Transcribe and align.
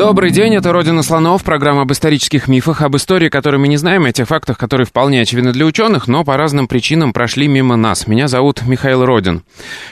Добрый 0.00 0.30
день, 0.30 0.54
это 0.54 0.72
«Родина 0.72 1.02
слонов», 1.02 1.44
программа 1.44 1.82
об 1.82 1.92
исторических 1.92 2.48
мифах, 2.48 2.80
об 2.80 2.96
истории, 2.96 3.28
которую 3.28 3.60
мы 3.60 3.68
не 3.68 3.76
знаем, 3.76 4.06
о 4.06 4.12
тех 4.12 4.26
фактах, 4.26 4.56
которые 4.56 4.86
вполне 4.86 5.20
очевидны 5.20 5.52
для 5.52 5.66
ученых, 5.66 6.08
но 6.08 6.24
по 6.24 6.38
разным 6.38 6.68
причинам 6.68 7.12
прошли 7.12 7.48
мимо 7.48 7.76
нас. 7.76 8.06
Меня 8.06 8.26
зовут 8.26 8.62
Михаил 8.66 9.04
Родин. 9.04 9.42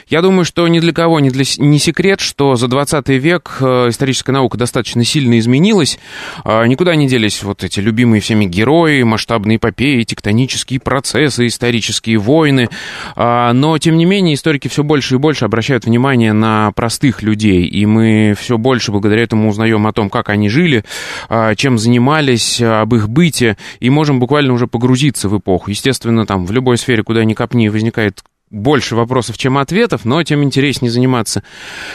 Я 0.07 0.23
думаю, 0.23 0.45
что 0.45 0.67
ни 0.67 0.79
для 0.79 0.93
кого 0.93 1.19
не, 1.19 1.29
для, 1.29 1.43
не 1.59 1.77
секрет, 1.77 2.21
что 2.21 2.55
за 2.55 2.67
20 2.67 3.07
век 3.09 3.57
э, 3.61 3.89
историческая 3.89 4.31
наука 4.31 4.57
достаточно 4.57 5.03
сильно 5.03 5.37
изменилась. 5.37 5.99
Э, 6.43 6.65
никуда 6.65 6.95
не 6.95 7.07
делись 7.07 7.43
вот 7.43 7.63
эти 7.63 7.79
любимые 7.79 8.19
всеми 8.19 8.45
герои, 8.45 9.03
масштабные 9.03 9.57
эпопеи, 9.57 10.01
тектонические 10.01 10.79
процессы, 10.79 11.45
исторические 11.45 12.17
войны. 12.17 12.67
Э, 13.15 13.51
но, 13.53 13.77
тем 13.77 13.95
не 13.95 14.05
менее, 14.05 14.33
историки 14.33 14.69
все 14.69 14.81
больше 14.83 15.15
и 15.15 15.17
больше 15.19 15.45
обращают 15.45 15.85
внимание 15.85 16.33
на 16.33 16.71
простых 16.71 17.21
людей, 17.21 17.67
и 17.67 17.85
мы 17.85 18.33
все 18.35 18.57
больше 18.57 18.91
благодаря 18.91 19.21
этому 19.21 19.49
узнаем 19.49 19.85
о 19.85 19.93
том, 19.98 19.98
как 20.07 20.29
они 20.29 20.49
жили, 20.49 20.85
а, 21.27 21.55
чем 21.55 21.77
занимались, 21.77 22.61
об 22.61 22.93
их 22.93 23.09
быте, 23.09 23.57
и 23.79 23.89
можем 23.89 24.19
буквально 24.19 24.53
уже 24.53 24.67
погрузиться 24.67 25.27
в 25.27 25.37
эпоху. 25.37 25.71
Естественно, 25.71 26.25
там 26.25 26.45
в 26.45 26.51
любой 26.51 26.77
сфере, 26.77 27.03
куда 27.03 27.25
ни 27.25 27.33
копни, 27.33 27.69
возникает 27.69 28.23
больше 28.49 28.95
вопросов, 28.95 29.37
чем 29.37 29.57
ответов, 29.57 30.05
но 30.05 30.23
тем 30.23 30.43
интереснее 30.43 30.91
заниматься 30.91 31.43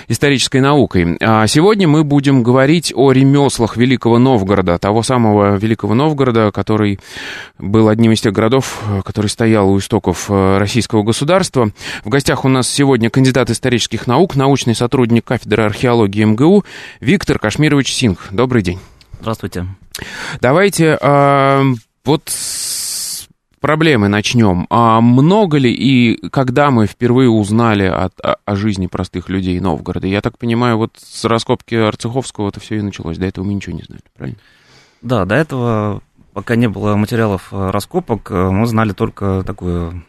исторической 0.08 0.60
наукой. 0.60 1.16
А 1.20 1.46
сегодня 1.46 1.88
мы 1.88 2.04
будем 2.04 2.42
говорить 2.42 2.92
о 2.94 3.12
ремеслах 3.12 3.76
Великого 3.76 4.18
Новгорода, 4.18 4.78
того 4.78 5.02
самого 5.02 5.56
Великого 5.56 5.94
Новгорода, 5.94 6.52
который 6.52 7.00
был 7.58 7.88
одним 7.88 8.12
из 8.12 8.20
тех 8.20 8.32
городов, 8.32 8.82
который 9.04 9.26
стоял 9.26 9.68
у 9.68 9.78
истоков 9.78 10.26
э, 10.28 10.58
российского 10.58 11.02
государства. 11.02 11.70
В 12.04 12.08
гостях 12.08 12.44
у 12.44 12.48
нас 12.48 12.68
сегодня 12.68 13.10
кандидат 13.10 13.50
исторических 13.50 14.06
наук, 14.06 14.36
научный 14.36 14.74
сотрудник 14.74 15.24
кафедры 15.24 15.64
археологии 15.64 16.24
МГУ 16.24 16.64
Виктор 17.00 17.38
Кашмирович 17.38 17.92
Синг. 17.92 18.28
Добрый 18.30 18.62
день. 18.62 18.78
Здравствуйте. 19.20 19.66
Давайте 20.40 20.98
э, 21.00 21.64
вот 22.04 22.22
проблемы 23.64 24.08
начнем. 24.08 24.66
А 24.68 25.00
много 25.00 25.56
ли 25.56 25.72
и 25.72 26.28
когда 26.28 26.70
мы 26.70 26.86
впервые 26.86 27.30
узнали 27.30 27.84
о, 27.84 28.10
о, 28.22 28.36
о 28.44 28.56
жизни 28.56 28.88
простых 28.88 29.30
людей 29.30 29.58
Новгорода? 29.58 30.06
Я 30.06 30.20
так 30.20 30.36
понимаю, 30.36 30.76
вот 30.76 30.98
с 30.98 31.24
раскопки 31.24 31.74
Арцеховского 31.74 32.50
это 32.50 32.60
все 32.60 32.76
и 32.76 32.82
началось. 32.82 33.16
До 33.16 33.24
этого 33.24 33.42
мы 33.42 33.54
ничего 33.54 33.74
не 33.74 33.82
знали, 33.82 34.02
правильно? 34.14 34.38
Да, 35.00 35.24
до 35.24 35.34
этого, 35.34 36.02
пока 36.34 36.56
не 36.56 36.68
было 36.68 36.94
материалов 36.94 37.48
э, 37.52 37.70
раскопок, 37.70 38.30
э, 38.30 38.50
мы 38.50 38.66
знали 38.66 38.92
только 38.92 39.42
такую 39.46 40.04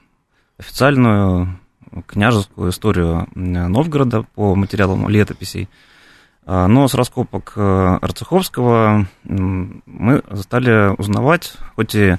официальную 0.58 1.58
княжескую 2.08 2.72
историю 2.72 3.30
Новгорода 3.36 4.23
по 4.36 4.53
материалам 4.56 5.08
летописей. 5.08 5.69
А, 6.45 6.67
но 6.67 6.90
с 6.90 6.94
раскопок 6.94 7.53
э, 7.56 8.00
Арцеховского 8.02 9.08
мы 9.23 10.23
стали 10.42 10.94
узнавать, 11.00 11.53
хоть 11.78 11.95
и 11.95 12.17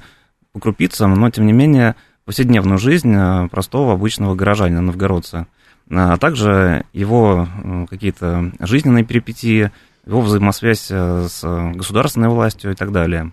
по 0.56 0.60
крупицам, 0.60 1.12
но 1.12 1.28
тем 1.28 1.44
не 1.44 1.52
менее 1.52 1.96
повседневную 2.24 2.78
жизнь 2.78 3.14
э, 3.14 3.46
простого 3.50 3.92
обычного 3.92 4.34
горожанина, 4.34 4.80
новгородца, 4.80 5.48
а 5.90 6.16
также 6.16 6.86
его 6.94 7.46
э, 7.62 7.86
какие-то 7.90 8.52
жизненные 8.60 9.04
перипетии, 9.04 9.70
его 10.06 10.22
взаимосвязь 10.22 10.88
э, 10.88 11.26
с 11.28 11.42
государственной 11.74 12.30
властью 12.30 12.72
и 12.72 12.74
так 12.74 12.90
далее. 12.90 13.32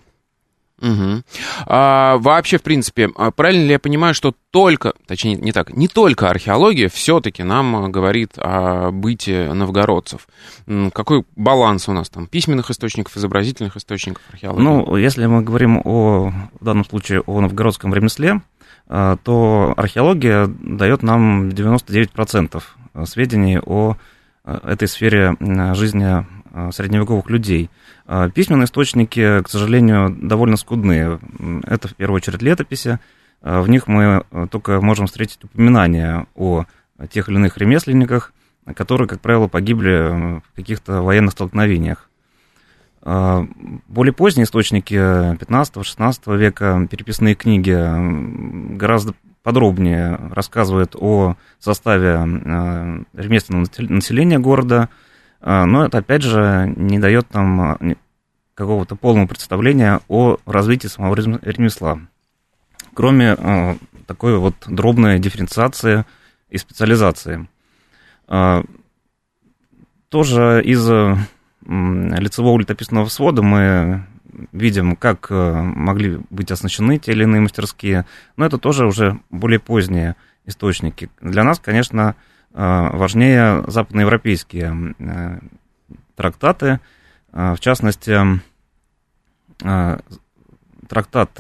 Угу. 0.82 1.24
А, 1.68 2.18
вообще, 2.18 2.58
в 2.58 2.64
принципе, 2.64 3.10
а 3.16 3.32
правильно 3.32 3.64
ли 3.64 3.72
я 3.72 3.80
понимаю, 3.80 4.14
что 4.14 4.34
только, 4.52 4.94
точнее, 5.08 5.36
не 5.36 5.52
так, 5.52 5.72
не 5.72 5.88
только 5.88 6.30
археология 6.30 6.90
все-таки 6.90 7.44
нам 7.44 7.92
говорит 7.92 8.34
о 8.38 8.92
быте 8.92 9.54
новгородцев? 9.54 10.28
Какой 10.94 11.24
баланс 11.36 11.88
у 11.88 11.94
нас 11.94 12.10
там? 12.10 12.28
Письменных 12.28 12.70
источников, 12.70 13.16
изобразительных 13.16 13.78
источников 13.78 14.24
археологии? 14.30 14.64
Ну, 14.64 14.96
если 14.98 15.26
мы 15.26 15.42
говорим 15.42 15.82
о, 15.84 16.34
в 16.60 16.66
данном 16.66 16.86
случае 16.86 17.22
о 17.22 17.40
новгородском 17.40 17.94
ремесле, 17.94 18.42
а, 18.88 19.18
то 19.24 19.74
археология 19.78 20.48
дает 20.48 21.04
нам 21.04 21.50
99% 21.50 22.62
сведений 23.06 23.60
о 23.60 23.96
а, 24.44 24.70
этой 24.70 24.88
сфере 24.88 25.38
жизни 25.74 26.26
средневековых 26.72 27.30
людей– 27.30 27.70
а, 28.06 28.30
письменные 28.30 28.66
источники, 28.66 29.42
к 29.42 29.50
сожалению, 29.50 30.10
довольно 30.10 30.58
скудные. 30.58 31.20
Это 31.64 31.88
в 31.88 31.96
первую 31.96 32.18
очередь 32.18 32.42
летописи. 32.42 33.00
А, 33.42 33.62
в 33.62 33.70
них 33.70 33.88
мы 33.88 34.24
только 34.52 34.82
можем 34.82 35.08
встретить 35.08 35.44
упоминания 35.44 36.28
о 36.36 36.66
тех 37.10 37.30
или 37.30 37.36
иных 37.36 37.58
ремесленниках, 37.58 38.34
которые, 38.76 39.08
как 39.08 39.22
правило, 39.22 39.48
погибли 39.48 40.40
в 40.40 40.56
каких-то 40.56 41.02
военных 41.02 41.34
столкновениях. 41.34 42.10
Более 43.02 44.14
поздние 44.14 44.46
источники 44.46 44.96
15-16 44.96 46.38
века, 46.38 46.88
переписные 46.90 47.36
книги, 47.36 47.76
гораздо 48.78 49.14
подробнее 49.42 50.18
рассказывают 50.32 50.96
о 50.98 51.36
составе 51.60 52.14
ремесленного 53.14 53.68
населения 53.80 54.40
города– 54.40 54.88
но 55.44 55.86
это, 55.86 55.98
опять 55.98 56.24
же, 56.24 56.74
не 56.78 57.00
дает 57.00 57.34
нам 57.34 57.62
а, 57.62 57.78
какого-то 58.56 58.96
полного 58.96 59.28
представления 59.28 60.00
о 60.08 60.38
развитии 60.46 60.88
самого 60.88 61.16
ремесла. 61.16 62.00
Кроме 62.94 63.34
а, 63.34 63.78
такой 64.08 64.38
вот 64.38 64.56
дробной 64.68 65.20
дифференциации 65.20 66.06
и 66.50 66.58
специализации. 66.58 67.48
Тоже 70.10 70.62
из 70.64 70.88
лицевого 71.62 72.60
летописного 72.60 73.08
свода 73.08 73.42
мы 73.42 74.06
видим, 74.52 74.96
как 74.96 75.30
могли 75.30 76.20
быть 76.30 76.52
оснащены 76.52 77.00
те 77.00 77.14
или 77.14 77.24
иные 77.24 77.42
мастерские, 77.42 78.06
но 78.38 78.46
это 78.46 78.58
тоже 78.58 78.86
уже 78.86 79.20
более 79.30 79.60
поздние 79.60 80.16
источники. 80.46 81.10
Для 81.22 81.44
нас, 81.44 81.60
конечно, 81.60 82.16
важнее 82.54 83.64
западноевропейские 83.68 84.96
э, 85.00 85.40
трактаты, 86.16 86.80
э, 87.32 87.54
в 87.56 87.60
частности, 87.60 88.42
трактат 90.90 91.32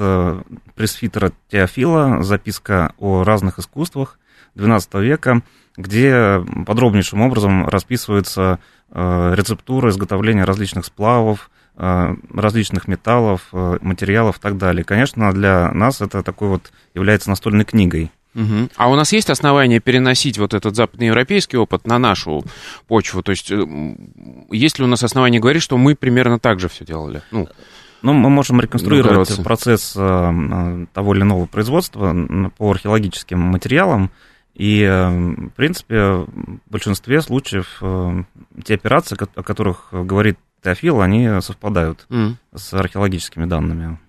пресвитера 0.75 1.33
Теофила, 1.49 2.23
записка 2.23 2.93
о 2.97 3.23
разных 3.23 3.59
искусствах 3.59 4.17
XII 4.55 5.01
века, 5.01 5.41
где 5.75 6.41
подробнейшим 6.65 7.21
образом 7.21 7.67
расписывается 7.67 8.59
рецептура 8.91 9.89
изготовления 9.89 10.45
различных 10.45 10.85
сплавов, 10.85 11.49
различных 11.75 12.87
металлов, 12.87 13.49
материалов 13.51 14.37
и 14.37 14.41
так 14.41 14.57
далее. 14.57 14.85
Конечно, 14.85 15.33
для 15.33 15.71
нас 15.71 15.99
это 15.99 16.23
такой 16.23 16.47
вот 16.47 16.71
является 16.93 17.29
настольной 17.29 17.65
книгой. 17.65 18.11
Угу. 18.35 18.69
А 18.75 18.89
у 18.89 18.95
нас 18.95 19.13
есть 19.13 19.29
основания 19.29 19.79
переносить 19.79 20.37
вот 20.37 20.53
этот 20.53 20.75
западноевропейский 20.75 21.57
опыт 21.57 21.85
на 21.85 21.99
нашу 21.99 22.43
почву? 22.87 23.21
То 23.21 23.31
есть 23.31 23.51
э, 23.51 23.65
есть 24.49 24.79
ли 24.79 24.85
у 24.85 24.87
нас 24.87 25.03
основания 25.03 25.39
говорить, 25.39 25.63
что 25.63 25.77
мы 25.77 25.95
примерно 25.95 26.39
так 26.39 26.59
же 26.59 26.67
все 26.67 26.83
делали? 26.85 27.21
Ну, 27.31 27.47
ну 28.01 28.13
мы 28.13 28.29
можем 28.29 28.59
реконструировать 28.59 29.43
процесс 29.43 29.93
э, 29.95 30.85
того 30.93 31.15
или 31.15 31.21
иного 31.21 31.45
производства 31.45 32.15
по 32.57 32.71
археологическим 32.71 33.39
материалам. 33.39 34.11
И, 34.55 34.81
э, 34.81 35.09
в 35.09 35.49
принципе, 35.55 36.01
в 36.01 36.59
большинстве 36.69 37.21
случаев 37.21 37.81
те 38.63 38.73
операции, 38.73 39.17
о 39.35 39.43
которых 39.43 39.89
говорит 39.91 40.37
Теофил, 40.63 41.01
они 41.01 41.41
совпадают 41.41 42.05
mm. 42.09 42.35
с 42.55 42.73
археологическими 42.73 43.45
данными. 43.45 43.99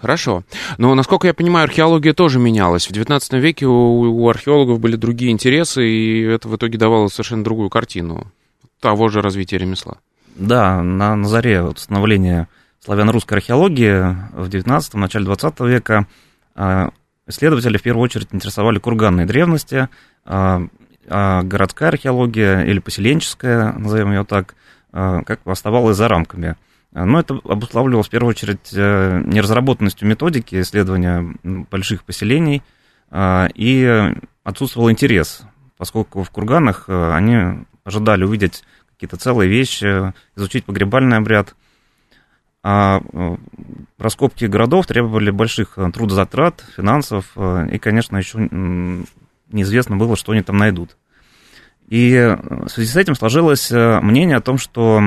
Хорошо. 0.00 0.44
Но, 0.78 0.94
насколько 0.94 1.26
я 1.26 1.34
понимаю, 1.34 1.64
археология 1.64 2.14
тоже 2.14 2.38
менялась. 2.38 2.86
В 2.86 2.90
XIX 2.90 3.38
веке 3.38 3.66
у, 3.66 4.00
у 4.00 4.28
археологов 4.30 4.80
были 4.80 4.96
другие 4.96 5.30
интересы, 5.30 5.86
и 5.86 6.22
это 6.22 6.48
в 6.48 6.56
итоге 6.56 6.78
давало 6.78 7.08
совершенно 7.08 7.44
другую 7.44 7.68
картину 7.68 8.32
того 8.80 9.08
же 9.08 9.20
развития 9.20 9.58
ремесла. 9.58 9.98
Да, 10.36 10.82
на, 10.82 11.16
на 11.16 11.28
заре 11.28 11.62
вот 11.62 11.78
становления 11.78 12.48
славяно-русской 12.82 13.34
археологии 13.34 14.16
в 14.32 14.48
XIX, 14.48 14.82
начале 14.94 15.26
XX 15.26 15.68
века 15.68 16.06
а, 16.54 16.90
исследователи 17.26 17.76
в 17.76 17.82
первую 17.82 18.04
очередь 18.04 18.28
интересовали 18.32 18.78
курганные 18.78 19.26
древности, 19.26 19.90
а, 20.24 20.62
а 21.08 21.42
городская 21.42 21.90
археология 21.90 22.62
или 22.62 22.78
поселенческая, 22.78 23.72
назовем 23.72 24.12
ее 24.12 24.24
так, 24.24 24.54
как 24.92 25.40
оставалась 25.44 25.96
за 25.96 26.08
рамками– 26.08 26.56
Но 26.92 27.20
это 27.20 27.34
обуславливалось 27.44 28.08
в 28.08 28.10
первую 28.10 28.30
очередь 28.30 28.72
неразработанностью 28.72 30.08
методики 30.08 30.60
исследования 30.60 31.36
больших 31.44 32.02
поселений 32.04 32.62
и 33.14 34.12
отсутствовал 34.42 34.90
интерес, 34.90 35.42
поскольку 35.76 36.24
в 36.24 36.30
курганах 36.30 36.88
они 36.88 37.64
ожидали 37.84 38.24
увидеть 38.24 38.64
какие-то 38.92 39.16
целые 39.16 39.48
вещи, 39.48 40.12
изучить 40.36 40.64
погребальный 40.64 41.16
обряд. 41.16 41.54
А 42.62 43.00
раскопки 43.96 44.44
городов 44.44 44.86
требовали 44.86 45.30
больших 45.30 45.78
трудозатрат, 45.94 46.64
финансов, 46.76 47.36
и, 47.36 47.78
конечно, 47.78 48.16
еще 48.18 48.38
неизвестно 49.48 49.96
было, 49.96 50.16
что 50.16 50.32
они 50.32 50.42
там 50.42 50.58
найдут. 50.58 50.96
И 51.88 52.36
в 52.38 52.68
связи 52.68 52.90
с 52.90 52.96
этим 52.96 53.14
сложилось 53.14 53.70
мнение 53.70 54.36
о 54.36 54.42
том, 54.42 54.58
что 54.58 55.02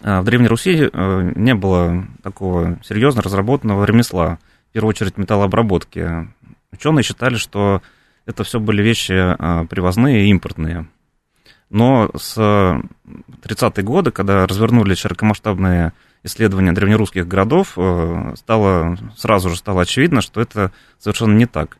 в 0.00 0.24
Древней 0.24 0.48
Руси 0.48 0.90
не 0.92 1.54
было 1.54 2.06
такого 2.22 2.78
серьезно 2.82 3.22
разработанного 3.22 3.84
ремесла, 3.84 4.38
в 4.70 4.72
первую 4.72 4.90
очередь 4.90 5.18
металлообработки. 5.18 6.28
Ученые 6.72 7.02
считали, 7.02 7.36
что 7.36 7.82
это 8.26 8.44
все 8.44 8.60
были 8.60 8.82
вещи 8.82 9.14
привозные 9.66 10.24
и 10.24 10.30
импортные. 10.30 10.86
Но 11.68 12.10
с 12.16 12.36
30-е 12.36 13.84
годы, 13.84 14.10
когда 14.10 14.46
развернулись 14.46 14.98
широкомасштабные 14.98 15.92
исследования 16.22 16.72
древнерусских 16.72 17.28
городов, 17.28 17.78
стало, 18.34 18.98
сразу 19.16 19.50
же 19.50 19.56
стало 19.56 19.82
очевидно, 19.82 20.20
что 20.20 20.40
это 20.40 20.72
совершенно 20.98 21.34
не 21.36 21.46
так 21.46 21.78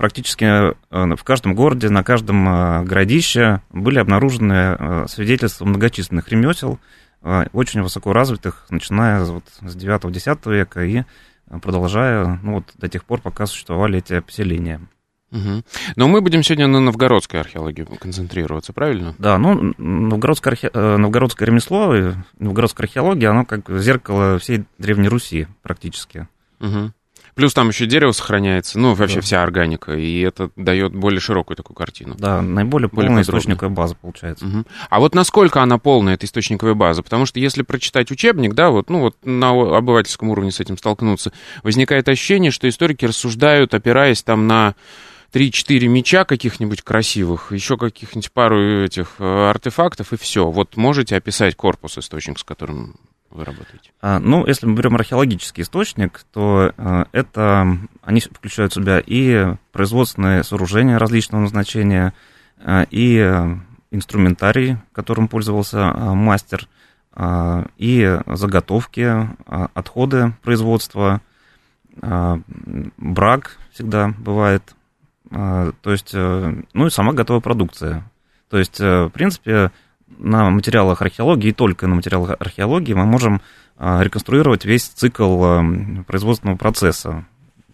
практически 0.00 0.44
э, 0.44 0.72
в 0.90 1.24
каждом 1.24 1.54
городе, 1.54 1.90
на 1.90 2.02
каждом 2.02 2.48
э, 2.48 2.84
городище 2.84 3.60
были 3.68 3.98
обнаружены 3.98 4.54
э, 4.54 5.06
свидетельства 5.08 5.66
многочисленных 5.66 6.26
ремесел, 6.30 6.78
очень 7.52 7.82
высоко 7.82 8.14
развитых, 8.14 8.64
начиная 8.70 9.22
вот 9.24 9.44
с 9.60 9.76
9-10 9.76 10.54
века 10.54 10.82
и 10.82 11.02
продолжая 11.60 12.40
ну, 12.42 12.54
вот, 12.54 12.64
до 12.78 12.88
тех 12.88 13.04
пор, 13.04 13.20
пока 13.20 13.44
существовали 13.44 13.98
эти 13.98 14.20
поселения. 14.20 14.80
Угу. 15.30 15.62
Но 15.96 16.08
мы 16.08 16.22
будем 16.22 16.42
сегодня 16.42 16.66
на 16.66 16.80
новгородской 16.80 17.40
археологии 17.40 17.86
концентрироваться, 18.00 18.72
правильно? 18.72 19.14
Да, 19.18 19.36
ну, 19.36 19.74
новгородское, 19.76 20.52
архе... 20.52 20.70
новгородское 20.72 21.46
ремесло, 21.46 22.14
новгородская 22.38 22.86
археология, 22.86 23.28
оно 23.28 23.44
как 23.44 23.68
зеркало 23.68 24.38
всей 24.38 24.64
Древней 24.78 25.08
Руси 25.08 25.46
практически. 25.60 26.26
Угу. 26.58 26.90
Плюс 27.40 27.54
там 27.54 27.70
еще 27.70 27.86
дерево 27.86 28.12
сохраняется, 28.12 28.78
ну, 28.78 28.92
вообще 28.92 29.14
да. 29.14 29.20
вся 29.22 29.42
органика, 29.42 29.94
и 29.94 30.20
это 30.20 30.50
дает 30.56 30.94
более 30.94 31.20
широкую 31.20 31.56
такую 31.56 31.74
картину. 31.74 32.14
Да, 32.18 32.42
наиболее 32.42 32.90
более 32.90 33.08
полная 33.08 33.22
источниковая 33.22 33.74
база 33.74 33.94
получается. 33.94 34.44
Угу. 34.44 34.64
А 34.90 35.00
вот 35.00 35.14
насколько 35.14 35.62
она 35.62 35.78
полная, 35.78 36.12
эта 36.12 36.26
источниковая 36.26 36.74
база? 36.74 37.02
Потому 37.02 37.24
что 37.24 37.40
если 37.40 37.62
прочитать 37.62 38.10
учебник, 38.10 38.52
да, 38.52 38.68
вот, 38.68 38.90
ну, 38.90 39.00
вот 39.00 39.16
на 39.24 39.52
обывательском 39.78 40.28
уровне 40.28 40.52
с 40.52 40.60
этим 40.60 40.76
столкнуться, 40.76 41.32
возникает 41.62 42.10
ощущение, 42.10 42.50
что 42.50 42.68
историки 42.68 43.06
рассуждают, 43.06 43.72
опираясь 43.72 44.22
там 44.22 44.46
на 44.46 44.74
3-4 45.32 45.86
меча 45.86 46.26
каких-нибудь 46.26 46.82
красивых, 46.82 47.52
еще 47.52 47.78
каких-нибудь 47.78 48.32
пару 48.32 48.84
этих 48.84 49.14
э, 49.18 49.48
артефактов, 49.48 50.12
и 50.12 50.18
все. 50.18 50.50
Вот 50.50 50.76
можете 50.76 51.16
описать 51.16 51.56
корпус 51.56 51.96
источник, 51.96 52.38
с 52.38 52.44
которым 52.44 52.96
вы 53.30 53.44
работаете? 53.44 53.92
А, 54.00 54.18
ну, 54.18 54.46
если 54.46 54.66
мы 54.66 54.74
берем 54.74 54.96
археологический 54.96 55.62
источник, 55.62 56.24
то 56.32 56.72
а, 56.76 57.06
это 57.12 57.78
они 58.02 58.20
включают 58.20 58.72
в 58.72 58.74
себя 58.74 59.02
и 59.04 59.54
производственные 59.72 60.42
сооружения 60.42 60.98
различного 60.98 61.42
назначения, 61.42 62.12
а, 62.58 62.86
и 62.90 63.18
инструментарий, 63.92 64.78
которым 64.92 65.28
пользовался 65.28 65.92
мастер, 66.14 66.68
и 67.76 68.20
заготовки, 68.26 69.28
отходы 69.46 70.32
производства, 70.42 71.20
брак 71.96 73.58
всегда 73.72 74.14
бывает, 74.16 74.76
то 75.28 75.72
есть, 75.86 76.10
э, 76.14 76.62
ну 76.72 76.86
и 76.86 76.90
сама 76.90 77.12
готовая 77.14 77.40
продукция. 77.40 78.08
То 78.48 78.58
есть, 78.58 78.80
э, 78.80 79.04
в 79.04 79.10
принципе, 79.10 79.70
на 80.20 80.50
материалах 80.50 81.02
археологии 81.02 81.48
и 81.48 81.52
только 81.52 81.86
на 81.86 81.96
материалах 81.96 82.36
археологии 82.38 82.92
мы 82.92 83.06
можем 83.06 83.40
а, 83.76 84.02
реконструировать 84.02 84.64
весь 84.64 84.84
цикл 84.84 85.42
а, 85.42 85.64
производственного 86.06 86.56
процесса 86.56 87.24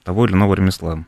того 0.04 0.26
или 0.26 0.32
иного 0.32 0.54
ремесла. 0.54 1.04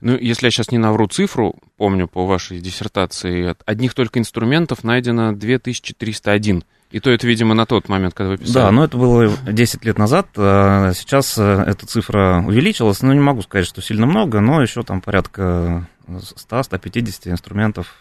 Ну, 0.00 0.16
если 0.16 0.46
я 0.46 0.50
сейчас 0.50 0.72
не 0.72 0.78
навру 0.78 1.06
цифру, 1.06 1.54
помню 1.76 2.08
по 2.08 2.26
вашей 2.26 2.58
диссертации, 2.58 3.50
от 3.50 3.62
одних 3.64 3.94
только 3.94 4.18
инструментов 4.18 4.82
найдено 4.82 5.32
2301. 5.32 6.64
И 6.90 7.00
то 7.00 7.10
это, 7.10 7.26
видимо, 7.26 7.54
на 7.54 7.66
тот 7.66 7.88
момент, 7.88 8.14
когда 8.14 8.30
вы 8.30 8.38
писали. 8.38 8.54
Да, 8.54 8.70
но 8.70 8.84
это 8.84 8.96
было 8.96 9.30
10 9.46 9.84
лет 9.84 9.98
назад. 9.98 10.28
А 10.36 10.92
сейчас 10.94 11.36
эта 11.36 11.86
цифра 11.86 12.42
увеличилась. 12.44 13.02
Ну, 13.02 13.12
не 13.12 13.20
могу 13.20 13.42
сказать, 13.42 13.66
что 13.66 13.82
сильно 13.82 14.06
много, 14.06 14.40
но 14.40 14.62
еще 14.62 14.82
там 14.82 15.02
порядка 15.02 15.86
100-150 16.08 17.30
инструментов 17.30 17.94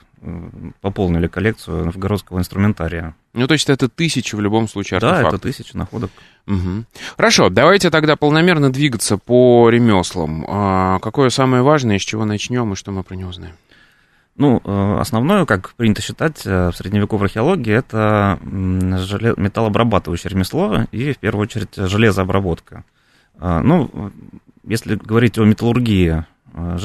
пополнили 0.81 1.27
коллекцию 1.27 1.85
новгородского 1.85 2.39
инструментария. 2.39 3.15
Ну, 3.33 3.47
то 3.47 3.53
есть 3.53 3.69
это 3.69 3.87
тысячи 3.87 4.35
в 4.35 4.41
любом 4.41 4.67
случае 4.67 4.97
артефактов. 4.97 5.31
Да, 5.31 5.37
это 5.37 5.39
тысячи 5.39 5.75
находок. 5.75 6.11
Угу. 6.47 6.85
Хорошо, 7.17 7.49
давайте 7.49 7.89
тогда 7.89 8.15
полномерно 8.15 8.71
двигаться 8.71 9.17
по 9.17 9.69
ремеслам. 9.69 10.45
А 10.47 10.99
какое 10.99 11.29
самое 11.29 11.61
важное, 11.61 11.99
с 11.99 12.01
чего 12.01 12.25
начнем 12.25 12.73
и 12.73 12.75
что 12.75 12.91
мы 12.91 13.03
про 13.03 13.15
него 13.15 13.31
знаем? 13.31 13.55
Ну, 14.37 14.61
э, 14.63 14.97
основное, 14.99 15.45
как 15.45 15.73
принято 15.73 16.01
считать 16.01 16.45
э, 16.45 16.69
в 16.69 16.75
средневековой 16.75 17.25
археологии, 17.25 17.73
это 17.73 18.37
металлообрабатывающее 18.43 20.29
ремесло 20.29 20.85
и, 20.91 21.13
в 21.13 21.17
первую 21.17 21.43
очередь, 21.43 21.75
железообработка. 21.75 22.83
А, 23.39 23.61
ну, 23.61 24.11
если 24.63 24.95
говорить 24.95 25.39
о 25.39 25.43
металлургии 25.45 26.23
э, 26.53 26.77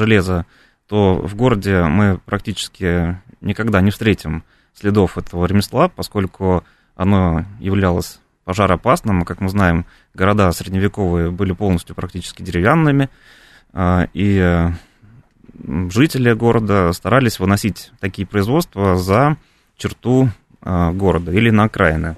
железа, 0.93 1.23
то 1.23 1.27
в 1.27 1.35
городе 1.35 1.83
мы 1.85 2.19
практически 2.19 3.19
никогда 3.41 3.81
не 3.81 3.91
встретим 3.91 4.45
следов 4.75 5.17
этого 5.17 5.47
ремесла, 5.47 5.89
поскольку 5.89 6.65
оно 6.95 7.47
являлось 7.61 8.21
пожароопасным. 8.45 9.25
Как 9.25 9.41
мы 9.41 9.49
знаем, 9.49 9.87
города 10.15 10.53
средневековые 10.53 11.31
были 11.31 11.53
полностью 11.53 11.95
практически 11.95 12.43
деревянными, 12.43 13.09
а, 13.73 14.07
и 14.13 14.71
жители 15.91 16.35
города 16.35 16.93
старались 16.93 17.39
выносить 17.39 17.93
такие 18.01 18.27
производства 18.27 18.97
за 18.97 19.37
черту 19.77 20.29
а, 20.61 20.93
города 20.93 21.33
или 21.33 21.51
на 21.51 21.65
окраины. 21.65 22.17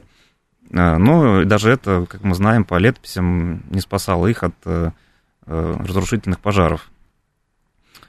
А, 0.72 0.98
но 0.98 1.44
даже 1.44 1.70
это, 1.70 2.06
как 2.08 2.24
мы 2.24 2.34
знаем, 2.34 2.64
по 2.64 2.78
летописям 2.78 3.62
не 3.70 3.80
спасало 3.80 4.26
их 4.26 4.42
от 4.42 4.54
э, 4.64 4.90
разрушительных 5.46 6.40
пожаров. 6.40 6.90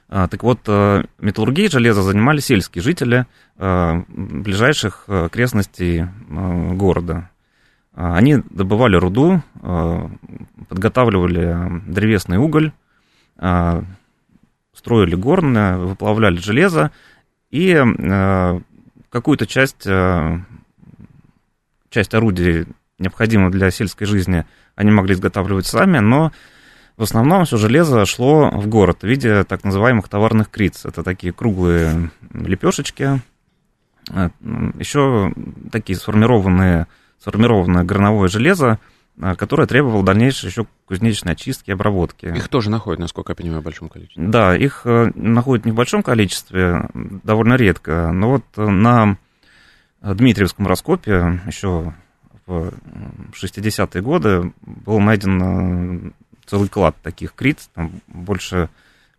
А, 0.08 0.28
так 0.28 0.42
вот, 0.44 0.60
э, 0.68 1.04
металлургией 1.18 1.68
железа 1.68 2.02
занимались 2.02 2.46
сельские 2.46 2.82
жители 2.82 3.26
э, 3.58 4.02
ближайших 4.08 5.04
э, 5.08 5.24
окрестностей 5.26 6.06
города. 6.28 7.30
А, 7.92 8.16
они 8.16 8.36
добывали 8.50 8.96
руду, 8.96 9.42
подготавливали 10.68 11.82
древесный 11.86 12.36
уголь, 12.36 12.72
строили 14.74 15.14
горны, 15.14 15.78
выплавляли 15.78 16.36
железо 16.36 16.90
и 17.50 17.74
какую-то 19.08 19.46
часть, 19.46 19.88
часть 21.88 22.14
орудий, 22.14 22.66
необходимых 22.98 23.52
для 23.52 23.70
сельской 23.70 24.06
жизни, 24.06 24.44
они 24.74 24.90
могли 24.90 25.14
изготавливать 25.14 25.66
сами, 25.66 25.98
но 25.98 26.32
в 26.96 27.02
основном 27.02 27.44
все 27.44 27.56
железо 27.58 28.06
шло 28.06 28.50
в 28.50 28.68
город 28.68 28.98
в 29.02 29.06
виде 29.06 29.44
так 29.44 29.64
называемых 29.64 30.08
товарных 30.08 30.50
криц. 30.50 30.84
Это 30.84 31.02
такие 31.02 31.32
круглые 31.32 32.10
лепешечки, 32.32 33.20
э, 34.10 34.30
еще 34.78 35.32
такие 35.70 35.98
сформированные, 35.98 36.86
сформированное 37.20 37.84
горновое 37.84 38.28
железо, 38.28 38.78
э, 39.20 39.34
которое 39.34 39.66
требовало 39.66 40.02
дальнейшей 40.04 40.48
еще 40.48 40.66
кузнечной 40.86 41.34
очистки 41.34 41.68
и 41.68 41.74
обработки. 41.74 42.26
Их 42.26 42.48
тоже 42.48 42.70
находят, 42.70 42.98
насколько 42.98 43.32
я 43.32 43.36
понимаю, 43.36 43.60
в 43.60 43.64
большом 43.64 43.90
количестве. 43.90 44.26
Да, 44.26 44.56
их 44.56 44.82
э, 44.86 45.10
находят 45.14 45.66
не 45.66 45.72
в 45.72 45.74
большом 45.74 46.02
количестве, 46.02 46.88
довольно 46.94 47.54
редко. 47.54 48.10
Но 48.10 48.30
вот 48.30 48.44
на 48.56 49.18
Дмитриевском 50.00 50.66
раскопе 50.66 51.42
еще 51.46 51.92
в 52.46 52.72
60-е 53.34 54.02
годы 54.02 54.52
был 54.62 55.00
найден 55.00 56.14
целый 56.46 56.68
клад 56.68 56.96
таких 57.02 57.34
криц, 57.34 57.68
там 57.74 58.00
больше 58.06 58.68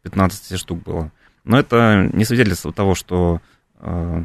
15 0.04 0.60
штук 0.60 0.84
было. 0.84 1.12
Но 1.44 1.60
это 1.60 2.10
не 2.14 2.26
свидетельство 2.26 2.74
того, 2.74 2.96
что 2.96 3.42
э, 3.80 4.24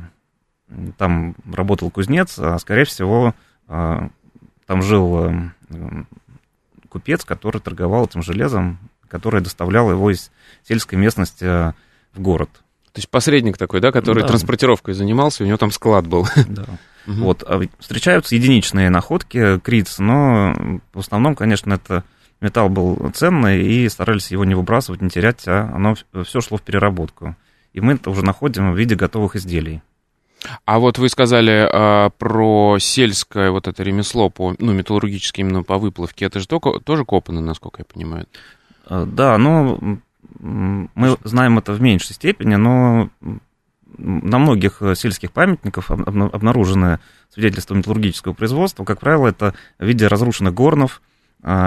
там 0.99 1.35
работал 1.52 1.90
кузнец, 1.90 2.38
а 2.38 2.59
скорее 2.59 2.85
всего 2.85 3.35
э, 3.68 4.09
там 4.66 4.82
жил 4.82 5.25
э, 5.25 6.04
купец, 6.88 7.25
который 7.25 7.61
торговал 7.61 8.06
этим 8.06 8.23
железом, 8.23 8.78
который 9.09 9.40
доставлял 9.40 9.90
его 9.90 10.11
из 10.11 10.30
сельской 10.66 10.99
местности 10.99 11.44
э, 11.44 11.73
в 12.12 12.21
город. 12.21 12.50
То 12.92 12.99
есть 12.99 13.09
посредник 13.09 13.56
такой, 13.56 13.80
да, 13.80 13.90
который 13.90 14.23
да. 14.23 14.28
транспортировкой 14.28 14.94
занимался, 14.94 15.42
у 15.42 15.47
него 15.47 15.56
там 15.56 15.71
склад 15.71 16.06
был. 16.06 16.26
Да. 16.47 16.64
Угу. 17.06 17.14
Вот. 17.14 17.42
А 17.42 17.61
встречаются 17.80 18.37
единичные 18.37 18.88
находки 18.88 19.59
криц, 19.59 19.99
но 19.99 20.54
в 20.92 21.00
основном, 21.00 21.35
конечно, 21.35 21.75
это 21.75 22.04
металл 22.43 22.69
был 22.69 23.11
ценный, 23.15 23.63
и 23.63 23.89
старались 23.89 24.31
его 24.31 24.45
не 24.45 24.55
выбрасывать, 24.55 25.01
не 25.01 25.09
терять, 25.09 25.47
а 25.47 25.71
оно 25.75 25.95
все 26.25 26.41
шло 26.41 26.59
в 26.59 26.63
переработку. 26.63 27.37
И 27.73 27.81
мы 27.81 27.95
это 27.95 28.11
уже 28.11 28.25
находим 28.25 28.73
в 28.73 28.79
виде 28.79 28.95
готовых 28.95 29.37
изделий. 29.37 29.83
А 30.65 30.79
вот 30.79 30.99
вы 30.99 31.09
сказали 31.09 31.69
а, 31.71 32.11
про 32.11 32.79
сельское 32.81 33.51
вот 33.51 33.69
это 33.69 33.83
ремесло, 33.83 34.29
по, 34.29 34.55
ну, 34.59 34.73
металлургическое 34.73 35.45
именно 35.45 35.63
по 35.63 35.79
выплавке. 35.79 36.27
Это 36.27 36.41
же 36.41 36.49
только, 36.49 36.81
тоже 36.81 37.05
копано, 37.05 37.41
насколько 37.41 37.81
я 37.81 37.85
понимаю. 37.85 38.27
А, 38.87 39.07
да, 39.07 39.39
ну, 39.39 40.01
мы 40.41 41.17
знаем 41.25 41.59
это 41.59 41.73
в 41.73 41.81
меньшей 41.81 42.15
степени, 42.15 42.57
но 42.57 43.11
на 43.99 44.39
многих 44.39 44.83
сельских 44.95 45.33
памятниках 45.33 45.91
обнаружены 45.91 46.99
свидетельства 47.31 47.75
металлургического 47.75 48.33
производства. 48.33 48.85
Как 48.85 49.01
правило, 49.01 49.29
это 49.29 49.55
в 49.79 49.85
виде 49.85 50.07
разрушенных 50.07 50.55
горнов 50.55 51.03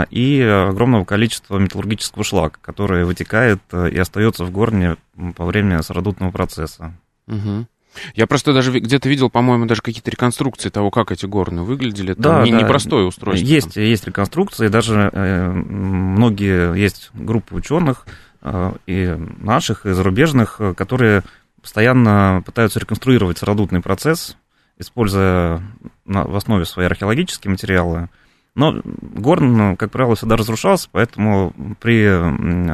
и 0.10 0.41
огромного 0.41 1.03
количества 1.03 1.58
металлургического 1.58 2.24
шлака, 2.24 2.60
который 2.62 3.03
вытекает 3.03 3.62
и 3.74 3.98
остается 3.98 4.46
в 4.46 4.51
горне 4.51 4.96
во 5.15 5.46
время 5.46 5.82
сородутного 5.82 6.32
процесса. 6.32 6.94
Угу. 7.27 7.67
Я 8.13 8.27
просто 8.27 8.53
даже 8.53 8.77
где-то 8.77 9.10
видел, 9.10 9.29
по-моему, 9.29 9.65
даже 9.65 9.82
какие-то 9.82 10.12
реконструкции 10.12 10.70
того, 10.70 10.91
как 10.91 11.12
эти 11.12 11.25
горны 11.25 11.63
выглядели. 11.63 12.12
Это 12.13 12.22
да, 12.22 12.44
не, 12.44 12.51
да. 12.51 12.62
непростое 12.62 13.05
устройство. 13.05 13.46
Есть, 13.46 13.75
есть 13.75 14.05
реконструкции, 14.05 14.67
даже 14.67 15.10
э, 15.12 15.51
многие 15.51 16.75
есть 16.75 17.10
группы 17.13 17.55
ученых 17.55 18.05
э, 18.41 18.74
и 18.86 19.15
наших, 19.39 19.86
и 19.86 19.91
зарубежных, 19.91 20.60
которые 20.75 21.24
постоянно 21.62 22.44
пытаются 22.46 22.79
реконструировать 22.79 23.38
сородутный 23.38 23.82
процесс, 23.82 24.38
используя 24.77 25.63
на, 26.05 26.25
в 26.25 26.36
основе 26.36 26.65
свои 26.65 26.86
археологические 26.86 27.51
материалы. 27.51 28.10
Но 28.55 28.81
горн, 28.83 29.75
как 29.77 29.91
правило, 29.91 30.15
всегда 30.15 30.38
разрушался, 30.38 30.89
поэтому 30.91 31.53
при 31.81 32.07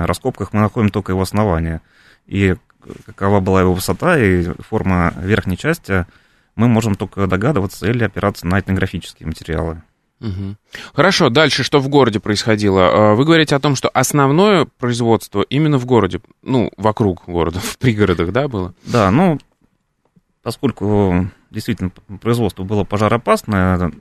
раскопках 0.05 0.53
мы 0.53 0.61
находим 0.61 0.89
только 0.89 1.11
его 1.11 1.21
основание. 1.21 1.81
И 2.27 2.55
какова 3.05 3.39
была 3.39 3.61
его 3.61 3.73
высота 3.73 4.17
и 4.17 4.43
форма 4.61 5.13
верхней 5.17 5.57
части, 5.57 6.05
мы 6.55 6.67
можем 6.67 6.95
только 6.95 7.27
догадываться 7.27 7.89
или 7.89 8.03
опираться 8.03 8.45
на 8.45 8.59
этнографические 8.59 9.27
материалы. 9.27 9.81
Угу. 10.19 10.55
Хорошо, 10.93 11.29
дальше 11.29 11.63
что 11.63 11.79
в 11.79 11.89
городе 11.89 12.19
происходило? 12.19 12.89
А, 13.11 13.15
вы 13.15 13.25
говорите 13.25 13.55
о 13.55 13.59
том, 13.59 13.75
что 13.75 13.89
основное 13.89 14.65
производство 14.77 15.41
именно 15.41 15.79
в 15.79 15.85
городе, 15.85 16.21
ну, 16.43 16.71
вокруг 16.77 17.23
города, 17.25 17.59
в 17.63 17.77
пригородах, 17.79 18.31
да, 18.31 18.47
было? 18.47 18.75
Да, 18.85 19.09
ну, 19.09 19.39
поскольку 20.43 21.29
действительно 21.49 21.91
производство 22.21 22.63
было 22.63 22.83
пожароопасное, 22.83 23.91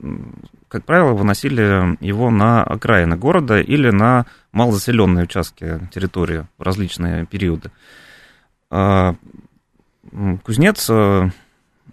как 0.67 0.85
правило, 0.85 1.11
выносили 1.11 1.97
его 2.03 2.29
на 2.29 2.63
окраины 2.63 3.15
города 3.15 3.59
или 3.59 3.91
на 3.91 4.25
малозаселенные 4.51 5.25
участки 5.25 5.87
территории 5.93 6.47
в 6.57 6.63
различные 6.63 7.25
периоды. 7.25 7.71
А, 8.69 9.15
кузнец 10.43 10.89
э, 10.89 11.29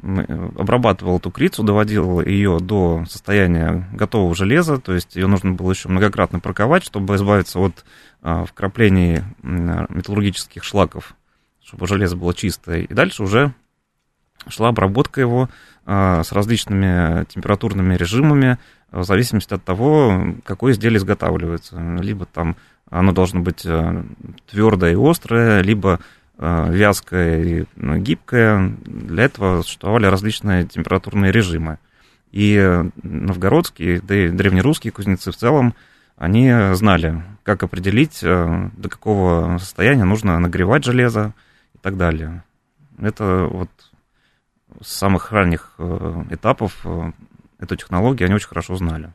обрабатывал 0.00 1.19
эту 1.19 1.31
крицу, 1.33 1.64
доводил 1.64 2.21
ее 2.21 2.59
до 2.61 3.05
состояния 3.09 3.88
готового 3.93 4.35
железа, 4.35 4.78
то 4.78 4.95
есть 4.95 5.17
ее 5.17 5.26
нужно 5.26 5.52
было 5.52 5.73
еще 5.73 5.88
многократно 5.88 6.38
проковать, 6.38 6.85
чтобы 6.85 7.17
избавиться 7.17 7.59
от 7.59 7.85
а, 8.23 8.45
вкраплений 8.45 9.25
металлургических 9.43 10.62
шлаков, 10.62 11.17
чтобы 11.62 11.88
железо 11.88 12.17
было 12.17 12.33
чистое. 12.33 12.83
И 12.83 12.95
дальше 12.95 13.25
уже 13.25 13.52
шла 14.47 14.68
обработка 14.68 15.21
его 15.21 15.49
а, 15.87 16.23
с 16.23 16.33
различными 16.33 17.25
температурными 17.25 17.95
режимами, 17.95 18.59
в 18.90 19.04
зависимости 19.04 19.52
от 19.52 19.64
того, 19.64 20.35
какое 20.45 20.73
изделие 20.73 20.99
изготавливается. 20.99 21.99
Либо 22.00 22.25
там 22.26 22.57
оно 22.90 23.12
должно 23.12 23.40
быть 23.40 23.66
э, 23.66 24.02
твердое 24.47 24.92
и 24.92 24.97
острое, 24.99 25.61
либо 25.61 26.00
Э, 26.40 26.68
вязкая 26.71 27.42
и 27.42 27.64
ну, 27.75 27.97
гибкая. 27.99 28.73
Для 28.85 29.25
этого 29.25 29.62
существовали 29.62 30.07
различные 30.07 30.66
температурные 30.66 31.33
режимы. 31.33 31.78
И 32.30 32.85
новгородские, 33.02 34.00
да 34.00 34.14
и 34.14 34.28
древнерусские 34.28 34.92
кузнецы 34.92 35.33
в 35.33 35.37
целом, 35.37 35.75
они 36.16 36.52
знали, 36.75 37.23
как 37.42 37.64
определить, 37.64 38.21
э, 38.23 38.71
до 38.76 38.88
какого 38.88 39.59
состояния 39.59 40.04
нужно 40.04 40.38
нагревать 40.38 40.85
железо 40.85 41.35
и 41.75 41.78
так 41.78 41.97
далее. 41.97 42.45
Это 42.99 43.49
вот 43.50 43.71
с 44.80 44.88
самых 44.88 45.32
ранних 45.32 45.73
э, 45.78 46.25
этапов 46.30 46.85
эту 47.58 47.76
технологию 47.76 48.26
они 48.26 48.35
очень 48.35 48.49
хорошо 48.49 48.76
знали. 48.76 49.12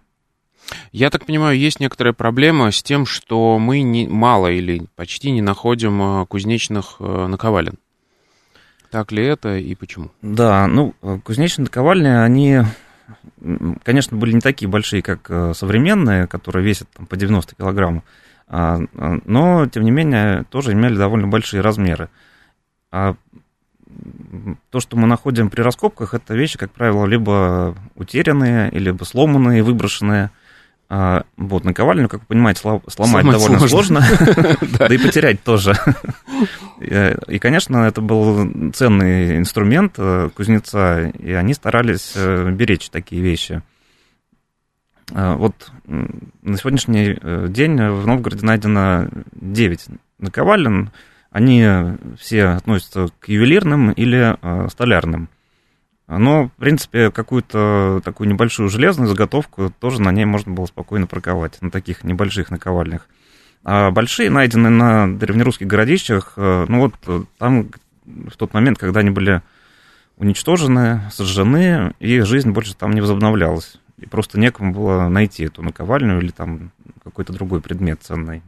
Я 0.92 1.10
так 1.10 1.26
понимаю, 1.26 1.58
есть 1.58 1.80
некоторая 1.80 2.14
проблема 2.14 2.72
с 2.72 2.82
тем, 2.82 3.06
что 3.06 3.60
мы 3.60 3.82
не, 3.82 4.08
мало 4.08 4.48
или 4.48 4.88
почти 4.96 5.32
не 5.32 5.42
находим 5.42 6.02
э, 6.02 6.26
кузнечных 6.26 6.96
э, 7.00 7.28
наковален. 7.28 7.78
Так 8.90 9.12
ли 9.12 9.26
это 9.26 9.58
и 9.58 9.76
почему? 9.76 10.12
Да, 10.22 10.68
ну, 10.68 10.94
э, 11.02 11.20
кузнечные 11.24 11.64
наковальни, 11.64 12.08
они, 12.08 12.62
конечно, 13.84 14.18
были 14.18 14.34
не 14.34 14.42
такие 14.42 14.70
большие, 14.70 15.02
как 15.02 15.56
современные, 15.56 16.28
которые 16.28 16.66
весят 16.66 16.90
там, 16.92 17.08
по 17.08 17.18
90 17.18 17.56
килограмм, 17.56 18.04
а, 18.48 18.80
а, 18.96 19.20
но, 19.26 19.68
тем 19.68 19.84
не 19.84 19.92
менее, 19.92 20.44
тоже 20.50 20.74
имели 20.74 20.96
довольно 20.96 21.28
большие 21.28 21.62
размеры. 21.62 22.10
То, 24.70 24.80
что 24.80 24.98
мы 24.98 25.08
находим 25.08 25.50
при 25.50 25.62
раскопках, 25.62 26.14
это 26.14 26.34
вещи, 26.34 26.58
как 26.58 26.72
правило, 26.72 27.06
либо 27.06 27.76
утерянные, 27.96 28.70
либо 28.72 29.04
сломанные, 29.04 29.64
выброшенные– 29.64 30.32
а, 30.96 31.24
вот, 31.38 31.64
наковальню, 31.64 32.08
как 32.08 32.20
вы 32.22 32.26
понимаете, 32.28 32.62
сломать, 32.62 32.84
сломать 32.88 33.26
довольно 33.26 33.68
сложно, 33.68 34.04
да 34.78 34.86
и 34.86 34.98
потерять 35.00 35.42
тоже. 35.42 35.74
И, 36.80 37.40
конечно, 37.40 37.78
это 37.78 38.00
был 38.00 38.72
ценный 38.74 39.38
инструмент 39.38 39.96
э, 39.98 40.30
кузнеца, 40.36 41.08
и 41.08 41.32
они 41.32 41.56
старались 41.56 42.14
э, 42.16 42.52
беречь 42.52 42.90
такие 42.90 43.24
вещи. 43.24 43.64
А, 45.12 45.36
вот 45.36 45.72
на 45.88 46.58
сегодняшний 46.58 47.18
э, 47.20 47.48
день 47.50 47.76
в 47.76 48.06
Новгороде 48.06 48.46
найдено 48.46 49.08
9 49.32 49.86
наковален. 50.20 50.92
Они 51.34 51.68
все 52.18 52.46
относятся 52.46 53.08
к 53.20 53.28
ювелирным 53.28 53.92
или 53.92 54.38
столярным. 54.70 55.28
Но, 56.08 56.48
в 56.48 56.52
принципе, 56.52 57.12
какую-то 57.12 58.02
такую 58.06 58.30
небольшую 58.30 58.70
железную 58.70 59.10
заготовку 59.10 59.74
тоже 59.80 60.02
на 60.02 60.12
ней 60.12 60.26
можно 60.26 60.54
было 60.54 60.68
спокойно 60.68 61.08
проковать, 61.08 61.62
на 61.62 61.72
таких 61.72 62.04
небольших 62.04 62.52
наковальнях. 62.52 63.08
А 63.64 63.92
большие, 63.92 64.30
найденные 64.30 64.70
на 64.70 65.18
древнерусских 65.18 65.68
городищах, 65.68 66.34
э, 66.36 66.66
ну 66.68 66.82
вот 66.82 66.96
э, 67.08 67.24
там 67.38 67.70
в 68.06 68.36
тот 68.36 68.54
момент, 68.54 68.78
когда 68.78 69.00
они 69.00 69.10
были 69.10 69.42
уничтожены, 70.18 71.10
сожжены, 71.12 71.94
и 72.00 72.20
жизнь 72.20 72.52
больше 72.52 72.76
там 72.76 72.92
не 72.92 73.02
возобновлялась. 73.02 73.80
И 73.98 74.06
просто 74.06 74.38
некому 74.38 74.74
было 74.74 75.08
найти 75.08 75.46
эту 75.46 75.62
наковальню 75.62 76.20
или 76.20 76.32
там 76.32 76.72
какой-то 77.04 77.32
другой 77.32 77.62
предмет 77.62 78.04
ценный. 78.04 78.42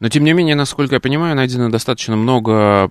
Но, 0.00 0.08
тем 0.08 0.24
не 0.24 0.32
менее, 0.32 0.54
насколько 0.54 0.96
я 0.96 1.00
понимаю, 1.00 1.36
найдено 1.36 1.68
достаточно 1.68 2.16
много 2.16 2.90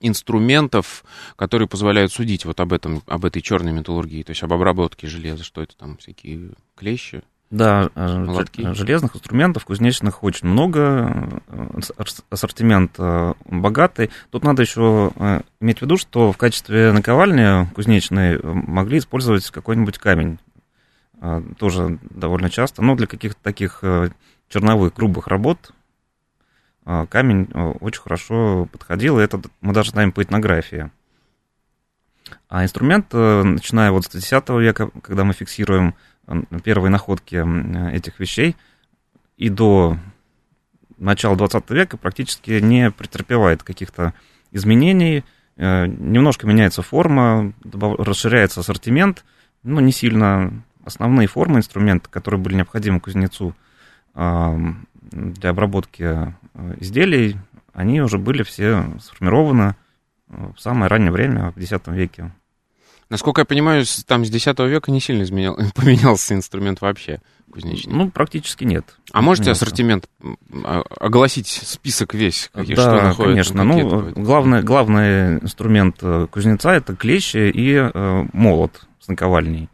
инструментов, 0.00 1.04
которые 1.36 1.68
позволяют 1.68 2.12
судить 2.12 2.44
вот 2.44 2.60
об 2.60 2.72
этом, 2.72 3.02
об 3.06 3.24
этой 3.24 3.42
черной 3.42 3.72
металлургии, 3.72 4.22
то 4.22 4.30
есть 4.30 4.42
об 4.42 4.52
обработке 4.52 5.06
железа, 5.06 5.44
что 5.44 5.62
это 5.62 5.76
там 5.76 5.96
всякие 5.96 6.50
клещи. 6.76 7.22
Да, 7.50 7.88
э, 7.94 8.18
молотки. 8.18 8.74
железных 8.74 9.16
инструментов 9.16 9.64
кузнечных 9.64 10.22
очень 10.22 10.48
много, 10.48 11.40
э, 11.48 11.80
ассортимент 12.28 12.92
э, 12.98 13.32
богатый. 13.46 14.10
Тут 14.30 14.44
надо 14.44 14.62
еще 14.62 15.10
иметь 15.60 15.78
в 15.78 15.82
виду, 15.82 15.96
что 15.96 16.32
в 16.32 16.36
качестве 16.36 16.92
наковальни 16.92 17.66
кузнечной 17.72 18.38
могли 18.42 18.98
использовать 18.98 19.50
какой-нибудь 19.50 19.96
камень, 19.96 20.38
тоже 21.58 21.98
довольно 22.10 22.48
часто, 22.48 22.82
но 22.82 22.94
для 22.94 23.06
каких-то 23.06 23.42
таких 23.42 23.82
черновых 24.48 24.94
грубых 24.94 25.26
работ 25.26 25.72
а, 26.90 27.04
камень 27.04 27.48
а, 27.52 27.72
очень 27.72 28.00
хорошо 28.00 28.66
подходил, 28.72 29.20
и 29.20 29.22
это 29.22 29.42
мы 29.60 29.74
даже 29.74 29.90
знаем 29.90 30.10
по 30.10 30.22
этнографии. 30.22 30.90
А 32.48 32.64
инструмент, 32.64 33.08
э, 33.12 33.42
начиная 33.42 33.90
вот 33.90 34.06
с 34.06 34.14
X 34.14 34.32
века, 34.48 34.90
когда 35.02 35.24
мы 35.24 35.34
фиксируем 35.34 35.94
э, 36.26 36.40
первые 36.64 36.90
находки 36.90 37.44
этих 37.94 38.18
вещей, 38.18 38.56
и 39.36 39.50
до 39.50 39.98
начала 40.96 41.36
20 41.36 41.68
века 41.70 41.98
практически 41.98 42.52
не 42.52 42.90
претерпевает 42.90 43.62
каких-то 43.62 44.14
изменений, 44.50 45.24
э, 45.56 45.86
немножко 45.86 46.46
меняется 46.46 46.80
форма, 46.80 47.52
расширяется 47.62 48.60
ассортимент, 48.60 49.26
но 49.62 49.82
не 49.82 49.92
сильно. 49.92 50.64
Основные 50.88 51.28
формы 51.28 51.58
инструмента, 51.58 52.08
которые 52.08 52.40
были 52.40 52.54
необходимы 52.56 52.98
кузнецу 52.98 53.54
для 54.14 55.50
обработки 55.50 56.02
э, 56.02 56.32
изделий, 56.80 57.36
они 57.74 58.00
уже 58.00 58.18
были 58.18 58.42
все 58.42 58.84
сформированы 59.00 59.76
э, 60.28 60.50
в 60.56 60.60
самое 60.60 60.88
раннее 60.88 61.12
время, 61.12 61.52
в 61.54 61.58
X 61.58 61.72
веке. 61.88 62.32
Насколько 63.10 63.42
я 63.42 63.44
понимаю, 63.44 63.84
там 64.06 64.24
с 64.24 64.30
X 64.30 64.46
века 64.58 64.90
не 64.90 65.00
сильно 65.00 65.22
изменял, 65.22 65.58
поменялся 65.74 66.34
инструмент 66.34 66.80
вообще 66.80 67.20
кузнечный. 67.50 67.92
Ну, 67.92 68.10
практически 68.10 68.64
нет. 68.64 68.84
А 69.12 69.22
можете 69.22 69.50
ассортимент 69.50 70.08
огласить 70.98 71.48
список 71.48 72.14
весь, 72.14 72.50
какие, 72.52 72.76
да, 72.76 72.82
что 72.82 72.92
находится? 73.02 73.54
конечно. 73.54 73.64
Ну, 73.64 74.12
главный, 74.16 74.62
главный 74.62 75.34
инструмент 75.36 75.98
э, 76.02 76.26
кузнеца 76.30 76.72
это 76.72 76.96
клещи 76.96 77.50
и 77.50 77.74
э, 77.74 78.26
молот 78.32 78.86
с 79.00 79.08
наковальней. 79.08 79.68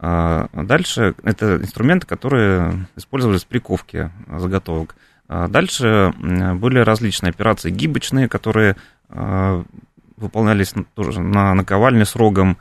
А 0.00 0.48
дальше 0.52 1.14
это 1.24 1.56
инструменты, 1.56 2.06
которые 2.06 2.86
использовались 2.96 3.44
при 3.44 3.58
ковке 3.58 4.12
заготовок. 4.28 4.94
А 5.28 5.48
дальше 5.48 6.12
были 6.16 6.78
различные 6.78 7.30
операции 7.30 7.70
гибочные, 7.70 8.28
которые 8.28 8.76
э, 9.08 9.64
выполнялись 10.16 10.72
тоже 10.94 11.20
на 11.20 11.54
наковальне 11.54 12.04
с 12.04 12.14
рогом. 12.16 12.58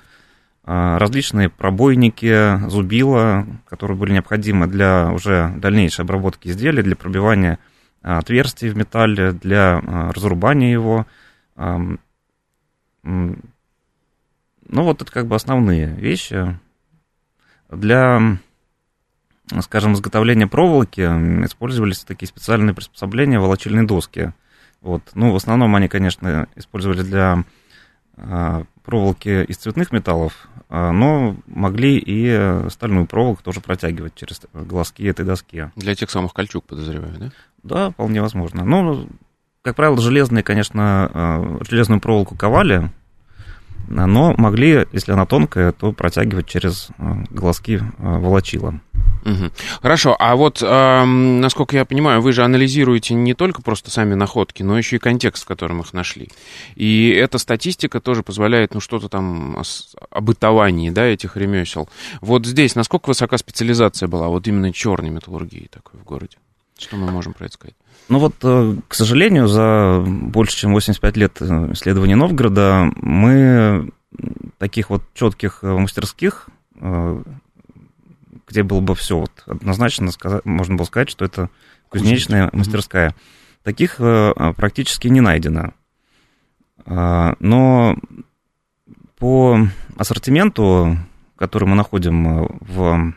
А, 0.69 0.99
различные 0.99 1.49
пробойники, 1.49 2.59
зубила, 2.67 3.47
которые 3.65 3.95
были 3.97 4.11
необходимы 4.11 4.67
для 4.67 5.11
уже 5.13 5.53
дальнейшей 5.55 6.03
обработки 6.03 6.49
изделия, 6.49 6.83
для 6.83 6.97
пробивания 6.97 7.57
а, 8.01 8.17
отверстий 8.17 8.67
в 8.67 8.75
металле, 8.75 9.31
для 9.31 9.77
а, 9.81 10.11
разрубания 10.11 10.69
его. 10.69 11.05
Ну, 11.55 13.37
вот 14.83 15.01
это 15.01 15.09
как 15.09 15.27
бы 15.27 15.35
основные 15.35 15.87
вещи. 15.87 16.59
Для, 17.69 18.37
скажем, 19.61 19.93
изготовления 19.93 20.47
проволоки 20.47 21.01
использовались 21.45 22.03
такие 22.03 22.27
специальные 22.27 22.73
приспособления, 22.73 23.39
волочильные 23.39 23.85
доски. 23.85 24.33
Вот. 24.81 25.03
Ну, 25.15 25.31
в 25.31 25.35
основном 25.35 25.75
они, 25.75 25.87
конечно, 25.87 26.47
использовали 26.55 27.01
для 27.01 27.43
проволоки 28.83 29.43
из 29.43 29.57
цветных 29.57 29.91
металлов, 29.91 30.47
а, 30.69 30.91
но 30.91 31.35
могли 31.45 31.97
и 31.97 32.69
стальную 32.69 33.05
проволоку 33.05 33.43
тоже 33.43 33.61
протягивать 33.61 34.15
через 34.15 34.41
глазки 34.53 35.03
этой 35.03 35.25
доски. 35.25 35.69
Для 35.75 35.93
тех 35.93 36.09
самых 36.09 36.33
кольчуг, 36.33 36.63
подозреваю, 36.65 37.13
да? 37.19 37.31
Да, 37.63 37.91
вполне 37.91 38.21
возможно. 38.21 38.63
Ну, 38.63 39.07
как 39.61 39.75
правило, 39.75 40.01
железные, 40.01 40.43
конечно, 40.43 41.11
а, 41.13 41.57
железную 41.69 42.01
проволоку 42.01 42.35
ковали, 42.35 42.89
но 43.87 44.33
могли, 44.37 44.85
если 44.91 45.11
она 45.11 45.25
тонкая, 45.25 45.71
то 45.71 45.91
протягивать 45.91 46.47
через 46.47 46.89
а, 46.97 47.23
глазки 47.29 47.81
волочила. 47.97 48.79
Угу. 49.25 49.51
Хорошо, 49.81 50.15
а 50.17 50.35
вот, 50.35 50.61
э, 50.61 51.03
насколько 51.03 51.75
я 51.75 51.83
понимаю, 51.83 52.21
вы 52.21 52.31
же 52.31 52.43
анализируете 52.43 53.13
не 53.13 53.33
только 53.33 53.61
просто 53.61 53.91
сами 53.91 54.13
находки, 54.13 54.63
но 54.63 54.77
еще 54.77 54.95
и 54.95 54.99
контекст, 54.99 55.43
в 55.43 55.47
котором 55.47 55.81
их 55.81 55.91
нашли. 55.91 56.29
И 56.75 57.09
эта 57.09 57.37
статистика 57.37 57.99
тоже 57.99 58.23
позволяет, 58.23 58.73
ну, 58.73 58.79
что-то 58.79 59.09
там 59.09 59.61
о 60.11 60.21
бытовании, 60.21 60.91
да, 60.91 61.05
этих 61.05 61.35
ремесел. 61.35 61.89
Вот 62.21 62.45
здесь 62.45 62.75
насколько 62.75 63.09
высока 63.09 63.37
специализация 63.37 64.07
была, 64.07 64.29
вот 64.29 64.47
именно 64.47 64.71
черной 64.71 65.09
металлургии 65.09 65.67
такой 65.71 65.99
в 65.99 66.03
городе? 66.03 66.37
Что 66.77 66.95
мы 66.95 67.11
можем 67.11 67.33
про 67.33 67.45
это 67.45 67.55
сказать? 67.55 67.75
Ну 68.09 68.19
вот, 68.19 68.35
э, 68.43 68.75
к 68.87 68.93
сожалению, 68.93 69.47
за 69.47 70.03
больше 70.07 70.55
чем 70.55 70.71
85 70.71 71.17
лет 71.17 71.37
э, 71.41 71.73
исследования 71.73 72.15
Новгорода 72.15 72.89
мы 72.95 73.91
таких 74.57 74.89
вот 74.89 75.03
четких 75.13 75.59
э, 75.63 75.67
мастерских 75.67 76.49
где 78.49 78.63
было 78.63 78.79
бы 78.79 78.93
все 78.95 79.17
вот 79.17 79.31
однозначно 79.47 80.11
сказать, 80.11 80.45
можно 80.45 80.75
было 80.75 80.85
сказать, 80.85 81.09
что 81.09 81.25
это 81.25 81.49
кузнечная 81.89 82.49
мастерская. 82.53 83.15
Таких 83.63 83.97
практически 83.97 85.07
не 85.07 85.19
найдено. 85.19 85.73
Но 86.85 87.97
по 89.17 89.59
ассортименту, 89.97 90.97
который 91.35 91.67
мы 91.67 91.75
находим 91.75 92.47
в, 92.61 93.13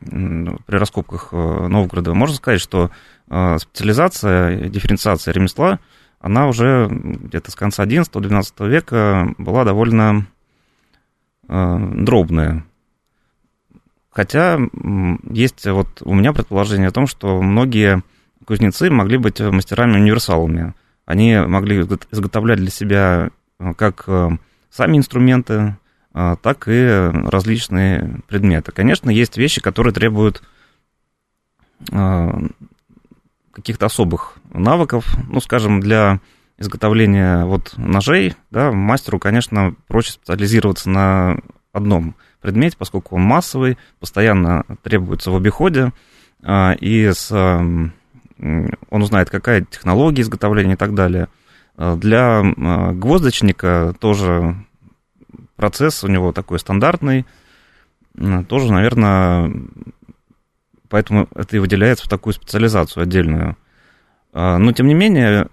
при 0.00 0.76
раскопках 0.76 1.32
Новгорода, 1.32 2.14
можно 2.14 2.36
сказать, 2.36 2.60
что 2.60 2.92
специализация, 3.58 4.68
дифференциация 4.68 5.32
ремесла, 5.32 5.78
она 6.20 6.48
уже 6.48 6.88
где-то 6.90 7.50
с 7.50 7.54
конца 7.54 7.84
11-12 7.84 8.68
века 8.68 9.34
была 9.38 9.64
довольно 9.64 10.26
дробная. 11.48 12.64
Хотя 14.10 14.58
есть 15.30 15.66
вот 15.66 16.02
у 16.02 16.14
меня 16.14 16.34
предположение 16.34 16.88
о 16.88 16.92
том, 16.92 17.06
что 17.06 17.40
многие 17.40 18.02
кузнецы 18.44 18.90
могли 18.90 19.16
быть 19.16 19.40
мастерами-универсалами. 19.40 20.74
Они 21.06 21.34
могли 21.36 21.80
изготовлять 21.80 22.58
для 22.58 22.70
себя 22.70 23.30
э, 23.58 23.72
как 23.74 24.06
сами 24.70 24.96
инструменты, 24.98 25.76
так 26.12 26.68
и 26.68 27.10
различные 27.24 28.20
предметы. 28.28 28.70
Конечно, 28.70 29.08
есть 29.08 29.38
вещи, 29.38 29.62
которые 29.62 29.94
требуют 29.94 30.42
каких-то 33.52 33.86
особых 33.86 34.34
навыков. 34.52 35.06
Ну, 35.28 35.40
скажем, 35.40 35.80
для 35.80 36.20
изготовления 36.58 37.44
вот 37.44 37.74
ножей, 37.76 38.34
да, 38.50 38.72
мастеру, 38.72 39.18
конечно, 39.18 39.74
проще 39.88 40.12
специализироваться 40.12 40.90
на 40.90 41.38
одном 41.72 42.14
предмете, 42.40 42.76
поскольку 42.76 43.16
он 43.16 43.22
массовый, 43.22 43.78
постоянно 44.00 44.64
требуется 44.82 45.30
в 45.30 45.36
обиходе, 45.36 45.92
а, 46.42 46.72
и 46.72 47.10
с, 47.12 47.30
он 47.32 47.92
узнает, 48.90 49.30
какая 49.30 49.62
технология 49.62 50.22
изготовления 50.22 50.74
и 50.74 50.76
так 50.76 50.94
далее. 50.94 51.28
А, 51.76 51.96
для 51.96 52.40
а, 52.40 52.92
гвоздочника 52.92 53.94
тоже 53.98 54.56
процесс 55.56 56.02
у 56.04 56.08
него 56.08 56.32
такой 56.32 56.58
стандартный, 56.58 57.26
тоже, 58.48 58.70
наверное, 58.70 59.50
поэтому 60.92 61.26
это 61.34 61.56
и 61.56 61.58
выделяется 61.58 62.04
в 62.04 62.08
такую 62.08 62.34
специализацию 62.34 63.02
отдельную. 63.02 63.56
Но, 64.34 64.72
тем 64.72 64.86
не 64.86 64.94
менее, 64.94 65.48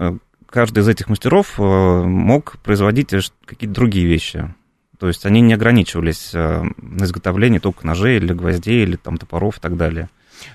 каждый 0.45 0.79
из 0.79 0.87
этих 0.89 1.07
мастеров 1.07 1.57
мог 1.57 2.57
производить 2.59 3.15
какие-то 3.45 3.73
другие 3.73 4.05
вещи. 4.05 4.53
То 4.99 5.07
есть 5.07 5.25
они 5.25 5.39
не 5.39 5.53
ограничивались 5.53 6.31
э, 6.33 6.61
на 6.77 7.05
изготовлении 7.05 7.59
только 7.59 7.87
ножей 7.87 8.17
или 8.17 8.33
гвоздей, 8.33 8.83
или 8.83 8.97
там 8.97 9.17
топоров 9.17 9.57
и 9.57 9.61
так 9.61 9.77
далее. 9.77 10.09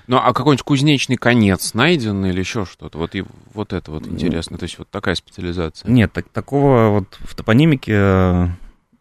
Ну, 0.05 0.17
а 0.17 0.33
какой-нибудь 0.33 0.63
кузнечный 0.63 1.15
конец 1.15 1.73
найден 1.73 2.23
или 2.25 2.39
еще 2.39 2.63
что-то? 2.65 2.99
Вот, 2.99 3.15
и, 3.15 3.25
вот 3.55 3.73
это 3.73 3.89
вот 3.89 4.05
интересно, 4.05 4.59
то 4.59 4.63
есть 4.65 4.77
вот 4.77 4.87
такая 4.91 5.15
специализация. 5.15 5.89
Нет, 5.89 6.13
так, 6.13 6.29
такого 6.29 6.89
вот 6.89 7.17
в 7.21 7.33
топонимике 7.33 7.93
э, 7.95 8.47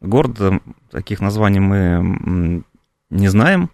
города 0.00 0.60
таких 0.90 1.20
названий 1.20 1.60
мы 1.60 2.62
не 3.10 3.28
знаем. 3.28 3.70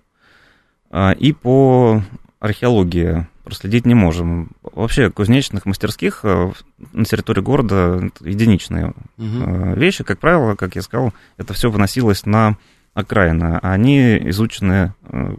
А, 0.91 1.13
и 1.13 1.33
по 1.33 2.03
археологии 2.41 3.27
проследить 3.45 3.87
не 3.87 3.95
можем. 3.95 4.51
Вообще 4.63 5.11
кузнечных 5.11 5.67
мастерских 5.67 6.21
э, 6.25 6.53
на 6.93 7.05
территории 7.05 7.41
города 7.41 8.11
единичные 8.21 8.95
угу. 9.19 9.75
вещи. 9.75 10.05
Как 10.05 10.19
правило, 10.19 10.55
как 10.55 10.77
я 10.77 10.83
сказал, 10.83 11.13
это 11.37 11.53
все 11.53 11.71
выносилось 11.71 12.27
на 12.27 12.57
окраины. 12.95 13.59
А 13.61 13.73
они 13.73 14.19
изучены 14.31 14.95
э, 15.03 15.37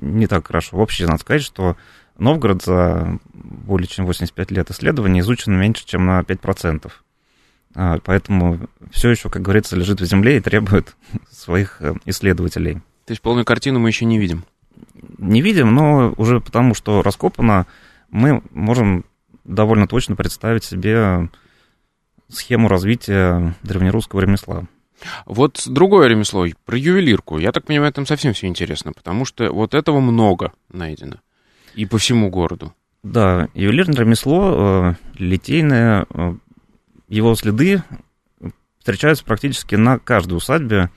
не 0.00 0.26
так 0.26 0.46
хорошо. 0.46 0.76
Вообще, 0.76 1.06
надо 1.06 1.18
сказать, 1.18 1.42
что 1.42 1.76
Новгород 2.18 2.62
за 2.62 3.18
более 3.34 3.88
чем 3.88 4.06
85 4.06 4.50
лет 4.50 4.70
исследований 4.70 5.20
изучен 5.20 5.52
меньше, 5.58 5.86
чем 5.86 6.06
на 6.06 6.20
5%. 6.20 6.90
А, 7.74 7.98
поэтому 8.04 8.68
все 8.90 9.10
еще, 9.10 9.28
как 9.28 9.42
говорится, 9.42 9.76
лежит 9.76 10.00
в 10.00 10.04
земле 10.06 10.38
и 10.38 10.40
требует 10.40 10.96
своих 11.30 11.80
исследователей. 12.04 12.74
То 13.04 13.12
есть 13.12 13.22
полную 13.22 13.44
картину 13.44 13.78
мы 13.78 13.88
еще 13.88 14.04
не 14.04 14.18
видим? 14.18 14.44
Не 15.18 15.42
видим, 15.42 15.74
но 15.74 16.14
уже 16.16 16.40
потому, 16.40 16.74
что 16.74 17.02
раскопано, 17.02 17.66
мы 18.10 18.42
можем 18.50 19.04
довольно 19.44 19.86
точно 19.86 20.16
представить 20.16 20.64
себе 20.64 21.28
схему 22.28 22.68
развития 22.68 23.54
древнерусского 23.62 24.20
ремесла. 24.20 24.64
Вот 25.26 25.62
другое 25.66 26.08
ремесло, 26.08 26.46
про 26.64 26.76
ювелирку. 26.76 27.38
Я 27.38 27.52
так 27.52 27.64
понимаю, 27.64 27.92
там 27.92 28.06
совсем 28.06 28.32
все 28.32 28.46
интересно, 28.46 28.92
потому 28.92 29.24
что 29.24 29.52
вот 29.52 29.74
этого 29.74 30.00
много 30.00 30.52
найдено. 30.70 31.16
И 31.74 31.84
по 31.84 31.98
всему 31.98 32.30
городу. 32.30 32.74
Да, 33.02 33.48
ювелирное 33.54 34.00
ремесло, 34.00 34.54
э, 34.56 34.94
литейное, 35.18 36.06
э, 36.12 36.34
его 37.08 37.34
следы 37.34 37.82
встречаются 38.78 39.24
практически 39.24 39.74
на 39.74 39.98
каждой 39.98 40.34
усадьбе 40.34 40.90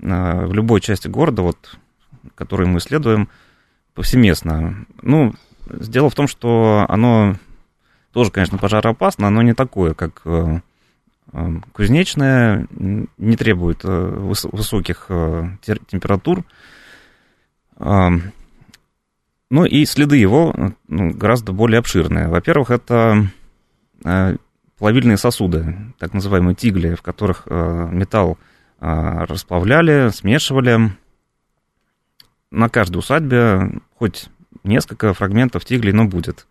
э, 0.00 0.46
в 0.46 0.52
любой 0.52 0.80
части 0.80 1.08
города, 1.08 1.42
вот, 1.42 1.78
который 2.34 2.66
мы 2.66 2.78
исследуем– 2.78 3.28
повсеместно. 3.94 4.86
Ну, 5.02 5.34
дело 5.66 6.10
в 6.10 6.14
том, 6.14 6.28
что 6.28 6.84
оно 6.88 7.36
тоже, 8.12 8.30
конечно, 8.30 8.58
пожароопасно, 8.58 9.28
но 9.30 9.42
не 9.42 9.54
такое, 9.54 9.94
как 9.94 10.22
э, 10.24 10.60
э, 11.32 11.46
кузнечное, 11.72 12.66
не 12.70 13.36
требует 13.36 13.80
э, 13.84 13.88
высоких 13.88 15.08
температур. 15.88 16.44
Ну 19.50 19.64
и 19.66 19.84
следы 19.84 20.16
его 20.16 20.54
ну, 20.88 21.10
гораздо 21.10 21.52
более 21.52 21.80
обширные. 21.80 22.28
Во-первых, 22.28 22.70
это 22.70 23.28
плавильные 24.78 25.16
сосуды, 25.16 25.76
так 25.98 26.14
называемые 26.14 26.54
тигли, 26.54 26.94
в 26.94 27.02
которых 27.02 27.46
металл 27.46 28.38
расплавляли, 28.78 30.10
смешивали. 30.10 30.92
На 32.54 32.68
каждой 32.68 32.98
усадьбе 32.98 33.80
хоть 33.98 34.28
несколько 34.62 35.12
фрагментов 35.12 35.64
тиглей, 35.64 35.92
но 35.92 36.04
будет. 36.04 36.46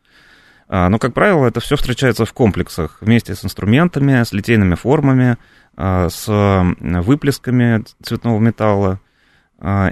Но, 0.67 0.99
как 0.99 1.13
правило, 1.13 1.47
это 1.47 1.61
все 1.61 1.77
встречается 1.77 2.25
в 2.25 2.33
комплексах 2.33 2.97
вместе 2.99 3.35
с 3.35 3.45
инструментами, 3.45 4.23
с 4.23 4.33
литейными 4.33 4.75
формами, 4.75 5.37
с 5.77 6.25
выплесками 6.27 7.83
цветного 8.01 8.39
металла. 8.39 8.99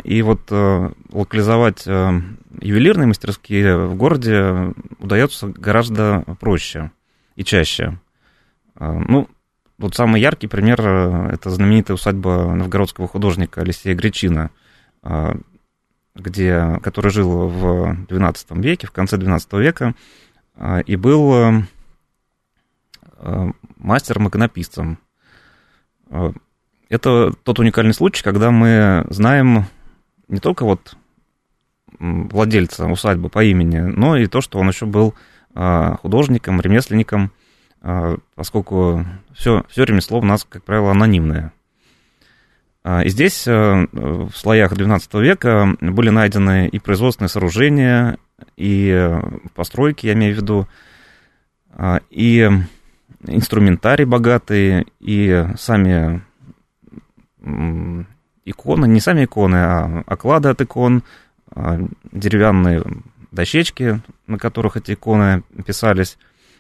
И 0.04 0.22
вот 0.22 0.52
локализовать 0.52 1.86
ювелирные 1.86 3.08
мастерские 3.08 3.78
в 3.88 3.96
городе 3.96 4.74
удается 5.00 5.48
гораздо 5.48 6.26
проще 6.40 6.92
и 7.38 7.44
чаще. 7.46 7.98
Ну, 8.78 9.30
вот 9.78 9.96
самый 9.96 10.20
яркий 10.20 10.48
пример– 10.48 10.82
это 11.32 11.50
знаменитая 11.50 11.96
усадьба 11.96 12.54
новгородского 12.54 13.08
художника 13.08 13.62
Алексея 13.62 13.96
Гречина, 13.96 14.50
где, 16.16 16.80
который 16.84 17.12
жил 17.12 17.48
в 17.48 18.06
XII 18.08 18.62
веке, 18.62 18.88
в 18.88 18.92
конце 18.92 19.18
XII 19.18 19.62
века, 19.62 19.96
и 20.86 20.96
был 20.96 21.64
мастером-иконописцем. 23.78 24.98
Это 26.90 27.34
тот 27.44 27.60
уникальный 27.60 27.94
случай, 27.94 28.24
когда 28.24 28.52
мы 28.52 29.06
знаем 29.10 29.66
не 30.28 30.40
только 30.40 30.66
вот 30.66 30.98
владельца 32.00 32.88
усадьбы 32.88 33.30
по 33.30 33.44
имени, 33.44 33.80
но 33.80 34.18
и 34.18 34.28
то, 34.28 34.42
что 34.42 34.60
он 34.60 34.68
еще 34.68 34.86
был 34.86 35.16
художником, 35.54 36.60
ремесленником, 36.60 37.32
поскольку 38.36 39.06
все, 39.34 39.64
все 39.70 39.84
ремесло 39.86 40.20
у 40.20 40.24
нас, 40.24 40.46
как 40.48 40.64
правило, 40.64 40.92
анонимное. 40.92 41.54
И 42.84 43.10
здесь 43.10 43.46
в 43.46 44.32
слоях 44.34 44.74
XII 44.74 45.22
века 45.22 45.76
были 45.82 46.10
найдены 46.10 46.68
и 46.68 46.80
производственные 46.80 47.30
сооружения, 47.30 48.18
и 48.58 49.20
постройки, 49.54 50.08
я 50.08 50.14
имею 50.14 50.34
в 50.34 50.38
виду, 50.38 50.68
и 52.10 52.50
инструментарий 53.28 54.06
богатый, 54.06 54.88
и 55.00 55.46
сами 55.58 56.24
иконы, 58.46 58.88
не 58.88 59.00
сами 59.00 59.26
иконы, 59.26 59.56
а 59.56 60.04
оклады 60.06 60.50
от 60.50 60.62
икон, 60.62 61.04
а, 61.54 61.80
деревянные 62.12 62.84
дощечки, 63.32 64.02
на 64.28 64.38
которых 64.38 64.78
эти 64.78 64.94
иконы 64.94 65.44
писались, 65.66 66.18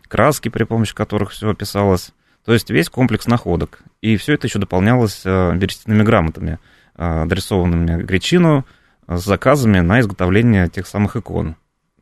краски, 0.07 0.49
при 0.49 0.63
помощи 0.63 0.95
которых 0.95 1.31
все 1.31 1.53
писалось. 1.53 2.13
То 2.45 2.53
есть 2.53 2.69
весь 2.69 2.89
комплекс 2.89 3.27
находок. 3.27 3.81
И 4.01 4.17
все 4.17 4.33
это 4.33 4.47
еще 4.47 4.59
дополнялось 4.59 5.23
берестяными 5.23 6.03
грамотами, 6.03 6.59
а, 6.95 7.23
адресованными 7.23 8.03
Гречину, 8.03 8.65
с 9.07 9.23
заказами 9.23 9.79
на 9.79 9.99
изготовление 9.99 10.69
тех 10.69 10.87
самых 10.87 11.15
икон. 11.15 11.55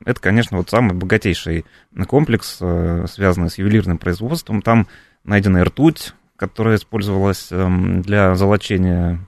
Это, 0.06 0.22
конечно, 0.22 0.58
вот 0.58 0.70
самый 0.70 0.94
богатейший 0.94 1.66
комплекс, 2.08 2.56
связанный 2.56 3.50
с 3.50 3.58
ювелирным 3.58 3.98
производством. 3.98 4.62
Там 4.62 4.88
найдена 5.24 5.64
ртуть, 5.64 6.14
которая 6.38 6.78
использовалась 6.78 7.50
для 7.50 8.36
золочения 8.36 9.20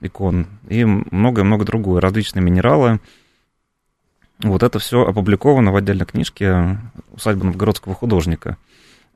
икон 0.00 0.46
и 0.68 0.84
многое-много 0.84 1.64
другое, 1.64 2.00
различные 2.00 2.42
минералы. 2.42 3.00
Вот 4.40 4.62
это 4.62 4.78
все 4.78 5.04
опубликовано 5.04 5.72
в 5.72 5.76
отдельной 5.76 6.06
книжке 6.06 6.78
«Усадьба 7.12 7.46
новгородского 7.46 7.94
художника». 7.94 8.58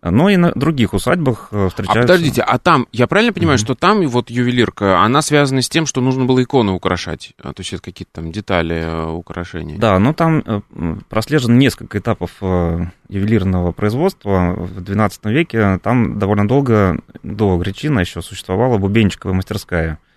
Но 0.03 0.31
и 0.31 0.37
на 0.37 0.53
других 0.53 0.95
усадьбах 0.95 1.49
э, 1.51 1.69
встречаются... 1.69 2.01
А 2.01 2.03
подождите, 2.03 2.43
а 2.43 2.59
там, 2.59 2.87
я 2.91 3.07
правильно 3.07 3.33
понимаю, 3.33 3.59
mm-hmm. 3.59 3.65
что 3.65 3.75
там 3.75 4.07
вот 4.09 4.31
ювелирка, 4.31 5.01
она 5.01 5.21
связана 5.21 5.61
с 5.61 5.69
тем, 5.69 5.85
что 5.85 6.01
нужно 6.01 6.25
было 6.25 6.43
иконы 6.43 6.73
украшать? 6.73 7.35
А, 7.43 7.53
то 7.53 7.61
есть 7.61 7.73
это 7.73 7.83
какие-то 7.83 8.13
там 8.15 8.33
детали 8.33 8.77
э, 8.77 9.11
украшения? 9.11 9.79
Да, 9.79 9.99
но 9.99 10.15
там 10.15 10.43
э, 10.45 10.61
прослежено 11.09 11.55
несколько 11.55 11.99
этапов 11.99 12.31
ювелирного 12.41 13.73
производства. 13.73 14.55
В 14.57 14.83
XII 14.83 15.11
веке 15.25 15.79
там 15.83 16.19
довольно 16.19 16.49
долго, 16.49 17.01
до 17.23 17.57
Гречина 17.59 18.01
еще 18.01 18.23
существовала 18.23 18.79
бубенчиковая 18.79 19.35
мастерская– 19.35 19.99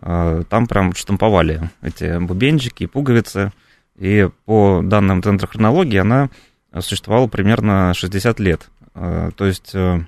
а, 0.00 0.42
там 0.44 0.66
прям 0.66 0.94
штамповали 0.94 1.70
эти 1.82 2.18
бубенчики, 2.18 2.86
пуговицы. 2.86 3.52
И 3.96 4.28
по 4.44 4.80
данным 4.82 5.22
Центра 5.22 5.46
хронологии 5.46 5.98
она 5.98 6.28
существовала 6.80 7.28
примерно 7.28 7.92
60 7.94 8.40
лет. 8.40 8.68
А, 8.94 9.30
то 9.32 9.46
есть 9.46 9.74
э, 9.74 10.00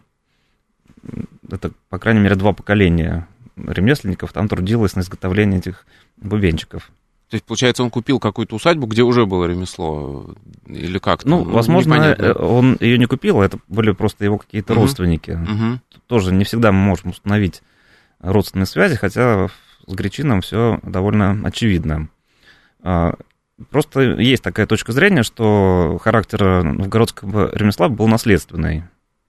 это, 1.50 1.72
по 1.88 1.98
крайней 1.98 2.20
мере, 2.20 2.36
два 2.36 2.52
поколения 2.52 3.28
ремесленников 3.56 4.32
там 4.32 4.48
трудилось 4.48 4.96
на 4.96 5.00
изготовлении 5.00 5.58
этих 5.58 5.86
бубенчиков. 6.16 6.90
То 7.28 7.34
есть, 7.34 7.44
получается, 7.44 7.82
он 7.82 7.90
купил 7.90 8.20
какую-то 8.20 8.54
усадьбу, 8.54 8.86
где 8.86 9.02
уже 9.02 9.26
было 9.26 9.46
ремесло, 9.46 10.32
или 10.66 10.98
как? 10.98 11.24
Ну, 11.24 11.44
ну, 11.44 11.50
возможно, 11.50 11.94
непонятно. 11.94 12.34
он 12.34 12.76
ее 12.78 12.98
не 12.98 13.06
купил, 13.06 13.40
а 13.40 13.44
это 13.44 13.58
были 13.66 13.90
просто 13.90 14.24
его 14.24 14.38
какие-то 14.38 14.74
угу. 14.74 14.82
родственники. 14.82 15.32
Угу. 15.32 16.00
Тоже 16.06 16.32
не 16.32 16.44
всегда 16.44 16.70
мы 16.70 16.78
можем 16.78 17.10
установить 17.10 17.62
родственные 18.20 18.66
связи, 18.66 18.94
хотя 18.94 19.48
с 19.86 19.92
Гречином 19.92 20.40
все 20.40 20.78
довольно 20.84 21.40
очевидно. 21.44 22.08
Просто 23.70 24.00
есть 24.00 24.42
такая 24.42 24.66
точка 24.66 24.92
зрения, 24.92 25.22
что 25.22 25.98
характер 26.02 26.62
новгородского 26.62 27.54
ремесла 27.56 27.88
был 27.88 28.06
наследственный. 28.06 28.84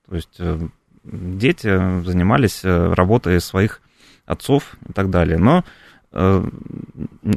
То 0.10 0.16
есть 0.16 0.36
э, 0.40 0.60
дети 1.04 2.04
занимались 2.04 2.62
э, 2.64 2.94
работой 2.94 3.40
своих 3.40 3.82
отцов 4.26 4.76
и 4.88 4.92
так 4.92 5.10
далее. 5.10 5.38
Но 5.38 5.64
э, 6.12 6.46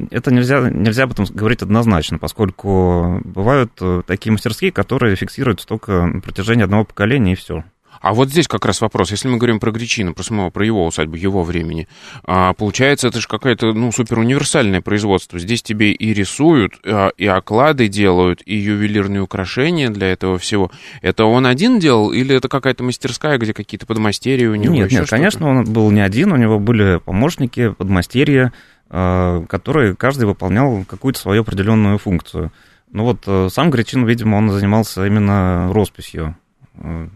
это 0.09 0.33
нельзя, 0.33 0.69
нельзя 0.69 1.03
об 1.03 1.13
этом 1.13 1.25
говорить 1.29 1.61
однозначно, 1.61 2.17
поскольку 2.17 3.21
бывают 3.23 3.71
такие 4.05 4.33
мастерские, 4.33 4.73
которые 4.73 5.15
фиксируются 5.15 5.67
только 5.67 6.05
на 6.05 6.19
протяжении 6.19 6.65
одного 6.65 6.83
поколения 6.83 7.33
и 7.33 7.37
все. 7.37 7.63
А 8.01 8.13
вот 8.13 8.29
здесь 8.29 8.47
как 8.47 8.65
раз 8.65 8.81
вопрос. 8.81 9.11
Если 9.11 9.27
мы 9.27 9.37
говорим 9.37 9.59
про 9.59 9.71
Гречину, 9.71 10.13
про 10.13 10.23
самого, 10.23 10.49
про 10.49 10.65
его 10.65 10.85
усадьбу, 10.85 11.15
его 11.15 11.43
времени, 11.43 11.87
а, 12.23 12.53
получается, 12.53 13.07
это 13.07 13.21
же 13.21 13.27
какое-то, 13.27 13.73
ну, 13.73 13.91
супер 13.91 14.19
универсальное 14.19 14.81
производство. 14.81 15.37
Здесь 15.37 15.61
тебе 15.61 15.91
и 15.91 16.13
рисуют, 16.13 16.73
а, 16.83 17.09
и 17.17 17.27
оклады 17.27 17.87
делают, 17.87 18.41
и 18.45 18.55
ювелирные 18.55 19.21
украшения 19.21 19.89
для 19.89 20.07
этого 20.07 20.39
всего. 20.39 20.71
Это 21.01 21.25
он 21.25 21.45
один 21.45 21.79
делал, 21.79 22.11
или 22.11 22.35
это 22.35 22.47
какая-то 22.47 22.83
мастерская, 22.83 23.37
где 23.37 23.53
какие-то 23.53 23.85
подмастерья 23.85 24.49
у 24.49 24.55
него? 24.55 24.73
Нет, 24.73 24.91
нет, 24.91 25.07
конечно, 25.07 25.47
он 25.47 25.65
был 25.65 25.91
не 25.91 26.01
один, 26.01 26.31
у 26.31 26.37
него 26.37 26.59
были 26.59 26.97
помощники, 26.97 27.69
подмастерья, 27.69 28.51
а, 28.89 29.45
которые 29.45 29.95
каждый 29.95 30.25
выполнял 30.25 30.83
какую-то 30.85 31.19
свою 31.19 31.41
определенную 31.41 31.99
функцию. 31.99 32.51
Ну 32.91 33.05
вот 33.05 33.23
э, 33.25 33.47
сам 33.49 33.69
Гречин, 33.69 34.05
видимо, 34.05 34.35
он 34.35 34.49
занимался 34.49 35.05
именно 35.05 35.71
росписью 35.71 36.35
э, 36.75 37.07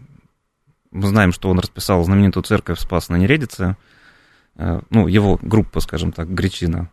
мы 0.96 1.08
знаем, 1.08 1.32
что 1.32 1.50
он 1.50 1.58
расписал 1.58 2.02
знаменитую 2.04 2.42
церковь 2.42 2.80
Спас 2.80 3.08
на 3.08 3.16
Нередице, 3.16 3.76
э, 4.56 4.80
ну, 4.90 5.06
его 5.06 5.38
группа, 5.40 5.80
скажем 5.80 6.12
так, 6.12 6.28
Гречина. 6.32 6.90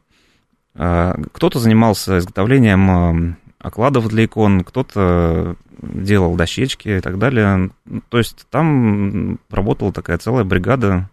Э, 0.75 1.13
кто-то 1.31 1.59
занимался 1.59 2.17
изготовлением 2.17 2.91
э, 2.91 3.35
окладов 3.59 4.09
для 4.09 4.25
икон, 4.25 4.63
кто-то 4.63 5.55
делал 5.81 6.35
дощечки 6.35 6.89
и 6.89 6.99
так 6.99 7.17
далее. 7.17 7.71
То 8.09 8.17
есть 8.17 8.45
там 8.49 9.39
работала 9.49 9.91
такая 9.93 10.17
целая 10.17 10.43
бригада 10.43 11.09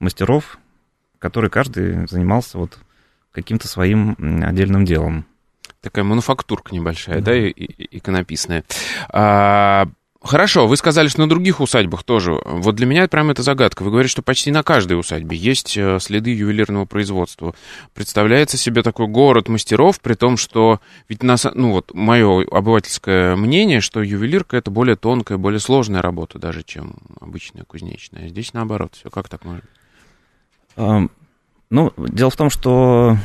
мастеров, 0.00 0.58
которые 1.18 1.50
каждый 1.50 2.06
занимался 2.08 2.58
вот 2.58 2.78
каким-то 3.32 3.68
своим 3.68 4.16
отдельным 4.44 4.84
делом. 4.84 5.24
Такая 5.80 6.04
мануфактурка 6.04 6.74
небольшая, 6.74 7.18
да, 7.18 7.32
да 7.32 7.36
и, 7.36 7.48
и, 7.48 7.98
иконописная. 7.98 8.64
А, 9.08 9.86
Хорошо, 10.24 10.66
вы 10.66 10.78
сказали, 10.78 11.08
что 11.08 11.20
на 11.20 11.28
других 11.28 11.60
усадьбах 11.60 12.02
тоже. 12.02 12.40
Вот 12.44 12.74
для 12.76 12.86
меня 12.86 13.06
прям 13.08 13.30
это 13.30 13.42
загадка. 13.42 13.82
Вы 13.82 13.90
говорите, 13.90 14.10
что 14.10 14.22
почти 14.22 14.50
на 14.50 14.62
каждой 14.62 14.98
усадьбе 14.98 15.36
есть 15.36 15.76
э, 15.76 15.98
следы 16.00 16.34
ювелирного 16.34 16.86
производства. 16.86 17.54
Представляется 17.92 18.56
себе 18.56 18.82
такой 18.82 19.06
город 19.06 19.50
мастеров, 19.50 20.00
при 20.00 20.14
том, 20.14 20.38
что 20.38 20.80
ведь 21.10 21.22
нас, 21.22 21.46
ну 21.54 21.72
вот 21.72 21.92
мое 21.92 22.42
обывательское 22.50 23.36
мнение, 23.36 23.82
что 23.82 24.00
ювелирка 24.02 24.56
это 24.56 24.70
более 24.70 24.96
тонкая, 24.96 25.36
более 25.36 25.60
сложная 25.60 26.00
работа 26.00 26.38
даже, 26.38 26.62
чем 26.62 26.94
обычная 27.20 27.64
кузнечная. 27.64 28.28
Здесь 28.28 28.54
наоборот, 28.54 28.94
все 28.94 29.10
как 29.10 29.28
так 29.28 29.42
может? 29.44 29.64
Ну, 30.76 31.92
дело 31.98 32.30
в 32.30 32.36
том, 32.36 32.48
что 32.48 33.18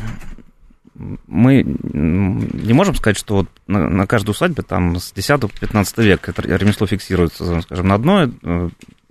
мы 1.28 1.64
не 1.64 2.74
можем 2.74 2.96
сказать, 2.96 3.18
что 3.18 3.36
вот 3.36 3.48
на, 3.68 3.90
на 3.90 4.06
каждой 4.06 4.32
усадьбе 4.32 4.64
там 4.64 4.98
с 5.00 5.12
10 5.14 5.42
по 5.42 5.48
15 5.48 5.98
века 6.00 6.32
это 6.32 6.42
ремесло 6.42 6.88
фиксируется, 6.88 7.62
скажем, 7.62 7.88
на 7.88 7.96
одной 7.96 8.34
э, 8.44 8.70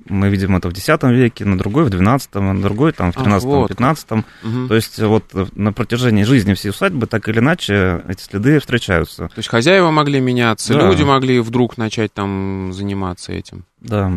мы 0.08 0.28
видим 0.28 0.56
это 0.56 0.68
в 0.68 0.72
X 0.72 0.88
веке, 1.02 1.44
на 1.44 1.58
другой 1.58 1.84
в 1.84 1.88
XII, 1.88 2.40
на 2.40 2.60
другой 2.60 2.92
там 2.92 3.12
в 3.12 3.16
XIII, 3.16 3.40
вот. 3.40 3.70
XV. 3.70 4.24
Угу. 4.42 4.68
То 4.68 4.74
есть 4.74 4.98
вот 4.98 5.24
на 5.56 5.72
протяжении 5.72 6.24
жизни 6.24 6.54
всей 6.54 6.70
усадьбы 6.70 7.06
так 7.06 7.28
или 7.28 7.38
иначе 7.38 8.02
эти 8.06 8.22
следы 8.22 8.58
встречаются. 8.60 9.28
То 9.28 9.38
есть 9.38 9.48
хозяева 9.48 9.90
могли 9.90 10.20
меняться, 10.20 10.74
да. 10.74 10.86
люди 10.88 11.02
могли 11.02 11.40
вдруг 11.40 11.78
начать 11.78 12.12
там 12.12 12.72
заниматься 12.72 13.32
этим. 13.32 13.64
Да. 13.80 14.12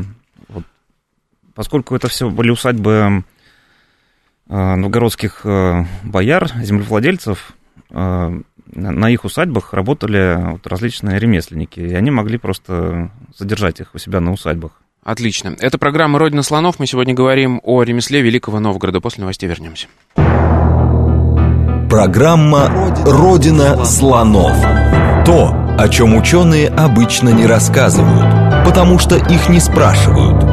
Вот. 0.48 0.64
Поскольку 1.54 1.96
это 1.96 2.08
все 2.08 2.30
были 2.30 2.50
усадьбы 2.50 3.24
новгородских 4.48 5.46
бояр, 6.04 6.50
землевладельцев, 6.62 7.54
на 7.94 9.10
их 9.10 9.26
усадьбах 9.26 9.74
работали 9.74 10.52
вот 10.52 10.66
различные 10.68 11.20
ремесленники, 11.20 11.80
и 11.80 11.94
они 11.94 12.12
могли 12.12 12.38
просто 12.38 13.12
задержать 13.38 13.80
их 13.80 13.94
у 13.94 13.98
себя 13.98 14.20
на 14.20 14.32
усадьбах. 14.32 14.72
Отлично. 15.04 15.56
Это 15.60 15.78
программа 15.78 16.20
«Родина 16.20 16.44
слонов». 16.44 16.78
Мы 16.78 16.86
сегодня 16.86 17.14
говорим 17.16 17.60
о 17.64 17.82
ремесле 17.82 18.22
Великого 18.22 18.60
Новгорода. 18.60 19.02
После 19.02 19.22
новостей 19.22 19.50
вернемся. 19.50 19.88
Программа 21.90 22.70
«Родина 23.04 23.84
слонов». 23.84 24.56
То, 25.26 25.76
о 25.78 25.90
чем 25.90 26.16
ученые 26.16 26.70
обычно 26.70 27.30
не 27.30 27.48
рассказывают, 27.48 28.66
потому 28.66 29.00
что 29.00 29.16
их 29.18 29.50
не 29.50 29.60
спрашивают. 29.60 30.51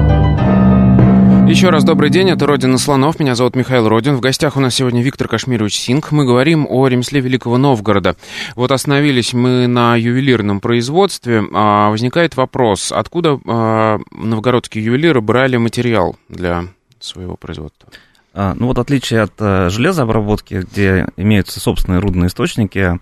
Еще 1.49 1.71
раз 1.71 1.83
добрый 1.83 2.11
день, 2.11 2.29
это 2.29 2.47
«Родина 2.47 2.77
слонов», 2.77 3.19
меня 3.19 3.35
зовут 3.35 3.57
Михаил 3.57 3.89
Родин. 3.89 4.17
В 4.17 4.21
гостях 4.21 4.59
у 4.59 4.61
нас 4.61 4.75
сегодня 4.75 5.03
Виктор 5.03 5.29
Кашмирович 5.29 5.79
Синг. 5.79 6.13
Мы 6.13 6.27
говорим 6.27 6.67
о 6.69 6.87
ремесле 6.87 7.23
Великого 7.23 7.57
Новгорода. 7.57 8.17
Вот 8.55 8.71
остановились 8.71 9.33
мы 9.33 9.67
на 9.67 9.97
ювелирном 9.97 10.61
производстве. 10.61 11.43
А, 11.55 11.89
возникает 11.89 12.37
вопрос, 12.37 12.93
откуда 12.93 13.41
а, 13.47 13.99
новгородские 14.11 14.85
ювелиры 14.85 15.23
брали 15.23 15.57
материал 15.57 16.17
для 16.29 16.65
своего 17.01 17.37
производства? 17.37 17.89
А, 18.35 18.53
ну 18.55 18.67
вот 18.67 18.77
отличие 18.77 19.23
от 19.23 19.33
а, 19.39 19.71
железообработки, 19.71 20.67
где 20.71 21.07
имеются 21.17 21.61
собственные 21.61 22.01
рудные 22.01 22.29
источники, 22.29 23.01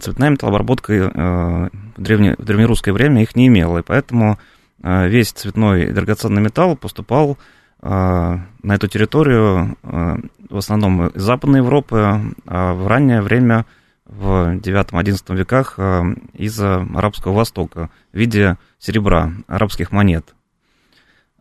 цветная 0.00 0.30
металлообработка 0.30 1.12
а, 1.14 1.68
в, 1.96 2.02
древне, 2.02 2.34
в 2.38 2.44
древнерусское 2.44 2.92
время 2.92 3.22
их 3.22 3.36
не 3.36 3.46
имела, 3.46 3.78
и 3.78 3.82
поэтому 3.82 4.40
а, 4.82 5.06
весь 5.06 5.30
цветной 5.30 5.92
драгоценный 5.92 6.42
металл 6.42 6.76
поступал 6.76 7.38
а, 7.38 7.63
на 7.84 8.46
эту 8.62 8.88
территорию 8.88 9.76
а, 9.82 10.18
в 10.48 10.56
основном 10.56 11.08
из 11.08 11.20
Западной 11.22 11.58
Европы, 11.58 12.34
а 12.46 12.72
в 12.72 12.86
раннее 12.86 13.20
время, 13.20 13.66
в 14.06 14.56
9-11 14.56 15.36
веках, 15.36 15.78
из 16.32 16.60
Арабского 16.60 17.34
Востока 17.34 17.90
в 18.12 18.16
виде 18.16 18.56
серебра, 18.78 19.32
арабских 19.48 19.92
монет. 19.92 20.34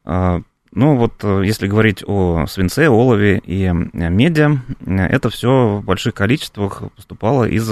Ну 0.06 0.96
вот, 0.96 1.24
если 1.24 1.68
говорить 1.68 2.04
о 2.06 2.46
свинце, 2.48 2.90
олове 2.90 3.40
и 3.46 3.70
меди, 3.72 4.60
это 4.88 5.30
все 5.30 5.78
в 5.78 5.84
больших 5.84 6.14
количествах 6.16 6.84
поступало 6.96 7.46
из 7.46 7.72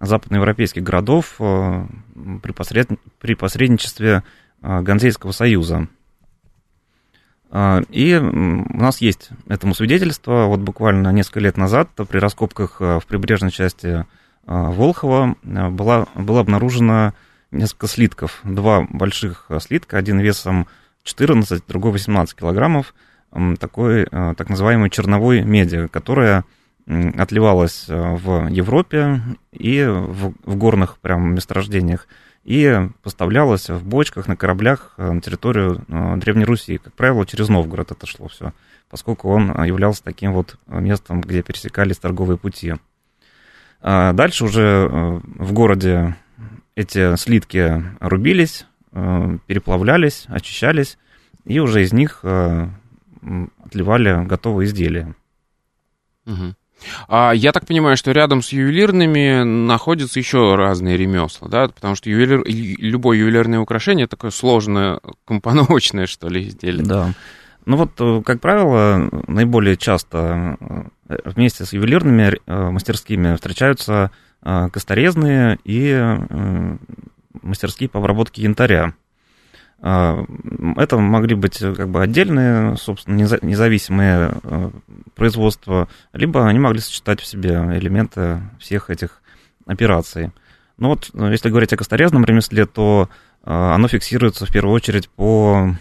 западноевропейских 0.00 0.82
городов 0.82 1.38
посред... 2.56 2.88
при 3.20 3.34
посредничестве 3.34 4.22
Ганзейского 4.62 5.32
союза. 5.32 5.88
А, 7.56 7.82
и 7.88 8.16
у 8.16 8.76
нас 8.76 9.00
есть 9.00 9.30
этому 9.48 9.74
свидетельство. 9.74 10.46
Вот 10.46 10.58
буквально 10.58 11.12
несколько 11.12 11.38
лет 11.38 11.56
назад 11.56 11.88
при 11.94 12.18
раскопках 12.18 12.78
э, 12.80 12.98
в 12.98 13.06
прибрежной 13.06 13.52
части 13.52 14.04
а, 14.44 14.70
Волхова 14.72 15.36
э, 15.44 15.68
была, 15.68 16.08
было 16.16 16.40
обнаружено 16.40 17.14
несколько 17.52 17.86
слитков. 17.86 18.40
Два 18.42 18.88
больших 18.90 19.46
э, 19.50 19.60
слитка, 19.60 19.98
один 19.98 20.18
весом 20.18 20.66
14, 21.04 21.62
другой 21.68 21.92
18 21.92 22.34
килограммов, 22.36 22.92
такой 23.58 24.06
так 24.06 24.48
называемой 24.48 24.90
черновой 24.90 25.42
меди, 25.42 25.88
которая 25.88 26.44
отливалась 26.86 27.86
в 27.88 28.48
Европе 28.48 29.20
и 29.52 29.84
в, 29.84 30.34
в 30.44 30.56
горных 30.56 30.98
прям 30.98 31.34
месторождениях 31.34 32.06
и 32.44 32.90
поставлялось 33.02 33.70
в 33.70 33.84
бочках 33.86 34.28
на 34.28 34.36
кораблях 34.36 34.94
э, 34.98 35.10
на 35.10 35.20
территорию 35.20 35.82
э, 35.88 36.16
Древней 36.16 36.44
Руси. 36.44 36.78
Как 36.78 36.92
правило, 36.92 37.26
через 37.26 37.48
Новгород 37.48 37.90
это 37.90 38.06
шло 38.06 38.28
все, 38.28 38.52
поскольку 38.90 39.30
он 39.30 39.50
э, 39.50 39.66
являлся 39.66 40.04
таким 40.04 40.32
вот 40.34 40.58
местом, 40.66 41.22
где 41.22 41.42
пересекались 41.42 41.98
торговые 41.98 42.36
пути. 42.36 42.74
А 43.80 44.12
дальше 44.12 44.44
уже 44.44 44.88
в 44.88 45.52
городе 45.52 46.16
эти 46.74 47.16
слитки 47.16 47.84
рубились, 48.00 48.64
переплавлялись, 48.92 50.24
очищались, 50.28 50.96
и 51.44 51.58
уже 51.58 51.82
из 51.82 51.92
них 51.92 52.24
отливали 53.62 54.24
готовые 54.24 54.68
изделия. 54.68 55.14
Угу. 56.24 56.54
А 57.08 57.32
я 57.32 57.52
так 57.52 57.66
понимаю, 57.66 57.96
что 57.96 58.12
рядом 58.12 58.42
с 58.42 58.50
ювелирными 58.50 59.42
находятся 59.42 60.18
еще 60.18 60.54
разные 60.54 60.96
ремесла, 60.96 61.48
да, 61.48 61.68
потому 61.68 61.94
что 61.94 62.10
ювелир, 62.10 62.42
любое 62.46 63.18
ювелирное 63.18 63.60
украшение 63.60 64.06
такое 64.06 64.30
сложное, 64.30 65.00
компоновочное, 65.26 66.06
что 66.06 66.28
ли, 66.28 66.48
изделие. 66.48 66.84
Да. 66.84 67.14
Ну 67.66 67.76
вот, 67.76 67.92
э, 67.98 68.22
как 68.24 68.40
правило, 68.40 69.08
наиболее 69.26 69.76
часто 69.76 70.56
э, 71.08 71.16
вместе 71.24 71.64
с 71.64 71.72
ювелирными 71.72 72.38
э, 72.46 72.70
мастерскими 72.70 73.34
встречаются 73.34 74.10
косторезные 74.72 75.58
и 75.64 76.18
мастерские 77.40 77.88
по 77.88 77.98
обработке 77.98 78.42
янтаря. 78.42 78.92
А, 79.86 80.24
это 80.78 80.96
могли 80.96 81.34
быть 81.34 81.60
э, 81.60 81.74
как 81.74 81.90
бы 81.90 82.00
отдельные, 82.00 82.74
собственно, 82.78 83.16
независимые 83.16 84.32
э, 84.42 84.70
производства, 85.14 85.88
либо 86.14 86.48
они 86.48 86.58
могли 86.58 86.80
сочетать 86.80 87.20
в 87.20 87.26
себе 87.26 87.50
элементы 87.50 88.40
всех 88.58 88.88
этих 88.88 89.20
операций. 89.66 90.30
Но 90.78 90.88
вот 90.88 91.10
э, 91.12 91.28
если 91.32 91.50
говорить 91.50 91.74
о 91.74 91.76
косторезном 91.76 92.24
ремесле, 92.24 92.64
то 92.64 93.10
оно 93.42 93.88
фиксируется 93.88 94.46
в 94.46 94.50
первую 94.50 94.74
очередь 94.74 95.10
по 95.10 95.76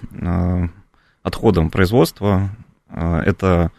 отходам 1.21 1.69
производства. 1.69 2.49
Это 2.89 3.71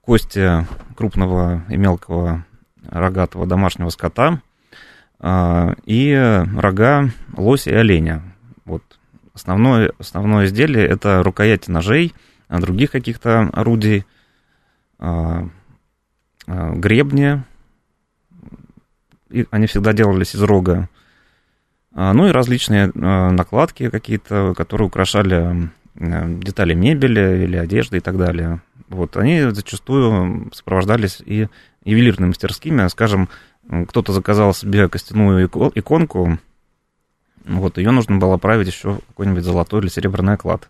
кости 0.00 0.66
крупного 0.96 1.62
и 1.68 1.76
мелкого 1.76 2.46
рогатого 2.88 3.46
домашнего 3.46 3.90
скота 3.90 4.40
и 5.22 6.44
рога 6.56 7.10
лося 7.36 7.68
и 7.68 7.74
оленя. 7.74 8.22
Вот 8.64 8.82
Основное, 9.34 9.92
основное 9.98 10.46
изделие 10.46 10.86
это 10.86 11.22
рукояти 11.22 11.70
ножей, 11.70 12.14
а 12.48 12.60
других 12.60 12.90
каких-то 12.90 13.48
орудий, 13.52 14.04
а, 14.98 15.48
а, 16.46 16.72
гребни. 16.72 17.42
И 19.30 19.46
они 19.50 19.66
всегда 19.66 19.92
делались 19.92 20.34
из 20.34 20.42
рога. 20.42 20.88
Ну 21.94 22.26
и 22.26 22.32
различные 22.32 22.90
накладки 22.94 23.90
какие-то, 23.90 24.54
которые 24.54 24.86
украшали 24.86 25.70
детали 25.94 26.74
мебели 26.74 27.44
или 27.44 27.56
одежды 27.56 27.98
и 27.98 28.00
так 28.00 28.16
далее. 28.16 28.62
Вот, 28.88 29.16
они 29.16 29.42
зачастую 29.50 30.50
сопровождались 30.52 31.22
и 31.24 31.48
ювелирными 31.84 32.28
мастерскими. 32.28 32.88
Скажем, 32.88 33.28
кто-то 33.88 34.12
заказал 34.12 34.54
себе 34.54 34.88
костяную 34.88 35.46
иконку, 35.46 36.38
вот, 37.44 37.78
ее 37.78 37.90
нужно 37.90 38.18
было 38.18 38.36
править 38.36 38.68
еще 38.68 38.98
какой-нибудь 39.08 39.44
золотой 39.44 39.80
или 39.80 39.88
серебряный 39.88 40.34
оклад. 40.34 40.68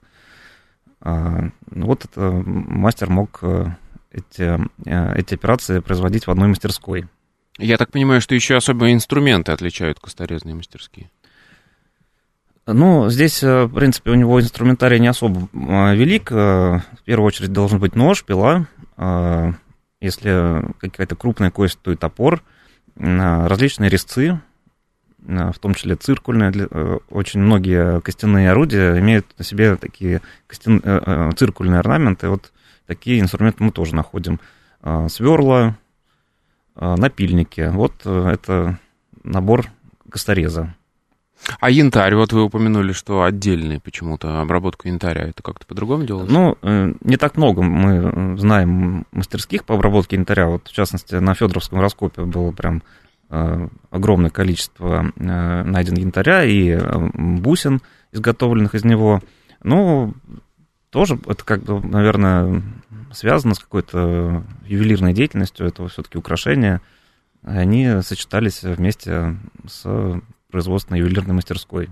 А, 1.00 1.48
ну, 1.70 1.86
вот 1.86 2.04
это 2.04 2.20
мастер 2.20 3.10
мог 3.10 3.40
э, 3.42 3.66
эти, 4.12 4.58
э, 4.86 5.14
эти 5.16 5.34
операции 5.34 5.80
производить 5.80 6.26
в 6.26 6.30
одной 6.30 6.48
мастерской. 6.48 7.06
Я 7.58 7.76
так 7.76 7.90
понимаю, 7.90 8.20
что 8.20 8.34
еще 8.34 8.56
особо 8.56 8.92
инструменты 8.92 9.52
отличают 9.52 9.98
косторезные 9.98 10.54
мастерские. 10.54 11.10
Ну, 12.66 13.10
здесь, 13.10 13.42
э, 13.42 13.64
в 13.64 13.74
принципе, 13.74 14.12
у 14.12 14.14
него 14.14 14.40
инструментарий 14.40 15.00
не 15.00 15.08
особо 15.08 15.48
велик. 15.52 16.30
В 16.30 16.82
первую 17.04 17.26
очередь 17.26 17.52
должен 17.52 17.80
быть 17.80 17.96
нож, 17.96 18.24
пила. 18.24 18.66
Если 20.00 20.62
какая-то 20.78 21.16
крупная 21.16 21.50
кость, 21.50 21.78
то 21.82 21.90
и 21.90 21.96
топор. 21.96 22.42
Различные 22.96 23.90
резцы, 23.90 24.40
в 25.26 25.58
том 25.60 25.74
числе 25.74 25.96
циркульные. 25.96 26.52
Э, 26.70 26.98
очень 27.10 27.40
многие 27.40 28.00
костяные 28.00 28.50
орудия 28.50 28.98
имеют 28.98 29.26
на 29.38 29.44
себе 29.44 29.76
такие 29.76 30.20
костян... 30.46 30.80
Э, 30.82 31.30
циркульные 31.36 31.78
орнаменты. 31.78 32.28
Вот 32.28 32.52
такие 32.86 33.20
инструменты 33.20 33.62
мы 33.62 33.72
тоже 33.72 33.94
находим. 33.94 34.40
Сверла, 35.08 35.76
напильники. 36.74 37.70
Вот 37.72 38.04
это 38.04 38.80
набор 39.22 39.66
костореза. 40.10 40.74
А 41.60 41.70
янтарь, 41.70 42.16
вот 42.16 42.32
вы 42.32 42.42
упомянули, 42.42 42.92
что 42.92 43.22
отдельный 43.22 43.78
почему-то 43.78 44.40
обработка 44.40 44.88
янтаря, 44.88 45.28
это 45.28 45.40
как-то 45.40 45.66
по-другому 45.66 46.04
делается? 46.04 46.34
Ну, 46.34 46.58
не 47.00 47.16
так 47.16 47.36
много 47.36 47.62
мы 47.62 48.36
знаем 48.38 49.06
мастерских 49.12 49.64
по 49.64 49.76
обработке 49.76 50.16
янтаря. 50.16 50.48
Вот, 50.48 50.66
в 50.66 50.72
частности, 50.72 51.14
на 51.14 51.34
Федоровском 51.34 51.80
раскопе 51.80 52.22
было 52.22 52.50
прям 52.50 52.82
Э, 52.82 53.01
огромное 53.90 54.30
количество 54.30 55.10
э, 55.16 55.62
найден 55.64 55.94
янтаря 55.94 56.44
и 56.44 56.68
э, 56.68 57.10
бусин, 57.14 57.80
изготовленных 58.12 58.74
из 58.74 58.84
него. 58.84 59.22
Ну, 59.62 60.14
тоже 60.90 61.18
это 61.26 61.42
как 61.42 61.62
бы, 61.62 61.80
наверное, 61.80 62.62
связано 63.12 63.54
с 63.54 63.58
какой-то 63.58 64.44
ювелирной 64.66 65.14
деятельностью, 65.14 65.66
это 65.66 65.88
все-таки 65.88 66.18
украшения. 66.18 66.82
Они 67.42 68.02
сочетались 68.02 68.62
вместе 68.62 69.36
с 69.66 70.20
производственной 70.50 70.98
ювелирной 70.98 71.34
мастерской. 71.34 71.88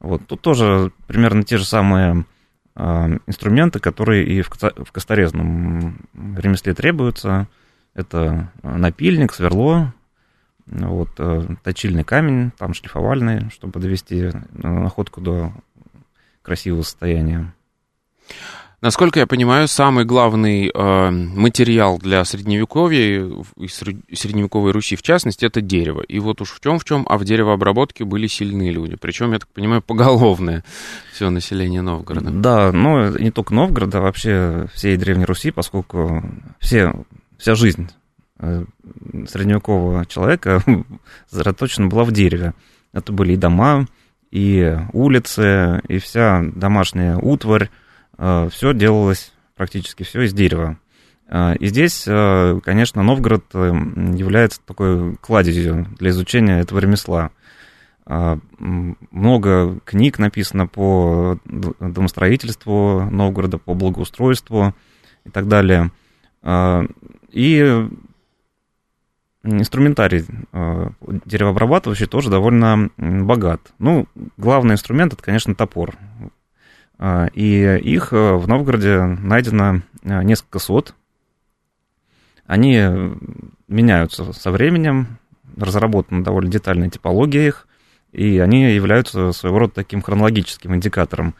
Вот. 0.00 0.26
Тут 0.26 0.40
тоже 0.40 0.90
примерно 1.06 1.44
те 1.44 1.56
же 1.58 1.64
самые 1.64 2.24
инструменты, 2.76 3.80
которые 3.80 4.24
и 4.26 4.42
в 4.42 4.92
косторезном 4.92 6.00
ремесле 6.36 6.74
требуются. 6.74 7.48
Это 7.94 8.52
напильник, 8.62 9.32
сверло, 9.32 9.92
вот, 10.70 11.10
точильный 11.62 12.04
камень, 12.04 12.52
там 12.58 12.74
шлифовальный, 12.74 13.50
чтобы 13.50 13.80
довести 13.80 14.30
находку 14.52 15.20
до 15.20 15.52
красивого 16.42 16.82
состояния. 16.82 17.52
Насколько 18.80 19.18
я 19.18 19.26
понимаю, 19.26 19.66
самый 19.66 20.04
главный 20.04 20.70
э, 20.72 21.10
материал 21.10 21.98
для 21.98 22.24
средневековья 22.24 23.28
и 23.56 23.66
средневековой 23.66 24.70
Руси 24.70 24.94
в 24.94 25.02
частности 25.02 25.44
это 25.44 25.60
дерево. 25.60 26.00
И 26.02 26.20
вот 26.20 26.40
уж 26.40 26.52
в 26.52 26.60
чем 26.60 26.78
в 26.78 26.84
чем, 26.84 27.04
а 27.10 27.18
в 27.18 27.24
деревообработке 27.24 28.04
были 28.04 28.28
сильные 28.28 28.70
люди. 28.70 28.94
Причем, 28.94 29.32
я 29.32 29.40
так 29.40 29.48
понимаю, 29.48 29.82
поголовное 29.82 30.62
все 31.12 31.28
население 31.28 31.82
Новгорода. 31.82 32.30
Да, 32.30 32.70
ну 32.70 33.18
не 33.18 33.32
только 33.32 33.52
Новгорода, 33.52 33.98
а 33.98 34.02
вообще 34.02 34.68
всей 34.72 34.96
Древней 34.96 35.24
Руси, 35.24 35.50
поскольку 35.50 36.22
все, 36.60 36.94
вся 37.36 37.56
жизнь 37.56 37.88
э, 37.88 37.97
средневекового 38.38 40.06
человека 40.06 40.62
заточена 41.30 41.88
была 41.88 42.04
в 42.04 42.12
дереве. 42.12 42.54
Это 42.92 43.12
были 43.12 43.32
и 43.32 43.36
дома, 43.36 43.86
и 44.30 44.78
улицы, 44.92 45.80
и 45.88 45.98
вся 45.98 46.44
домашняя 46.54 47.16
утварь 47.16 47.70
Э, 48.18 48.48
все 48.50 48.74
делалось 48.74 49.32
практически 49.56 50.02
все 50.02 50.22
из 50.22 50.34
дерева. 50.34 50.78
Э, 51.28 51.54
и 51.56 51.66
здесь, 51.66 52.04
э, 52.06 52.60
конечно, 52.64 53.02
Новгород 53.02 53.54
является 53.54 54.60
такой 54.64 55.16
кладезью 55.16 55.86
для 55.98 56.10
изучения 56.10 56.60
этого 56.60 56.80
ремесла. 56.80 57.30
Много 58.58 59.80
книг 59.84 60.18
написано 60.18 60.66
по 60.66 61.38
домостроительству 61.44 63.02
Новгорода, 63.02 63.58
по 63.58 63.74
благоустройству 63.74 64.74
и 65.26 65.28
так 65.28 65.46
далее. 65.46 65.90
И 67.30 67.88
инструментарий 69.48 70.24
деревообрабатывающий 71.24 72.06
тоже 72.06 72.30
довольно 72.30 72.90
богат. 72.96 73.60
Ну, 73.78 74.06
главный 74.36 74.74
инструмент 74.74 75.12
это, 75.12 75.22
конечно, 75.22 75.54
топор. 75.54 75.94
А, 76.98 77.28
и 77.32 77.78
их 77.78 78.12
э, 78.12 78.34
в 78.34 78.48
Новгороде 78.48 79.02
найдено 79.02 79.82
э, 80.02 80.22
несколько 80.24 80.58
сот. 80.58 80.94
Они 82.46 82.82
меняются 83.68 84.32
со 84.32 84.50
временем, 84.50 85.18
разработана 85.56 86.24
довольно 86.24 86.50
детальная 86.50 86.88
типология 86.88 87.46
их, 87.46 87.68
и 88.12 88.38
они 88.38 88.72
являются 88.72 89.32
своего 89.32 89.58
рода 89.60 89.74
таким 89.74 90.00
хронологическим 90.00 90.74
индикатором. 90.74 91.34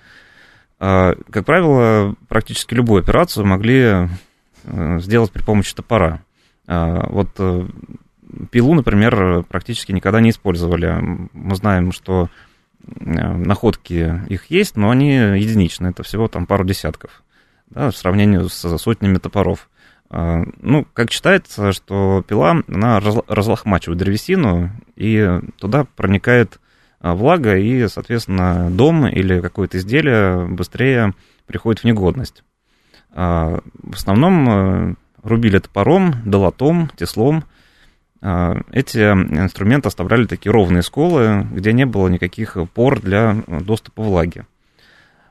Как 0.79 1.45
правило, 1.45 2.15
практически 2.29 2.75
любую 2.75 3.03
операцию 3.03 3.47
могли 3.47 4.09
э, 4.65 5.01
сделать 5.01 5.33
при 5.33 5.43
помощи 5.43 5.75
топора. 5.75 6.21
А, 6.69 7.09
вот 7.11 7.31
пилу, 8.51 8.75
например, 8.75 9.43
практически 9.49 9.91
никогда 9.91 10.21
не 10.21 10.31
использовали. 10.31 11.29
Мы 11.33 11.57
знаем, 11.57 11.91
что 11.91 12.29
Э, 12.97 13.37
находки 13.37 14.23
их 14.29 14.47
есть, 14.51 14.77
но 14.77 14.91
они 14.91 15.13
единичные, 15.13 15.91
это 15.91 16.03
всего 16.03 16.29
там 16.29 16.47
пару 16.47 16.65
десятков, 16.65 17.23
да, 17.71 17.91
в 17.91 17.97
сравнении 17.97 18.47
с 18.49 18.79
сотнями 18.79 19.19
топоров. 19.19 19.69
А, 20.11 20.43
ну, 20.61 20.87
как 20.95 21.11
считается, 21.11 21.73
что 21.73 22.25
пила, 22.27 22.63
она 22.67 23.01
разлохмачивает 23.01 23.99
древесину, 23.99 24.71
и 24.97 25.41
туда 25.59 25.85
проникает 25.85 26.61
а, 27.01 27.15
влага, 27.15 27.57
и, 27.57 27.87
соответственно, 27.89 28.71
дом 28.71 29.07
или 29.07 29.41
какое-то 29.41 29.79
изделие 29.79 30.47
быстрее 30.47 31.15
приходит 31.47 31.83
в 31.83 31.85
негодность. 31.85 32.43
В 33.11 33.63
основном 33.95 34.49
э, 34.49 34.95
рубили 35.23 35.59
топором, 35.59 36.15
долотом, 36.25 36.91
теслом– 36.97 37.45
а, 38.21 38.57
эти 38.73 38.99
инструменты 38.99 39.89
оставляли 39.89 40.27
такие 40.27 40.53
ровные 40.53 40.83
сколы, 40.83 41.47
где 41.53 41.73
не 41.73 41.87
было 41.87 42.09
никаких 42.09 42.57
пор 42.75 43.01
для 43.01 43.37
доступа 43.47 44.03
влаги. 44.03 44.45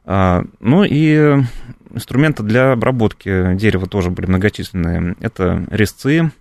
А, 0.06 0.43
ну 0.60 0.84
и 0.84 1.43
инструменты 1.91 2.43
для 2.43 2.73
обработки 2.73 3.56
дерева 3.56 3.88
тоже 3.88 4.10
были 4.10 4.28
многочисленные. 4.28 5.15
Это 5.19 5.65
резцы 5.69 6.32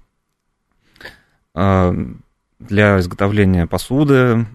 а, 1.55 1.95
для 2.59 2.99
изготовления 3.01 3.67
посуды, 3.67 4.47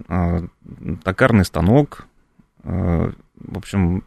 токарный 1.03 1.45
станок, 1.45 2.07
в 2.63 3.13
общем, 3.55 4.03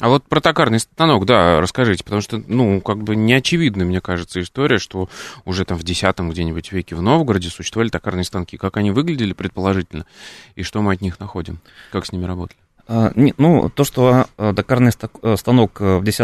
а 0.00 0.08
вот 0.08 0.24
про 0.24 0.40
токарный 0.40 0.80
станок, 0.80 1.26
да, 1.26 1.60
расскажите, 1.60 2.02
потому 2.02 2.22
что, 2.22 2.42
ну, 2.46 2.80
как 2.80 3.02
бы 3.02 3.16
неочевидна, 3.16 3.84
мне 3.84 4.00
кажется, 4.00 4.40
история, 4.40 4.78
что 4.78 5.08
уже 5.44 5.64
там 5.64 5.76
в 5.76 5.82
десятом 5.82 6.30
где-нибудь 6.30 6.72
веке 6.72 6.94
в 6.94 7.02
Новгороде 7.02 7.50
существовали 7.50 7.90
токарные 7.90 8.24
станки. 8.24 8.56
Как 8.56 8.78
они 8.78 8.90
выглядели 8.90 9.34
предположительно, 9.34 10.06
и 10.54 10.62
что 10.62 10.80
мы 10.80 10.94
от 10.94 11.02
них 11.02 11.20
находим, 11.20 11.60
как 11.92 12.06
с 12.06 12.12
ними 12.12 12.24
работали? 12.24 12.58
А, 12.88 13.12
ну, 13.14 13.68
то, 13.68 13.84
что 13.84 14.26
а, 14.36 14.54
токарный 14.54 14.90
э, 15.22 15.36
станок 15.36 15.80
э, 15.80 15.98
в 15.98 16.04
X 16.04 16.20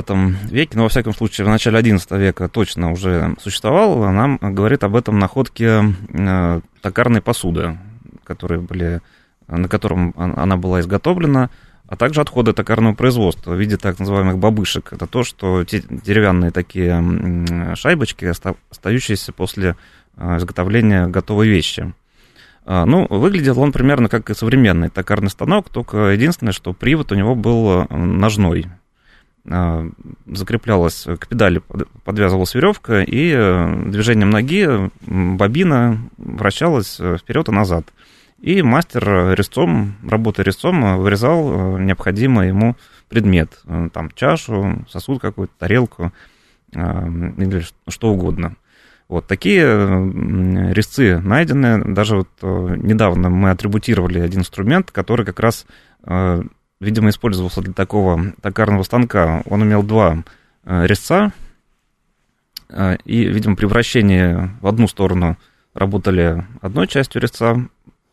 веке, 0.50 0.76
ну, 0.76 0.82
во 0.84 0.88
всяком 0.88 1.14
случае, 1.14 1.46
в 1.46 1.50
начале 1.50 1.78
XI 1.78 2.18
века 2.18 2.48
точно 2.48 2.90
уже 2.90 3.36
существовал, 3.40 4.10
нам 4.10 4.38
говорит 4.40 4.82
об 4.82 4.96
этом 4.96 5.18
находке 5.18 5.94
э, 6.08 6.60
токарной 6.80 7.20
посуды, 7.20 7.78
которые 8.24 8.60
были, 8.60 9.00
на 9.46 9.68
котором 9.68 10.12
она 10.16 10.56
была 10.56 10.80
изготовлена 10.80 11.50
а 11.88 11.96
также 11.96 12.20
отходы 12.20 12.52
токарного 12.52 12.94
производства 12.94 13.52
в 13.52 13.60
виде 13.60 13.76
так 13.76 13.98
называемых 13.98 14.38
бабышек. 14.38 14.92
Это 14.92 15.06
то, 15.06 15.22
что 15.22 15.64
те 15.64 15.82
деревянные 15.88 16.50
такие 16.50 17.74
шайбочки, 17.76 18.32
остающиеся 18.70 19.32
после 19.32 19.76
а, 20.16 20.38
изготовления 20.38 21.06
готовой 21.06 21.48
вещи. 21.48 21.94
А, 22.64 22.84
ну, 22.86 23.06
выглядел 23.08 23.60
он 23.60 23.72
примерно 23.72 24.08
как 24.08 24.30
и 24.30 24.34
современный 24.34 24.88
токарный 24.88 25.30
станок, 25.30 25.68
только 25.68 26.08
единственное, 26.08 26.52
что 26.52 26.72
привод 26.72 27.12
у 27.12 27.14
него 27.14 27.34
был 27.34 27.86
ножной. 27.90 28.66
А, 29.48 29.88
закреплялась 30.26 31.06
к 31.20 31.28
педали, 31.28 31.62
подвязывалась 32.04 32.54
веревка, 32.54 33.02
и 33.02 33.32
э, 33.32 33.84
движением 33.86 34.30
ноги 34.30 34.90
бобина 35.06 35.98
вращалась 36.18 36.96
э, 36.98 37.16
вперед 37.16 37.48
и 37.48 37.52
назад. 37.52 37.86
И 38.40 38.60
мастер 38.60 39.34
резцом, 39.34 39.96
работая 40.06 40.44
резцом, 40.44 40.98
вырезал 40.98 41.78
э, 41.78 41.82
необходимый 41.82 42.48
ему 42.48 42.76
предмет. 43.08 43.62
Э, 43.64 43.88
там 43.92 44.10
чашу, 44.10 44.84
сосуд 44.90 45.22
какую-то, 45.22 45.54
тарелку 45.58 46.12
э, 46.74 46.78
или 46.78 47.64
что 47.88 48.08
угодно. 48.08 48.56
Вот 49.08 49.26
такие 49.26 49.62
резцы 50.72 51.18
найдены. 51.20 51.94
Даже 51.94 52.16
вот 52.16 52.28
недавно 52.42 53.30
мы 53.30 53.50
атрибутировали 53.50 54.18
один 54.18 54.40
инструмент, 54.40 54.90
который 54.90 55.24
как 55.24 55.38
раз, 55.38 55.64
видимо, 56.80 57.10
использовался 57.10 57.60
для 57.62 57.72
такого 57.72 58.32
токарного 58.42 58.82
станка. 58.82 59.44
Он 59.46 59.62
имел 59.62 59.84
два 59.84 60.24
резца, 60.64 61.30
и, 63.04 63.28
видимо, 63.28 63.54
при 63.54 63.66
вращении 63.66 64.50
в 64.60 64.66
одну 64.66 64.88
сторону 64.88 65.36
работали 65.72 66.44
одной 66.60 66.88
частью 66.88 67.22
резца, 67.22 67.64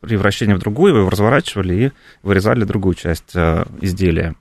при 0.04 0.18
вращении 0.18 0.54
в 0.54 0.60
другую 0.60 0.96
его 0.96 1.10
разворачивали 1.10 1.74
и 1.74 1.92
вырезали 2.24 2.66
другую 2.66 2.94
часть 2.94 3.32
э, 3.36 3.64
изделия. 3.80 4.36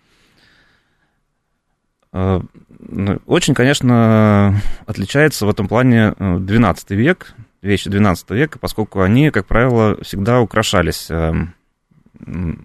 Э, 2.13 2.41
ну, 2.81 3.21
очень, 3.27 3.55
конечно, 3.55 4.61
отличается 4.87 5.47
в 5.47 5.51
этом 5.51 5.69
плане 5.69 6.15
12 6.19 6.91
э, 6.91 6.95
век, 6.97 7.35
вещи 7.63 7.89
12 7.89 8.31
века, 8.31 8.59
поскольку 8.59 9.03
они, 9.03 9.31
как 9.31 9.47
правило, 9.47 9.97
всегда 10.03 10.41
украшались 10.41 11.09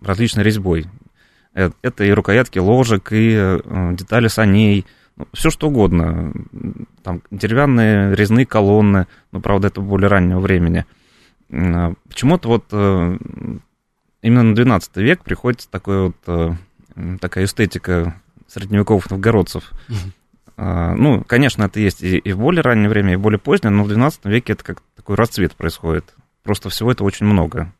различной 0.02 0.44
резьбой. 0.44 0.88
Это 1.54 2.04
и 2.04 2.12
рукоятки 2.12 2.58
ложек, 2.58 3.10
и 3.12 3.60
детали 3.94 4.28
саней, 4.28 4.86
ну, 5.16 5.28
все 5.34 5.52
что 5.52 5.68
угодно. 5.68 6.34
Там 7.04 7.22
деревянные 7.30 8.16
резные 8.16 8.48
колонны, 8.48 9.06
но, 9.32 9.40
правда, 9.40 9.68
это 9.68 9.82
более 9.82 10.08
раннего 10.10 10.40
времени– 10.40 10.88
почему-то 11.50 12.50
вот 12.50 12.66
э, 12.72 13.18
именно 14.22 14.44
на 14.44 14.56
12 14.56 14.98
век 14.98 15.24
приходится 15.24 15.70
такой 15.70 16.08
вот, 16.08 16.16
э, 16.28 16.52
такая 17.20 17.46
эстетика 17.46 18.22
средневековых 18.48 19.10
новгородцев. 19.10 19.72
Mm-hmm. 19.90 20.96
Ну, 20.96 21.24
конечно, 21.24 21.66
это 21.66 21.80
есть 21.80 22.02
и 22.02 22.32
в 22.32 22.40
более 22.40 22.64
раннее 22.64 22.90
время, 22.90 23.14
и 23.14 23.16
в 23.16 23.22
более 23.22 23.38
позднее, 23.38 23.70
но 23.70 23.84
в 23.84 23.90
12 23.90 24.26
веке 24.26 24.54
это 24.54 24.64
как 24.64 24.82
такой 24.96 25.16
расцвет 25.16 25.56
происходит. 25.56 26.16
Просто 26.42 26.70
всего 26.70 26.92
это 26.92 27.04
очень 27.04 27.28
много. 27.28 27.72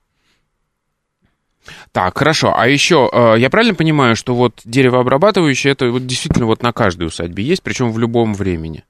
Так, 1.92 2.18
хорошо. 2.18 2.54
А 2.56 2.68
еще, 2.68 3.10
э, 3.12 3.36
я 3.38 3.50
правильно 3.50 3.76
понимаю, 3.76 4.16
что 4.16 4.36
вот 4.36 4.62
деревообрабатывающее, 4.66 5.72
это 5.72 5.90
вот 5.90 6.06
действительно 6.06 6.46
вот 6.46 6.62
на 6.62 6.72
каждой 6.72 7.08
усадьбе 7.08 7.44
есть, 7.44 7.64
причем 7.64 7.92
в 7.92 8.00
любом 8.00 8.34
времени? 8.34 8.86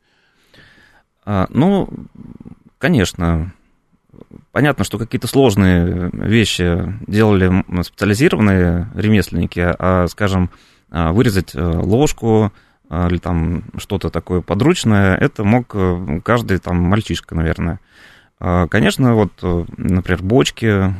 А, 1.25 1.47
ну, 1.49 1.89
конечно. 2.77 3.53
Понятно, 4.51 4.83
что 4.83 4.97
какие-то 4.97 5.27
сложные 5.27 6.09
вещи 6.13 6.93
делали 7.07 7.63
специализированные 7.83 8.89
ремесленники, 8.95 9.59
а, 9.59 10.07
скажем, 10.07 10.49
вырезать 10.89 11.53
ложку 11.53 12.51
или 12.89 13.17
там 13.17 13.63
что-то 13.77 14.09
такое 14.09 14.39
подручное, 14.41 15.15
это 15.17 15.43
мог 15.43 15.75
каждый 16.23 16.57
там 16.59 16.77
мальчишка, 16.77 17.35
наверное. 17.35 17.79
Конечно, 18.39 19.15
вот, 19.15 19.33
например, 19.77 20.23
бочки, 20.23 20.95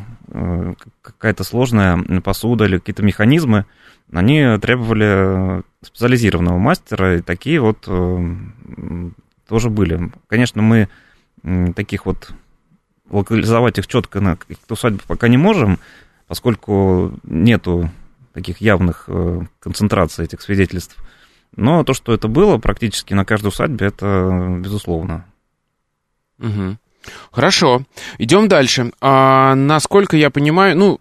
какая-то 1.02 1.46
сложная 1.46 1.98
посуда 2.22 2.66
или 2.66 2.80
какие-то 2.80 3.04
механизмы, 3.04 3.66
они 4.12 4.58
требовали 4.62 5.64
специализированного 5.82 6.58
мастера, 6.58 7.18
и 7.18 7.22
такие 7.22 7.62
вот 7.62 7.88
тоже 9.48 9.70
были. 9.70 10.12
Конечно, 10.28 10.62
мы 10.62 10.90
таких 11.74 12.06
вот 12.06 12.32
локализовать 13.10 13.78
их 13.78 13.88
четко 13.88 14.20
на 14.20 14.36
каких-то 14.38 14.74
усадьбах 14.74 15.04
пока 15.06 15.28
не 15.28 15.38
можем, 15.38 15.80
поскольку 16.28 17.14
нету 17.24 17.90
таких 18.34 18.62
явных 18.62 19.06
э, 19.08 19.42
концентраций 19.60 20.26
этих 20.26 20.42
свидетельств. 20.42 20.98
Но 21.56 21.84
то, 21.84 21.94
что 21.94 22.14
это 22.14 22.28
было 22.28 22.58
практически 22.58 23.14
на 23.14 23.26
каждой 23.26 23.48
усадьбе, 23.48 23.88
это 23.88 24.58
безусловно. 24.60 25.26
Угу. 26.40 26.78
Хорошо. 27.32 27.84
Идем 28.18 28.48
дальше. 28.48 28.92
А, 29.02 29.56
насколько 29.56 30.18
я 30.18 30.30
понимаю, 30.30 30.78
ну, 30.78 31.00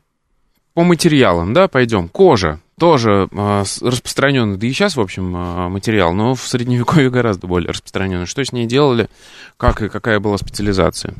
по 0.74 0.82
материалам, 0.82 1.52
да, 1.52 1.68
пойдем. 1.68 2.08
Кожа 2.08 2.60
тоже 2.78 3.28
а, 3.32 3.64
распространенный, 3.80 4.56
да 4.56 4.66
и 4.66 4.72
сейчас, 4.72 4.96
в 4.96 5.00
общем, 5.00 5.34
а, 5.34 5.68
материал, 5.68 6.12
но 6.12 6.34
в 6.34 6.42
средневековье 6.46 7.10
гораздо 7.10 7.46
более 7.46 7.70
распространенный. 7.70 8.26
Что 8.26 8.44
с 8.44 8.52
ней 8.52 8.66
делали, 8.66 9.08
как 9.56 9.82
и 9.82 9.88
какая 9.88 10.20
была 10.20 10.38
специализация? 10.38 11.14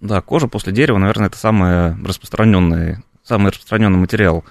Да, 0.00 0.22
кожа 0.22 0.48
после 0.48 0.72
дерева, 0.72 0.98
наверное, 0.98 1.28
это 1.28 1.36
самый 1.36 1.94
распространенный, 2.02 2.98
самый 3.22 3.50
распространенный 3.50 3.98
материал, 3.98 4.44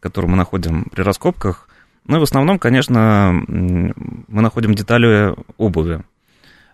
который 0.00 0.26
мы 0.26 0.36
находим 0.36 0.84
при 0.84 1.02
раскопках. 1.02 1.68
Ну 2.06 2.16
и 2.16 2.20
в 2.20 2.24
основном, 2.24 2.58
конечно, 2.58 3.32
мы 3.46 4.42
находим 4.42 4.74
детали 4.74 5.34
обуви. 5.56 6.02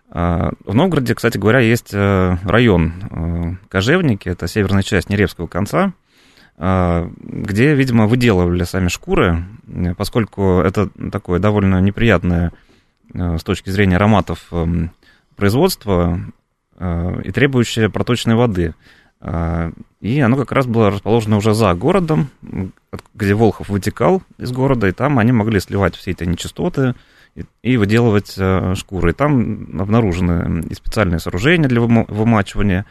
А, 0.09 0.51
в 0.65 0.73
Новгороде, 0.73 1.15
кстати 1.15 1.37
говоря, 1.37 1.59
есть 1.59 1.91
э, 1.91 2.37
район 2.43 2.93
э, 3.09 3.55
Кожевники, 3.67 4.29
это 4.29 4.47
северная 4.47 4.83
часть 4.83 5.09
Неревского 5.09 5.47
конца, 5.47 5.93
а, 6.55 7.09
где, 7.17 7.73
видимо, 7.73 8.05
выделывали 8.05 8.63
сами 8.63 8.89
шкуры, 8.89 9.43
поскольку 9.97 10.59
это 10.59 10.89
такое 11.11 11.39
довольно 11.39 11.81
неприятное 11.81 12.51
э, 13.11 13.37
с 13.39 13.43
точки 13.43 13.71
зрения 13.71 13.95
ароматов 13.95 14.45
эм, 14.51 14.91
производство 15.35 16.19
и 16.79 17.31
требующее 17.31 17.89
проточной 17.89 18.35
воды. 18.35 18.73
А, 19.25 19.71
и 20.01 20.19
оно 20.19 20.35
как 20.35 20.51
раз 20.51 20.65
было 20.65 20.91
расположено 20.91 21.37
уже 21.37 21.53
за 21.53 21.73
городом, 21.73 22.27
где 23.13 23.33
Волхов 23.33 23.69
вытекал 23.69 24.21
из 24.37 24.51
города, 24.51 24.87
и 24.87 24.91
там 24.91 25.17
они 25.17 25.31
могли 25.31 25.61
сливать 25.61 25.95
все 25.95 26.11
эти 26.11 26.25
нечистоты, 26.25 26.93
и 27.63 27.77
выделывать 27.77 28.35
э, 28.37 28.75
шкуры. 28.75 29.11
И 29.11 29.13
там 29.13 29.79
обнаружены 29.79 30.65
и 30.69 30.73
специальные 30.75 31.19
сооружения 31.19 31.67
для 31.67 31.81
вымачивания 31.81 32.85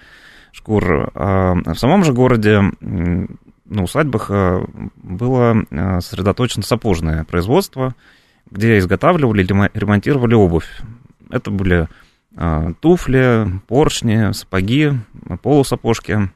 шкур. 0.52 1.12
А 1.14 1.54
в 1.54 1.76
самом 1.76 2.02
же 2.02 2.12
городе 2.12 2.60
на 2.80 3.82
усадьбах 3.82 4.30
было 4.96 5.64
сосредоточено 6.00 6.64
сапожное 6.64 7.22
производство, 7.22 7.94
где 8.50 8.78
изготавливали 8.78 9.44
ремонтировали 9.44 10.34
обувь. 10.34 10.68
Это 11.30 11.52
были 11.52 11.88
туфли, 12.80 13.60
поршни, 13.68 14.32
сапоги, 14.32 14.92
полусапожки, 15.42 16.30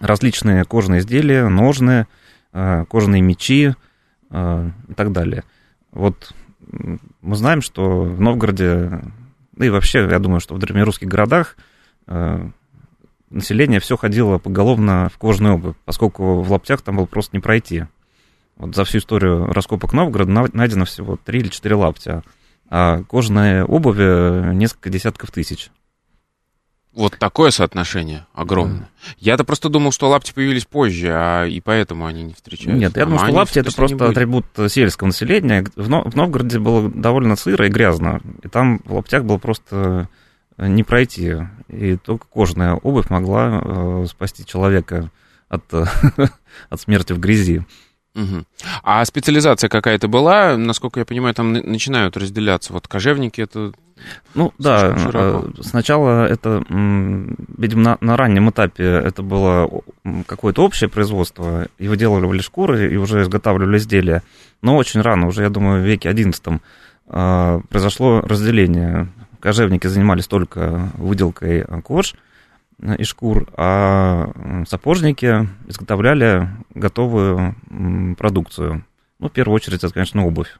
различные 0.00 0.64
кожаные 0.64 1.00
изделия, 1.00 1.48
ножны, 1.48 2.06
кожаные 2.52 3.22
мечи 3.22 3.74
и 4.30 4.94
так 4.96 5.12
далее. 5.12 5.44
Вот 5.92 6.32
мы 7.22 7.36
знаем, 7.36 7.62
что 7.62 8.02
в 8.02 8.20
Новгороде, 8.20 9.00
да 9.52 9.66
и 9.66 9.70
вообще, 9.70 10.00
я 10.00 10.18
думаю, 10.18 10.40
что 10.40 10.54
в 10.54 10.58
древнерусских 10.58 11.08
городах 11.08 11.56
население 13.30 13.80
все 13.80 13.96
ходило 13.96 14.38
поголовно 14.38 15.08
в 15.12 15.18
кожаную 15.18 15.54
обувь, 15.54 15.76
поскольку 15.84 16.42
в 16.42 16.50
лаптях 16.50 16.82
там 16.82 16.96
было 16.96 17.06
просто 17.06 17.36
не 17.36 17.40
пройти. 17.40 17.84
Вот 18.56 18.74
за 18.74 18.84
всю 18.84 18.98
историю 18.98 19.46
раскопок 19.52 19.92
Новгорода 19.92 20.30
найдено 20.52 20.84
всего 20.84 21.16
три 21.16 21.40
или 21.40 21.48
четыре 21.48 21.76
лаптя, 21.76 22.22
а 22.70 23.02
кожаные 23.04 23.64
обуви 23.64 24.54
несколько 24.54 24.90
десятков 24.90 25.30
тысяч. 25.30 25.70
Вот 26.94 27.16
такое 27.16 27.50
соотношение 27.50 28.26
огромное. 28.32 28.80
Mm. 28.80 29.14
Я-то 29.18 29.44
просто 29.44 29.68
думал, 29.68 29.92
что 29.92 30.08
лапти 30.08 30.32
появились 30.32 30.64
позже, 30.64 31.12
а 31.12 31.44
и 31.44 31.60
поэтому 31.60 32.06
они 32.06 32.24
не 32.24 32.34
встречаются. 32.34 32.80
Нет, 32.80 32.96
я 32.96 33.04
думаю, 33.04 33.20
что 33.20 33.32
лапти 33.32 33.58
это 33.60 33.72
просто 33.72 34.08
атрибут 34.08 34.46
сельского 34.68 35.06
населения. 35.08 35.64
В, 35.76 35.86
в 35.86 36.16
Новгороде 36.16 36.58
было 36.58 36.90
довольно 36.90 37.36
сыро 37.36 37.66
и 37.66 37.70
грязно, 37.70 38.20
и 38.42 38.48
там 38.48 38.80
в 38.84 38.94
лаптях 38.94 39.24
было 39.24 39.38
просто 39.38 40.08
не 40.56 40.82
пройти. 40.82 41.36
И 41.68 41.96
только 41.96 42.26
кожаная 42.26 42.74
обувь 42.74 43.10
могла 43.10 43.62
э, 43.62 44.06
спасти 44.10 44.44
человека 44.44 45.10
от, 45.48 45.62
от 46.70 46.80
смерти 46.80 47.12
в 47.12 47.20
грязи. 47.20 47.64
Угу. 48.18 48.44
А 48.82 49.04
специализация 49.04 49.68
какая-то 49.68 50.08
была, 50.08 50.56
насколько 50.56 50.98
я 50.98 51.06
понимаю, 51.06 51.34
там 51.34 51.52
начинают 51.52 52.16
разделяться. 52.16 52.72
Вот 52.72 52.88
кожевники 52.88 53.40
это. 53.40 53.72
Ну 54.34 54.52
да, 54.58 54.98
широко. 54.98 55.46
Э, 55.46 55.62
сначала 55.62 56.26
это, 56.26 56.64
видимо, 56.68 57.82
на, 57.82 57.98
на 58.00 58.16
раннем 58.16 58.50
этапе 58.50 58.84
это 58.84 59.22
было 59.22 59.70
какое-то 60.26 60.64
общее 60.64 60.90
производство, 60.90 61.68
и 61.78 61.86
выделывали 61.86 62.40
шкуры, 62.40 62.92
и 62.92 62.96
уже 62.96 63.22
изготавливали 63.22 63.78
изделия. 63.78 64.22
Но 64.62 64.76
очень 64.76 65.00
рано, 65.00 65.28
уже, 65.28 65.42
я 65.42 65.50
думаю, 65.50 65.82
в 65.82 65.86
веке 65.86 66.10
XI 66.10 66.60
э, 67.08 67.60
произошло 67.68 68.20
разделение. 68.22 69.08
Кожевники 69.38 69.86
занимались 69.86 70.26
только 70.26 70.90
выделкой 70.94 71.64
кож, 71.84 72.14
из 72.80 73.06
шкур, 73.08 73.48
а 73.56 74.64
сапожники 74.68 75.48
изготовляли 75.66 76.48
готовую 76.74 77.56
продукцию. 78.16 78.84
Ну, 79.18 79.28
в 79.28 79.32
первую 79.32 79.56
очередь, 79.56 79.82
это, 79.82 79.92
конечно, 79.92 80.24
обувь. 80.24 80.58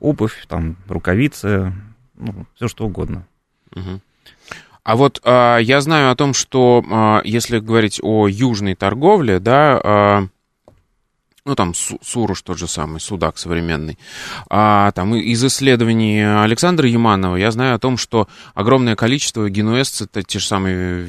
Обувь, 0.00 0.46
там, 0.48 0.76
рукавицы, 0.88 1.72
ну, 2.14 2.46
все 2.54 2.68
что 2.68 2.86
угодно. 2.86 3.26
Угу. 3.74 4.00
А 4.86 4.96
вот 4.96 5.20
а, 5.24 5.58
я 5.58 5.80
знаю 5.80 6.10
о 6.10 6.16
том, 6.16 6.32
что 6.32 6.84
а, 6.90 7.20
если 7.24 7.58
говорить 7.58 7.98
о 8.02 8.28
южной 8.28 8.74
торговле, 8.74 9.40
да, 9.40 9.80
а, 9.82 10.28
ну, 11.46 11.54
там, 11.54 11.74
Суруш 11.74 12.42
тот 12.42 12.58
же 12.58 12.66
самый, 12.66 13.00
Судак 13.00 13.38
современный. 13.38 13.98
А 14.50 14.90
там 14.92 15.14
из 15.14 15.44
исследований 15.44 16.20
Александра 16.20 16.88
Яманова 16.88 17.36
я 17.36 17.52
знаю 17.52 17.76
о 17.76 17.78
том, 17.78 17.96
что 17.96 18.28
огромное 18.54 18.96
количество 18.96 19.48
генуэзцы, 19.48 20.04
это 20.04 20.24
те 20.24 20.40
же 20.40 20.46
самые 20.46 21.08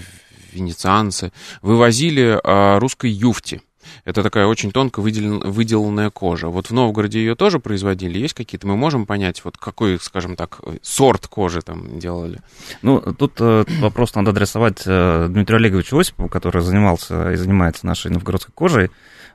венецианцы, 0.53 1.33
вывозили 1.63 2.39
а, 2.43 2.79
русской 2.79 3.09
юфти. 3.09 3.61
Это 4.05 4.21
такая 4.21 4.45
очень 4.45 4.71
тонко 4.71 4.99
выделанная 5.01 6.11
кожа. 6.11 6.49
Вот 6.49 6.69
в 6.69 6.73
Новгороде 6.73 7.19
ее 7.19 7.35
тоже 7.35 7.59
производили. 7.59 8.19
Есть 8.19 8.35
какие-то? 8.35 8.67
Мы 8.67 8.75
можем 8.75 9.05
понять, 9.05 9.43
вот 9.43 9.57
какой, 9.57 9.97
скажем 9.99 10.35
так, 10.35 10.59
сорт 10.83 11.27
кожи 11.27 11.61
там 11.61 11.97
делали? 11.97 12.41
Ну, 12.81 12.99
тут 12.99 13.33
э, 13.39 13.63
вопрос 13.79 14.13
надо 14.13 14.31
адресовать 14.31 14.83
э, 14.85 15.27
Дмитрию 15.29 15.57
Олеговичу 15.57 15.97
Осипову, 15.97 16.29
который 16.29 16.61
занимался 16.61 17.31
и 17.31 17.37
занимается 17.37 17.87
нашей 17.87 18.11
новгородской 18.11 18.53
кожей 18.53 18.91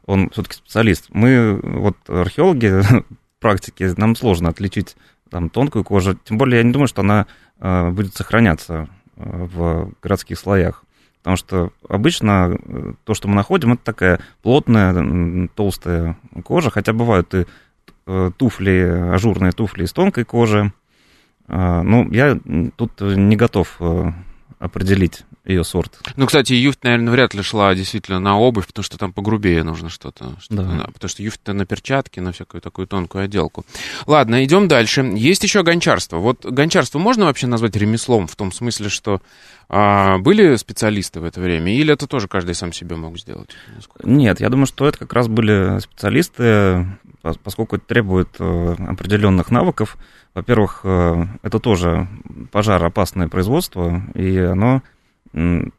он 0.06 0.30
все-таки 0.30 0.56
специалист. 0.56 1.06
Мы, 1.10 1.58
вот 1.62 1.96
археологи 2.08 2.82
практики, 3.40 3.92
нам 3.96 4.16
сложно 4.16 4.48
отличить 4.48 4.96
там 5.30 5.48
тонкую 5.48 5.84
кожу, 5.84 6.14
тем 6.14 6.38
более 6.38 6.58
я 6.58 6.64
не 6.64 6.72
думаю, 6.72 6.88
что 6.88 7.00
она 7.00 7.26
э, 7.58 7.90
будет 7.90 8.14
сохраняться 8.14 8.88
э, 9.16 9.46
в 9.54 9.92
городских 10.02 10.38
слоях. 10.38 10.84
Потому 11.20 11.36
что 11.36 11.72
обычно 11.88 12.58
э, 12.58 12.92
то, 13.04 13.14
что 13.14 13.28
мы 13.28 13.34
находим, 13.34 13.72
это 13.72 13.82
такая 13.82 14.20
плотная, 14.42 15.48
толстая 15.54 16.18
кожа, 16.44 16.70
хотя 16.70 16.92
бывают 16.92 17.32
и 17.34 17.46
э, 18.06 18.30
туфли, 18.36 19.10
ажурные 19.14 19.52
туфли 19.52 19.84
из 19.84 19.92
тонкой 19.92 20.24
кожи. 20.24 20.72
Ну, 21.48 22.10
я 22.12 22.38
тут 22.76 23.00
не 23.00 23.36
готов 23.36 23.78
определить 24.62 25.24
ее 25.44 25.64
сорт. 25.64 25.98
Ну, 26.14 26.26
кстати, 26.26 26.52
юфт, 26.52 26.84
наверное, 26.84 27.12
вряд 27.12 27.34
ли 27.34 27.42
шла 27.42 27.74
действительно 27.74 28.20
на 28.20 28.38
обувь, 28.38 28.68
потому 28.68 28.84
что 28.84 28.96
там 28.96 29.12
погрубее 29.12 29.64
нужно 29.64 29.88
что-то. 29.88 30.36
Что 30.40 30.54
да. 30.54 30.86
Потому 30.92 31.08
что 31.08 31.22
юфт 31.22 31.40
на 31.48 31.66
перчатки, 31.66 32.20
на 32.20 32.30
всякую 32.30 32.60
такую 32.60 32.86
тонкую 32.86 33.24
отделку. 33.24 33.66
Ладно, 34.06 34.44
идем 34.44 34.68
дальше. 34.68 35.02
Есть 35.16 35.42
еще 35.42 35.64
гончарство. 35.64 36.18
Вот 36.18 36.46
гончарство 36.46 37.00
можно 37.00 37.24
вообще 37.24 37.48
назвать 37.48 37.74
ремеслом 37.74 38.28
в 38.28 38.36
том 38.36 38.52
смысле, 38.52 38.88
что 38.88 39.20
а, 39.68 40.18
были 40.18 40.54
специалисты 40.56 41.18
в 41.18 41.24
это 41.24 41.40
время, 41.40 41.74
или 41.74 41.92
это 41.92 42.06
тоже 42.06 42.28
каждый 42.28 42.54
сам 42.54 42.72
себе 42.72 42.94
мог 42.94 43.18
сделать? 43.18 43.50
Нет, 44.04 44.38
я 44.38 44.48
думаю, 44.48 44.66
что 44.66 44.86
это 44.86 44.98
как 44.98 45.12
раз 45.12 45.26
были 45.26 45.80
специалисты, 45.80 46.86
поскольку 47.42 47.76
это 47.76 47.86
требует 47.86 48.28
э, 48.38 48.74
определенных 48.78 49.50
навыков. 49.50 49.96
Во-первых, 50.34 50.80
э, 50.84 51.24
это 51.42 51.58
тоже 51.58 52.08
пожароопасное 52.50 53.28
производство, 53.28 54.02
и 54.14 54.38
оно 54.38 54.82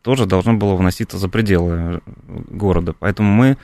тоже 0.01 0.25
должно 0.25 0.55
было 0.55 0.75
вноситься 0.75 1.17
за 1.17 1.29
пределы 1.29 2.01
города. 2.49 2.93
Поэтому 2.97 3.31
мы 3.31 3.57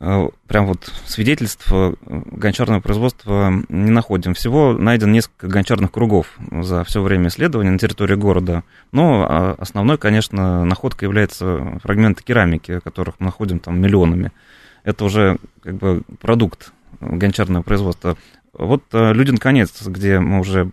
Э, 0.00 0.28
прям 0.48 0.66
вот 0.66 0.92
свидетельств 1.06 1.66
э, 1.72 1.94
гончарного 2.02 2.80
производства 2.80 3.52
не 3.68 3.90
находим. 3.90 4.34
Всего 4.34 4.72
найдено 4.72 5.12
несколько 5.12 5.46
гончарных 5.48 5.92
кругов 5.92 6.36
за 6.50 6.84
все 6.84 7.00
время 7.00 7.28
исследования 7.28 7.70
на 7.70 7.78
территории 7.78 8.16
города. 8.16 8.64
Но 8.92 9.24
а, 9.26 9.54
основной, 9.58 9.96
конечно, 9.96 10.64
находкой 10.64 11.06
является 11.06 11.78
фрагменты 11.82 12.22
керамики, 12.22 12.80
которых 12.80 13.14
мы 13.18 13.26
находим 13.26 13.60
там 13.60 13.80
миллионами. 13.80 14.32
Это 14.82 15.04
уже 15.04 15.38
как 15.62 15.76
бы 15.76 16.02
продукт 16.20 16.72
гончарного 17.10 17.62
производства. 17.62 18.16
Вот 18.52 18.84
э, 18.92 19.12
Людин 19.12 19.38
конец, 19.38 19.82
где 19.86 20.20
мы 20.20 20.40
уже 20.40 20.70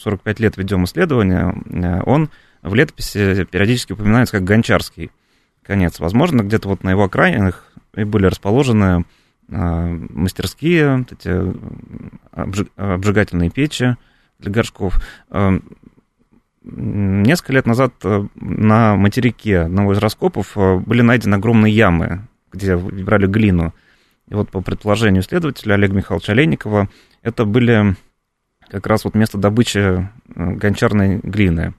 45 0.00 0.40
лет 0.40 0.56
ведем 0.56 0.84
исследования, 0.84 2.02
он 2.04 2.30
в 2.62 2.74
летописи 2.74 3.44
периодически 3.44 3.92
упоминается 3.92 4.36
как 4.36 4.44
гончарский 4.44 5.10
конец. 5.62 6.00
Возможно, 6.00 6.42
где-то 6.42 6.68
вот 6.68 6.82
на 6.82 6.90
его 6.90 7.04
окраинах 7.04 7.72
и 7.94 8.04
были 8.04 8.26
расположены 8.26 9.04
а, 9.50 9.86
мастерские, 10.10 11.06
эти 11.10 11.52
обжигательные 12.76 13.50
печи 13.50 13.96
для 14.38 14.50
горшков. 14.50 15.00
Несколько 16.64 17.52
лет 17.52 17.66
назад 17.66 17.94
на 18.34 18.96
материке 18.96 19.60
одного 19.60 19.92
из 19.92 19.98
раскопов 19.98 20.56
были 20.56 21.00
найдены 21.00 21.36
огромные 21.36 21.72
ямы, 21.72 22.26
где 22.52 22.76
брали 22.76 23.26
глину. 23.26 23.72
И 24.28 24.34
вот 24.34 24.50
по 24.50 24.60
предположению 24.60 25.22
исследователя 25.22 25.74
Олега 25.74 25.94
Михайловича 25.94 26.32
Олейникова, 26.32 26.88
это 27.22 27.44
были 27.44 27.96
как 28.68 28.86
раз 28.86 29.04
вот 29.04 29.14
место 29.14 29.38
добычи 29.38 30.08
гончарной 30.26 31.18
глины 31.18 31.74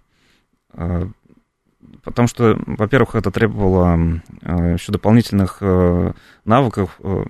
потому 2.03 2.27
что, 2.27 2.59
во-первых, 2.65 3.15
это 3.15 3.31
требовало 3.31 4.21
э, 4.41 4.73
еще 4.73 4.91
дополнительных 4.91 5.57
э, 5.61 6.13
навыков, 6.45 6.99
э, 6.99 7.25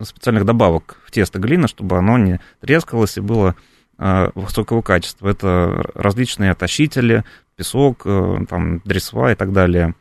специальных 0.00 0.44
добавок 0.44 1.00
в 1.04 1.10
тесто 1.10 1.38
глины, 1.38 1.68
чтобы 1.68 1.98
оно 1.98 2.18
не 2.18 2.40
трескалось 2.60 3.16
и 3.16 3.20
было 3.20 3.54
высокого 3.96 4.82
качества. 4.82 5.28
Это 5.28 5.88
различные 5.94 6.50
отощители, 6.50 7.22
песок, 7.54 8.02
там, 8.02 8.80
дресва 8.84 9.30
и 9.30 9.34
так 9.36 9.52
далее. 9.52 9.94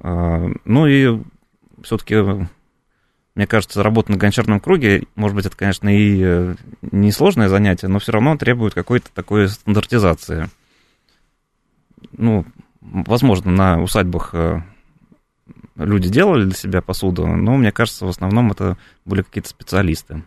Ну 0.00 0.86
и 0.86 1.20
все-таки, 1.82 2.46
мне 3.34 3.46
кажется, 3.46 3.82
работа 3.82 4.12
на 4.12 4.16
гончарном 4.16 4.60
круге, 4.60 5.04
может 5.16 5.34
быть, 5.34 5.46
это, 5.46 5.56
конечно, 5.56 5.88
и 5.88 6.54
несложное 6.82 7.48
занятие, 7.48 7.88
но 7.88 7.98
все 7.98 8.12
равно 8.12 8.36
требует 8.36 8.74
какой-то 8.74 9.10
такой 9.12 9.48
стандартизации 9.48 10.48
ну, 12.16 12.44
возможно, 12.80 13.50
на 13.50 13.82
усадьбах 13.82 14.30
э, 14.34 14.62
люди 15.76 16.08
делали 16.08 16.44
для 16.44 16.54
себя 16.54 16.82
посуду, 16.82 17.26
но 17.26 17.56
мне 17.56 17.72
кажется, 17.72 18.06
в 18.06 18.08
основном 18.08 18.52
это 18.52 18.76
были 19.04 19.22
какие-то 19.22 19.48
специалисты. 19.48 20.22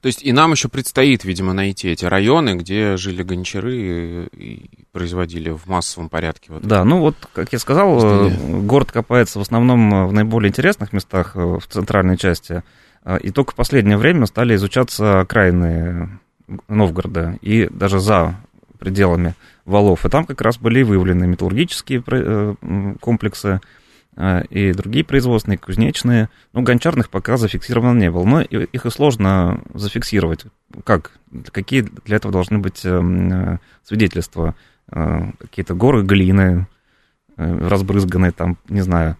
То 0.00 0.06
есть 0.06 0.22
и 0.22 0.32
нам 0.32 0.52
еще 0.52 0.68
предстоит, 0.68 1.24
видимо, 1.24 1.52
найти 1.52 1.88
эти 1.88 2.04
районы, 2.04 2.54
где 2.56 2.96
жили 2.96 3.22
гончары 3.22 4.28
и 4.32 4.86
производили 4.92 5.50
в 5.50 5.66
массовом 5.66 6.08
порядке. 6.08 6.52
Вот 6.52 6.62
да, 6.62 6.84
ну 6.84 7.00
вот, 7.00 7.16
как 7.32 7.52
я 7.52 7.58
сказал. 7.58 8.28
Э, 8.28 8.60
город 8.62 8.92
копается 8.92 9.38
в 9.38 9.42
основном 9.42 10.08
в 10.08 10.12
наиболее 10.12 10.50
интересных 10.50 10.92
местах 10.92 11.32
э, 11.36 11.40
в 11.40 11.66
центральной 11.68 12.16
части, 12.16 12.62
и 13.22 13.30
только 13.30 13.52
в 13.52 13.54
последнее 13.54 13.96
время 13.96 14.26
стали 14.26 14.54
изучаться 14.56 15.20
окраины 15.20 16.18
Новгорода 16.68 17.38
и 17.40 17.68
даже 17.70 18.00
за 18.00 18.36
пределами 18.78 19.34
валов. 19.64 20.04
И 20.04 20.08
там 20.08 20.24
как 20.24 20.40
раз 20.40 20.58
были 20.58 20.82
выявлены 20.82 21.26
металлургические 21.26 22.02
э, 22.06 22.54
комплексы 23.00 23.48
э, 23.48 23.58
и 24.50 24.72
другие 24.72 25.04
производственные, 25.04 25.58
кузнечные. 25.58 26.28
Но 26.52 26.62
гончарных 26.62 27.08
пока 27.08 27.36
зафиксировано 27.36 27.98
не 27.98 28.10
было. 28.10 28.24
Но 28.24 28.40
их 28.40 28.86
и 28.86 28.90
сложно 28.90 29.62
зафиксировать. 29.74 30.46
Как? 30.84 31.12
Какие 31.52 31.82
для 31.82 32.16
этого 32.16 32.32
должны 32.32 32.58
быть 32.58 32.80
э, 32.84 33.58
свидетельства? 33.84 34.54
Какие-то 34.90 35.74
горы 35.74 36.02
глины, 36.02 36.66
разбрызганные 37.36 38.32
там, 38.32 38.56
не 38.68 38.80
знаю. 38.80 39.16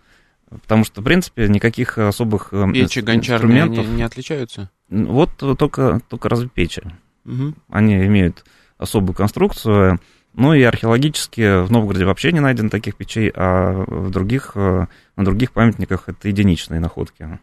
Потому 0.49 0.84
что, 0.84 1.03
в 1.03 1.05
принципе, 1.05 1.46
никаких 1.46 1.99
особых 1.99 2.55
Печи 2.72 3.01
гончарные 3.01 3.68
не, 3.68 3.84
не 3.84 4.03
отличаются? 4.03 4.70
Вот 4.88 5.30
только, 5.36 6.01
только 6.09 6.28
разве 6.30 6.49
печи. 6.49 6.82
Угу. 7.26 7.55
Они 7.68 8.07
имеют 8.07 8.44
особую 8.78 9.14
конструкцию. 9.14 10.01
Ну 10.35 10.55
и 10.55 10.62
археологически 10.62 11.64
в 11.64 11.70
Новгороде 11.70 12.05
вообще 12.05 12.33
не 12.33 12.41
найдено 12.41 12.68
таких 12.68 12.97
печей, 12.97 13.33
а 13.35 13.85
в 13.87 14.11
других, 14.11 14.53
э, 14.55 14.87
на 15.16 15.24
других 15.24 15.53
памятниках 15.53 16.09
это 16.09 16.29
единичные 16.29 16.81
находки. 16.81 17.39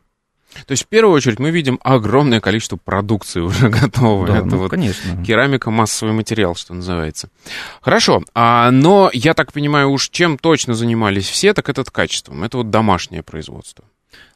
То 0.66 0.72
есть, 0.72 0.84
в 0.84 0.88
первую 0.88 1.14
очередь, 1.14 1.40
мы 1.40 1.52
видим 1.52 1.80
огромное 1.84 2.40
количество 2.40 2.78
продукции 2.78 3.42
уже 3.42 3.70
готовой. 3.70 4.28
Да, 4.28 4.38
это 4.38 4.46
ну, 4.46 4.58
вот 4.58 4.72
конечно. 4.72 5.24
Керамика, 5.24 5.70
массовый 5.70 6.14
материал, 6.14 6.56
что 6.56 6.74
называется. 6.74 7.30
Хорошо, 7.82 8.24
а, 8.34 8.72
но 8.72 9.10
я 9.14 9.34
так 9.34 9.52
понимаю, 9.52 9.90
уж 9.90 10.10
чем 10.10 10.38
точно 10.38 10.74
занимались 10.74 11.28
все, 11.28 11.54
так 11.54 11.68
это 11.70 11.84
качеством. 11.84 12.44
Это 12.44 12.58
вот 12.58 12.70
домашнее 12.70 13.24
производство. 13.24 13.86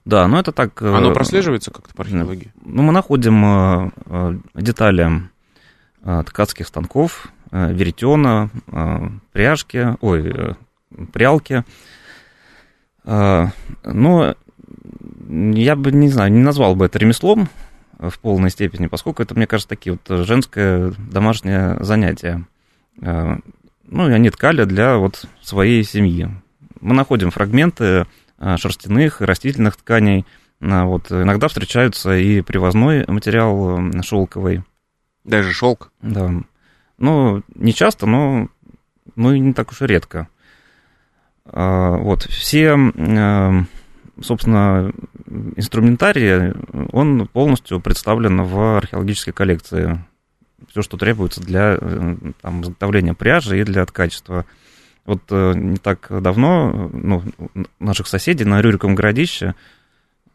Да, 0.06 0.28
но 0.28 0.40
это 0.40 0.52
так... 0.52 0.82
Э, 0.82 0.96
Оно 0.96 1.14
прослеживается 1.14 1.72
как-то 1.72 1.94
по 1.94 2.04
археологии? 2.04 2.52
Ну, 2.64 2.84
мы 2.84 2.92
находим 2.92 3.92
э, 4.06 4.40
детали 4.56 5.30
ткацких 6.04 6.68
станков, 6.68 7.28
веретена, 7.52 8.50
э, 8.68 9.10
пряжки, 9.32 9.98
ой, 10.02 10.32
э, 10.34 10.54
прялки. 11.12 11.64
Но 13.06 14.36
я 15.30 15.76
бы, 15.76 15.92
не 15.92 16.10
знаю, 16.10 16.32
не 16.32 16.44
назвал 16.44 16.76
бы 16.76 16.86
это 16.86 17.00
ремеслом 17.00 17.50
в 17.98 18.20
полной 18.20 18.50
степени, 18.50 18.88
поскольку 18.88 19.24
это, 19.24 19.36
мне 19.36 19.48
кажется, 19.48 19.70
такие 19.70 19.94
вот 19.98 20.26
женское 20.26 20.94
домашнее 20.98 21.78
занятие. 21.84 22.46
Ну, 22.98 24.10
и 24.10 24.12
они 24.12 24.30
ткали 24.30 24.66
для 24.66 24.98
вот 24.98 25.26
своей 25.42 25.84
семьи. 25.84 26.30
Мы 26.82 26.94
находим 26.94 27.32
фрагменты 27.32 28.06
шерстяных 28.40 29.22
и 29.22 29.26
растительных 29.26 29.78
тканей. 29.78 30.26
Вот, 30.60 31.12
иногда 31.12 31.48
встречаются 31.48 32.16
и 32.16 32.42
привозной 32.42 33.06
материал 33.08 33.82
шелковый. 34.04 34.64
Даже 35.24 35.52
шелк? 35.52 35.92
Да. 36.02 36.32
Ну, 37.00 37.42
не 37.56 37.74
часто, 37.74 38.06
но 38.06 38.50
ну, 39.16 39.36
не 39.36 39.54
так 39.54 39.72
уж 39.72 39.82
и 39.82 39.88
редко. 39.88 40.28
А, 41.46 41.98
вот, 41.98 42.24
все, 42.24 42.78
э, 42.78 43.64
собственно, 44.22 44.92
инструментарий, 45.56 46.54
он 46.92 47.28
полностью 47.28 47.80
представлен 47.80 48.42
в 48.44 48.78
археологической 48.78 49.34
коллекции. 49.34 50.04
Все, 50.70 50.82
что 50.82 50.98
требуется 50.98 51.42
для 51.42 51.78
э, 51.80 52.16
там, 52.42 52.62
изготовления 52.62 53.14
пряжи 53.14 53.60
и 53.60 53.64
для 53.64 53.86
ткачества. 53.86 54.46
Вот 55.06 55.24
э, 55.30 55.54
не 55.56 55.78
так 55.78 56.08
давно 56.22 56.90
ну, 56.94 57.24
наших 57.80 58.08
соседей 58.08 58.46
на 58.46 58.62
Рюриковом 58.62 58.96
городище 58.96 59.56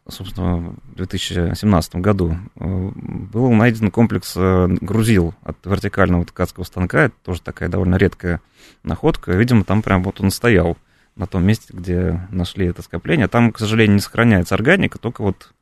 собственно, 0.07 0.75
в 0.83 0.95
2017 0.95 1.95
году 1.95 2.37
э, 2.55 2.91
был 2.95 3.51
найден 3.51 3.89
комплекс 3.89 4.33
э, 4.35 4.67
грузил 4.81 5.33
от 5.43 5.57
вертикального 5.65 6.25
ткацкого 6.25 6.63
станка. 6.63 7.05
Это 7.05 7.15
тоже 7.23 7.41
такая 7.41 7.69
довольно 7.69 7.95
редкая 7.95 8.41
находка. 8.83 9.31
Видимо, 9.31 9.63
там 9.63 9.81
прям 9.81 10.03
вот 10.03 10.21
он 10.21 10.31
стоял 10.31 10.77
на 11.15 11.25
том 11.27 11.45
месте, 11.45 11.73
где 11.73 12.27
нашли 12.29 12.67
это 12.67 12.81
скопление. 12.81 13.27
Там, 13.27 13.51
к 13.51 13.59
сожалению, 13.59 13.95
не 13.95 14.01
сохраняется 14.01 14.55
органика, 14.55 14.99
только 14.99 15.21
вот 15.21 15.53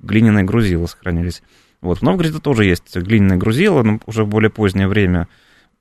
глиняные 0.00 0.44
грузила 0.44 0.86
сохранились. 0.86 1.42
Вот, 1.80 1.98
в 1.98 2.02
Новгороде 2.02 2.38
тоже 2.38 2.66
есть 2.66 2.96
глиняные 2.96 3.38
грузила, 3.38 3.82
но 3.82 3.98
уже 4.06 4.24
в 4.24 4.28
более 4.28 4.50
позднее 4.50 4.86
время. 4.86 5.28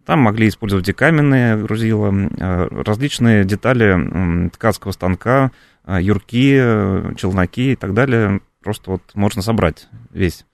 Там 0.06 0.22
могли 0.22 0.48
использовать 0.48 0.88
и 0.90 0.94
каменные 0.94 1.58
грузила, 1.58 2.12
э, 2.12 2.68
различные 2.72 3.44
детали 3.44 4.50
ткацкого 4.50 4.94
станка, 4.94 5.52
юрки, 6.00 7.16
челноки 7.16 7.74
и 7.74 7.76
так 7.76 7.94
далее. 7.94 8.42
Просто 8.62 8.92
вот 8.92 9.02
можно 9.16 9.42
собрать 9.42 9.88
весь 10.12 10.46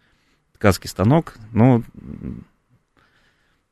ткацкий 0.54 0.90
станок, 0.90 1.36
но 1.52 1.82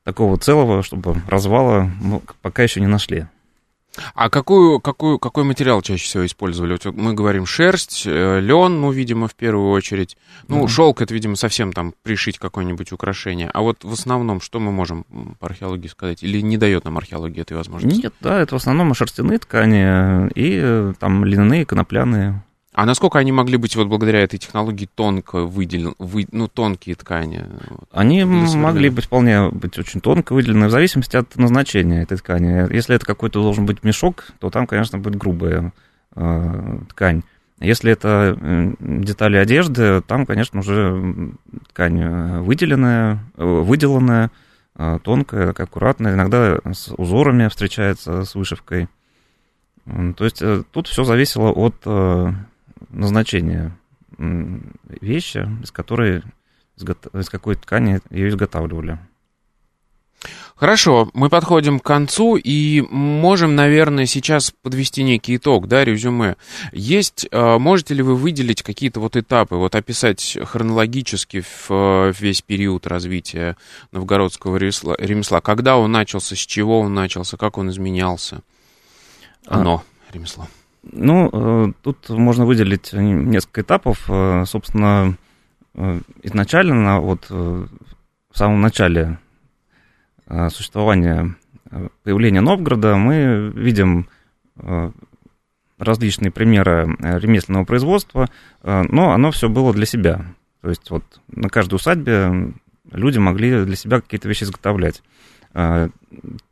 такого 0.03 0.37
целого, 0.37 0.83
чтобы 0.83 1.15
развала, 1.27 1.89
ну, 2.01 2.21
пока 2.41 2.63
еще 2.63 2.81
не 2.81 2.87
нашли. 2.87 3.27
А 4.15 4.29
какую, 4.29 4.79
какую, 4.79 5.19
какой 5.19 5.43
материал 5.43 5.81
чаще 5.81 6.03
всего 6.05 6.25
использовали? 6.25 6.73
Вот 6.73 6.95
мы 6.95 7.13
говорим 7.13 7.45
шерсть, 7.45 8.03
э, 8.05 8.39
лен, 8.39 8.81
ну, 8.81 8.91
видимо, 8.91 9.27
в 9.27 9.35
первую 9.35 9.69
очередь. 9.71 10.17
Ну, 10.47 10.63
mm-hmm. 10.63 10.67
шелк 10.67 11.01
это, 11.01 11.13
видимо, 11.13 11.35
совсем 11.35 11.73
там 11.73 11.93
пришить 12.01 12.39
какое-нибудь 12.39 12.91
украшение. 12.91 13.49
А 13.53 13.61
вот 13.61 13.83
в 13.83 13.93
основном, 13.93 14.41
что 14.41 14.59
мы 14.59 14.71
можем 14.71 15.05
по 15.39 15.47
археологии 15.47 15.87
сказать? 15.87 16.23
Или 16.23 16.41
не 16.41 16.57
дает 16.57 16.85
нам 16.85 16.97
археология 16.97 17.43
этой 17.43 17.55
возможности? 17.55 18.01
Нет, 18.01 18.13
да, 18.19 18.41
это 18.41 18.55
в 18.55 18.57
основном 18.57 18.93
шерстяные 18.93 19.39
ткани 19.39 20.29
и 20.33 20.59
э, 20.61 20.93
там 20.99 21.25
льняные, 21.25 21.65
конопляные. 21.65 22.43
А 22.73 22.85
насколько 22.87 23.19
они 23.19 23.31
могли 23.31 23.57
быть 23.57 23.75
вот 23.75 23.87
благодаря 23.87 24.21
этой 24.21 24.39
технологии 24.39 24.89
тонко 24.93 25.45
выделены, 25.45 25.93
вы, 25.99 26.27
ну, 26.31 26.47
тонкие 26.47 26.95
ткани? 26.95 27.45
Они 27.91 28.23
могли 28.23 28.89
быть 28.89 29.05
вполне 29.05 29.49
быть 29.49 29.77
очень 29.77 30.01
тонко 30.01 30.33
выделены 30.33 30.67
в 30.67 30.71
зависимости 30.71 31.15
от 31.15 31.35
назначения 31.35 32.01
этой 32.01 32.17
ткани. 32.17 32.73
Если 32.73 32.95
это 32.95 33.05
какой-то 33.05 33.41
должен 33.43 33.67
быть 33.67 33.83
мешок, 33.83 34.25
то 34.39 34.49
там, 34.49 34.65
конечно, 34.65 34.97
будет 34.97 35.17
грубая 35.17 35.71
э, 36.15 36.79
ткань. 36.89 37.21
Если 37.59 37.91
это 37.91 38.37
детали 38.79 39.37
одежды, 39.37 40.01
там, 40.01 40.25
конечно, 40.25 40.59
уже 40.59 41.31
ткань 41.69 42.39
выделенная, 42.39 43.23
выделанная, 43.37 44.31
тонкая, 45.03 45.51
аккуратная, 45.51 46.15
иногда 46.15 46.57
с 46.65 46.91
узорами 46.97 47.47
встречается, 47.47 48.25
с 48.25 48.33
вышивкой. 48.33 48.89
То 49.85 50.25
есть 50.25 50.41
тут 50.71 50.87
все 50.87 51.03
зависело 51.03 51.51
от 51.51 51.75
назначения 52.89 53.77
вещи, 54.17 55.47
из 55.63 55.71
которой, 55.71 56.23
из 56.77 57.29
какой 57.29 57.55
ткани 57.55 57.99
ее 58.09 58.29
изготавливали. 58.29 58.99
Хорошо, 60.55 61.09
мы 61.13 61.29
подходим 61.29 61.79
к 61.79 61.83
концу 61.83 62.37
и 62.37 62.81
можем, 62.89 63.55
наверное, 63.55 64.05
сейчас 64.05 64.53
подвести 64.61 65.03
некий 65.03 65.35
итог, 65.37 65.67
да, 65.67 65.83
резюме. 65.83 66.37
Есть, 66.71 67.27
а, 67.31 67.57
можете 67.57 67.95
ли 67.95 68.03
вы 68.03 68.15
выделить 68.15 68.61
какие-то 68.61 68.99
вот 68.99 69.17
этапы, 69.17 69.55
вот 69.55 69.75
описать 69.75 70.37
хронологически 70.41 71.43
в 71.67 72.13
весь 72.17 72.41
период 72.43 72.87
развития 72.87 73.57
новгородского 73.91 74.55
ремесла? 74.57 75.41
Когда 75.41 75.75
он 75.75 75.91
начался, 75.91 76.35
с 76.35 76.39
чего 76.39 76.79
он 76.81 76.93
начался, 76.93 77.35
как 77.35 77.57
он 77.57 77.69
изменялся? 77.69 78.41
А. 79.47 79.59
Оно, 79.59 79.83
а, 80.07 80.13
ремесло. 80.13 80.47
Ну, 80.83 81.29
э, 81.31 81.71
тут 81.81 82.09
можно 82.09 82.45
выделить 82.45 82.91
несколько 82.93 83.61
этапов. 83.61 84.03
Э, 84.09 84.43
собственно, 84.45 85.15
э, 85.75 85.99
изначально, 86.23 86.99
вот 86.99 87.29
в 87.29 87.69
самом 88.33 88.61
начале 88.61 89.19
существования, 90.49 91.35
появления 92.03 92.41
Новгорода, 92.41 92.95
мы 92.95 93.51
видим 93.53 94.07
различные 95.77 96.31
примеры 96.31 96.95
ремесленного 96.99 97.65
производства, 97.65 98.29
но 98.63 99.11
оно 99.11 99.31
все 99.31 99.49
было 99.49 99.73
для 99.73 99.85
себя. 99.85 100.25
То 100.61 100.69
есть 100.69 100.89
вот 100.89 101.03
на 101.27 101.49
каждой 101.49 101.75
усадьбе 101.75 102.53
люди 102.91 103.19
могли 103.19 103.65
для 103.65 103.75
себя 103.75 104.01
какие-то 104.01 104.27
вещи 104.27 104.45
изготовлять. 104.45 105.03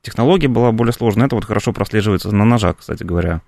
Технология 0.01 0.49
была 0.49 0.71
более 0.71 0.93
сложная, 0.93 1.25
это 1.25 1.35
вот 1.35 1.45
хорошо 1.45 1.73
прослеживается 1.73 2.31
на 2.31 2.45
ножах, 2.45 2.77
кстати 2.77 3.03
говоря. 3.03 3.41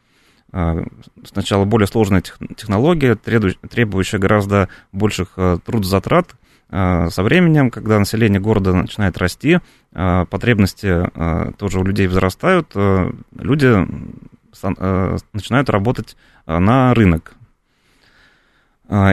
А, 0.53 0.83
сначала 1.25 1.65
более 1.65 1.87
сложная 1.87 2.21
технология, 2.21 3.15
требующая 3.15 4.19
гораздо 4.19 4.69
больших 4.91 5.33
а, 5.35 5.57
трудозатрат. 5.57 6.35
А, 6.69 7.09
со 7.09 7.23
временем, 7.23 7.71
когда 7.71 7.97
население 7.97 8.39
города 8.39 8.73
начинает 8.73 9.17
расти, 9.17 9.59
потребности 9.91 11.07
тоже 11.57 11.79
у 11.79 11.83
людей 11.83 12.07
возрастают, 12.07 12.73
люди 13.35 13.87
начинают 15.33 15.69
работать 15.69 16.17
на 16.47 16.95
рынок. 16.95 17.35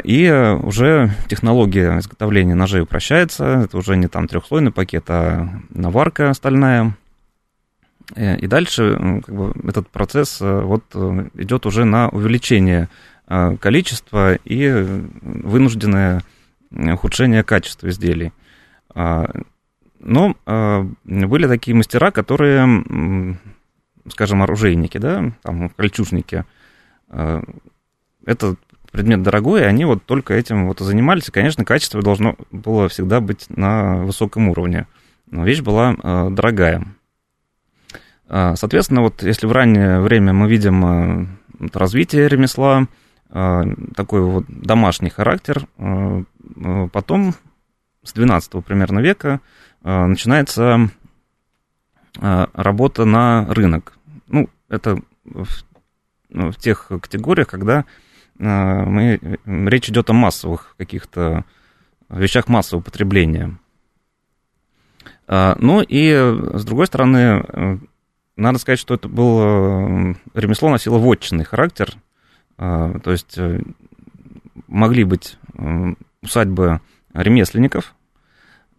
И 0.05 0.57
уже 0.63 1.11
технология 1.29 1.99
изготовления 1.99 2.55
ножей 2.55 2.81
упрощается. 2.81 3.45
Это 3.65 3.77
уже 3.77 3.99
не 3.99 4.09
там 4.09 4.27
трехслойный 4.27 4.73
пакет, 4.73 5.05
а 5.09 5.51
наварка 5.69 6.33
стальная. 6.33 6.97
Э, 8.15 8.37
и 8.37 8.47
дальше 8.47 9.23
как 9.25 9.35
бы, 9.35 9.55
этот 9.69 9.89
процесс 9.89 10.41
э, 10.41 10.61
вот, 10.61 10.85
э, 10.95 11.29
идет 11.35 11.67
уже 11.67 11.85
на 11.85 12.09
увеличение 12.09 12.89
количества 13.61 14.35
и 14.35 14.69
вынужденное 15.23 16.23
ухудшение 16.73 17.45
качества 17.45 17.89
изделий. 17.89 18.33
А, 18.93 19.31
но 20.01 20.35
были 21.05 21.47
такие 21.47 21.77
мастера, 21.77 22.11
которые, 22.11 23.39
скажем, 24.09 24.43
оружейники, 24.43 24.99
да, 24.99 25.31
там, 25.45 25.69
кольчужники. 25.69 26.45
Это 27.09 28.57
предмет 28.91 29.23
дорогой, 29.23 29.61
и 29.61 29.65
они 29.65 29.85
вот 29.85 30.05
только 30.05 30.35
этим 30.35 30.67
вот 30.67 30.81
и 30.81 30.85
занимались. 30.85 31.29
И, 31.29 31.33
конечно, 31.33 31.65
качество 31.65 32.03
должно 32.03 32.35
было 32.51 32.89
всегда 32.89 33.21
быть 33.21 33.47
на 33.49 33.99
высоком 33.99 34.49
уровне. 34.49 34.89
Но 35.31 35.45
вещь 35.45 35.61
была 35.61 35.95
дорогая. 36.31 36.85
А, 38.33 38.55
соответственно, 38.55 39.03
вот 39.03 39.25
если 39.25 39.47
в 39.47 39.53
раннее 39.53 40.01
время 40.01 40.33
мы 40.33 40.49
видим 40.49 40.85
а, 40.85 41.27
развитие 41.73 42.29
ремесла, 42.29 42.87
а, 43.29 43.65
такой 43.97 44.23
вот 44.23 44.45
домашний 44.49 45.11
характер, 45.11 45.67
потом 46.93 47.35
с 48.05 48.13
12 48.13 48.65
примерно 48.65 49.01
века 49.01 49.41
начинается 49.83 50.91
работа 52.21 53.05
на 53.05 53.47
рынок. 53.53 53.95
Ну, 54.27 54.49
это 54.69 55.01
в, 55.25 55.47
ну, 56.29 56.51
в 56.51 56.57
тех 56.57 56.89
категориях, 56.89 57.49
когда 57.49 57.85
мы, 58.39 59.21
речь 59.45 59.89
идет 59.89 60.11
о 60.11 60.15
массовых 60.15 60.75
каких-то 60.77 61.45
вещах 62.09 62.49
массового 62.49 62.83
потребления. 62.83 63.59
Ну 65.29 65.83
и, 65.87 66.13
с 66.55 66.65
другой 66.65 66.87
стороны, 66.87 67.81
надо 68.41 68.59
сказать, 68.59 68.79
что 68.79 68.95
это 68.95 69.09
было 69.09 70.17
ремесло 70.35 70.71
носило 70.71 70.99
вотчинный 70.99 71.45
характер, 71.45 71.95
а, 72.57 72.99
то 72.99 73.11
есть 73.11 73.37
э, 73.37 73.61
могли 74.67 75.05
быть 75.05 75.39
э, 75.57 75.95
усадьбы 76.23 76.81
ремесленников, 77.13 77.95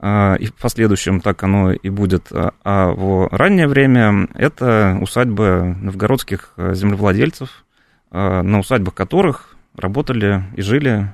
и 0.03 0.45
в 0.47 0.53
последующем 0.59 1.21
так 1.21 1.43
оно 1.43 1.73
и 1.73 1.89
будет. 1.89 2.31
А, 2.31 2.53
а 2.63 2.91
в 2.91 3.29
раннее 3.31 3.67
время 3.67 4.27
это 4.33 4.97
усадьбы 4.99 5.77
новгородских 5.79 6.53
землевладельцев, 6.57 7.63
на 8.09 8.59
усадьбах 8.59 8.95
которых 8.95 9.55
работали 9.75 10.43
и 10.55 10.63
жили 10.63 11.13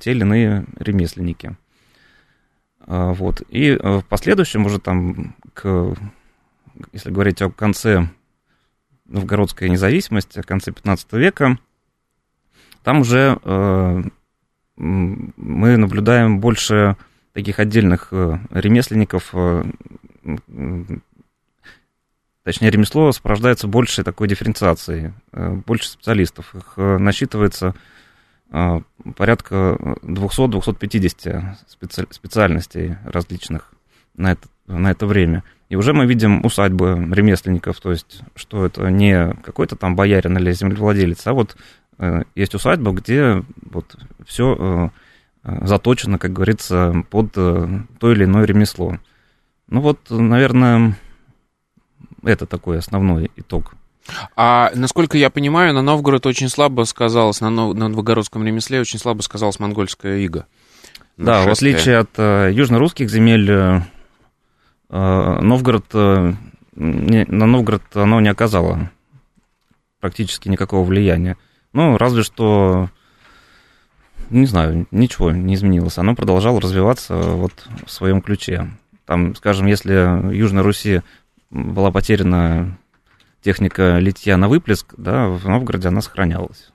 те 0.00 0.10
или 0.10 0.22
иные 0.22 0.66
ремесленники. 0.76 1.56
Вот. 2.84 3.42
И 3.48 3.78
в 3.80 4.02
последующем 4.08 4.66
уже 4.66 4.80
там 4.80 5.36
к 5.54 5.94
если 6.92 7.10
говорить 7.10 7.42
о 7.42 7.50
конце 7.50 8.08
новгородской 9.06 9.68
независимости, 9.68 10.38
о 10.38 10.42
конце 10.42 10.72
15 10.72 11.12
века, 11.14 11.58
там 12.82 13.00
уже 13.00 13.38
э, 13.42 14.02
мы 14.76 15.76
наблюдаем 15.76 16.40
больше 16.40 16.96
таких 17.32 17.58
отдельных 17.58 18.08
э, 18.12 18.38
ремесленников, 18.50 19.30
э, 19.32 19.64
точнее, 22.42 22.70
ремесло 22.70 23.12
сопровождается 23.12 23.68
больше 23.68 24.04
такой 24.04 24.28
дифференциацией, 24.28 25.12
э, 25.32 25.50
больше 25.66 25.88
специалистов. 25.88 26.54
Их 26.54 26.74
насчитывается 26.76 27.74
порядка 29.16 29.76
200-250 30.02 31.56
специ- 31.66 32.06
специальностей 32.12 32.96
различных 33.04 33.72
на 34.14 34.32
это, 34.32 34.48
на 34.66 34.92
это 34.92 35.06
время– 35.06 35.42
и 35.68 35.76
уже 35.76 35.92
мы 35.92 36.06
видим 36.06 36.44
усадьбы 36.44 37.08
ремесленников, 37.12 37.80
то 37.80 37.90
есть, 37.90 38.20
что 38.34 38.64
это 38.64 38.88
не 38.90 39.34
какой-то 39.42 39.76
там 39.76 39.96
боярин 39.96 40.38
или 40.38 40.52
землевладелец, 40.52 41.26
а 41.26 41.32
вот 41.32 41.56
э, 41.98 42.22
есть 42.34 42.54
усадьба, 42.54 42.92
где 42.92 43.42
вот 43.70 43.96
все 44.24 44.56
э, 44.58 44.88
э, 45.44 45.66
заточено, 45.66 46.18
как 46.18 46.32
говорится, 46.32 47.04
под 47.10 47.32
э, 47.36 47.80
то 47.98 48.12
или 48.12 48.24
иное 48.24 48.44
ремесло. 48.44 48.98
Ну 49.68 49.80
вот, 49.80 49.98
наверное, 50.08 50.96
это 52.22 52.46
такой 52.46 52.78
основной 52.78 53.32
итог. 53.34 53.74
А 54.36 54.70
насколько 54.72 55.18
я 55.18 55.30
понимаю, 55.30 55.74
на 55.74 55.82
Новгород 55.82 56.26
очень 56.26 56.48
слабо 56.48 56.84
сказалось, 56.84 57.40
на, 57.40 57.50
Нов- 57.50 57.74
на 57.74 57.88
новгородском 57.88 58.44
ремесле 58.46 58.80
очень 58.80 59.00
слабо 59.00 59.22
сказалась 59.22 59.58
монгольская 59.58 60.18
ига. 60.18 60.46
Да, 61.16 61.42
в 61.42 61.48
отличие 61.48 61.98
от 61.98 62.10
э, 62.18 62.50
южно-русских 62.52 63.10
земель, 63.10 63.50
Э, 63.50 63.80
Новгород, 64.88 65.86
э, 65.94 66.32
на 66.74 67.46
Новгород 67.46 67.82
оно 67.94 68.20
не 68.20 68.28
оказало 68.28 68.90
практически 70.00 70.48
никакого 70.48 70.84
влияния. 70.84 71.36
Ну, 71.72 71.98
разве 71.98 72.22
что, 72.22 72.88
не 74.30 74.46
знаю, 74.46 74.86
ничего 74.90 75.30
не 75.30 75.54
изменилось. 75.54 75.98
Оно 75.98 76.14
продолжало 76.14 76.60
развиваться 76.60 77.16
вот 77.16 77.52
в 77.84 77.90
своем 77.90 78.22
ключе. 78.22 78.70
Там, 79.04 79.34
скажем, 79.34 79.66
если 79.66 80.34
Южной 80.34 80.62
Руси 80.62 81.02
была 81.50 81.90
потеряна 81.90 82.78
техника 83.42 83.98
литья 83.98 84.36
на 84.36 84.48
выплеск, 84.48 84.94
да, 84.96 85.28
в 85.28 85.48
Новгороде 85.48 85.88
она 85.88 86.00
сохранялась. 86.00 86.72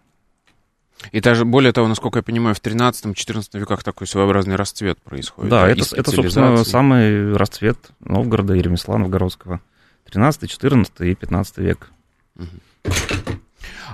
И 1.12 1.20
даже, 1.20 1.46
более 1.46 1.74
того, 1.74 1.88
насколько 1.88 2.20
я 2.20 2.24
понимаю, 2.24 2.56
в 2.56 2.62
13-14 2.62 3.60
веках 3.60 3.84
такой 3.84 4.08
своеобразный 4.08 4.56
расцвет 4.56 5.00
происходит. 5.02 5.50
Да, 5.50 5.68
это, 5.68 5.84
это, 5.96 6.12
собственно, 6.12 6.64
самый 6.64 7.34
расцвет 7.34 7.78
Новгорода 8.00 8.54
и 8.54 8.62
ремесла 8.62 8.98
новгородского. 8.98 9.62
13, 10.06 10.50
14 10.50 11.02
и 11.02 11.16
15 11.16 11.58
век. 11.58 11.92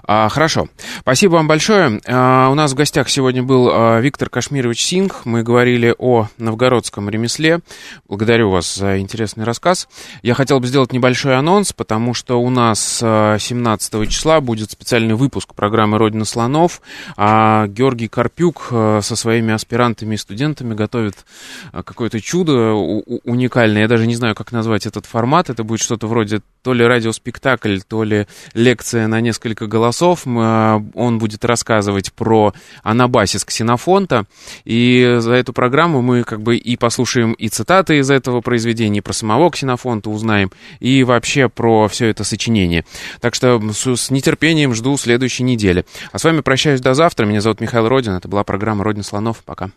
А, 0.10 0.30
хорошо. 0.30 0.70
Спасибо 1.01 1.34
вам 1.34 1.49
большое. 1.49 1.99
А, 2.08 2.47
у 2.49 2.55
нас 2.55 2.72
в 2.72 2.76
гостях 2.76 3.10
сегодня 3.10 3.43
был 3.43 3.70
а, 3.70 3.99
Виктор 3.99 4.30
Кашмирович 4.30 4.82
Синг. 4.82 5.26
Мы 5.26 5.43
говорили 5.43 5.93
о 5.97 6.30
новгородском 6.38 7.10
ремесле. 7.10 7.60
Благодарю 8.08 8.49
вас 8.49 8.74
за 8.74 8.99
интересный 8.99 9.43
рассказ. 9.43 9.89
Я 10.22 10.34
хотел 10.34 10.62
бы 10.62 10.68
сделать 10.68 10.93
небольшой 10.93 11.36
анонс, 11.36 11.74
потому 11.74 12.14
что 12.14 12.39
у 12.41 12.49
нас 12.49 12.99
17 12.99 13.93
а, 13.95 14.05
числа 14.08 14.39
будет 14.39 14.72
специальный 14.72 15.16
выпуск 15.16 15.53
программы 15.53 15.97
«Родина 15.97 16.24
слонов». 16.24 16.82
Георгий 17.18 18.08
Карпюк 18.08 18.68
со 18.70 19.16
своими 19.16 19.53
аспирантами 19.53 20.16
и 20.16 20.18
студентами 20.18 20.74
готовит 20.74 21.26
какое-то 21.74 22.22
чудо 22.22 22.74
уникальное. 22.76 23.82
Я 23.82 23.88
даже 23.89 24.08
не 24.08 24.16
знаю, 24.16 24.36
как 24.36 24.53
назвать 24.53 24.86
этот 24.86 25.05
формат. 25.05 25.49
Это 25.49 25.66
будет 25.66 25.82
что-то 25.82 26.08
вроде 26.08 26.41
то 26.64 26.74
ли 26.74 26.86
радиоспектакль, 26.86 27.80
то 27.80 28.03
ли 28.03 28.28
лекция 28.53 29.08
на 29.08 29.20
несколько 29.20 29.68
голосов. 29.68 29.97
А, 30.02 30.84
он 30.93 31.20
будет 31.20 31.45
рассказывать 31.45 32.14
про 32.14 32.54
анабасис 32.84 33.45
ксенофонта. 33.45 34.26
И 34.66 35.18
за 35.20 35.34
эту 35.34 35.54
программу 35.54 36.02
мы 36.02 36.24
как 36.24 36.41
бы 36.41 36.58
и 36.58 36.78
послушаем 36.78 37.34
и 37.34 37.50
цитаты 37.50 38.00
из 38.00 38.12
этого 38.12 38.41
произведения, 38.41 39.00
и 39.00 39.02
про 39.02 39.14
самого 39.14 39.50
ксенофонта 39.52 40.10
узнаем, 40.10 40.52
и 40.80 41.04
вообще 41.04 41.50
про 41.50 41.88
все 41.88 42.08
это 42.08 42.24
сочинение. 42.24 42.86
Так 43.22 43.36
что 43.36 43.62
с 43.72 44.10
нетерпением 44.10 44.74
жду 44.74 44.98
следующей 44.98 45.43
недели. 45.43 45.86
А 46.12 46.20
с 46.20 46.24
вами 46.24 46.41
прощаюсь 46.41 46.82
до 46.82 46.93
завтра. 46.93 47.26
Меня 47.26 47.41
зовут 47.41 47.62
Михаил 47.62 47.88
Родин. 47.88 48.14
Это 48.14 48.28
была 48.28 48.43
программа 48.43 48.84
«Родина 48.84 49.04
слонов». 49.04 49.43
Пока. 49.45 49.72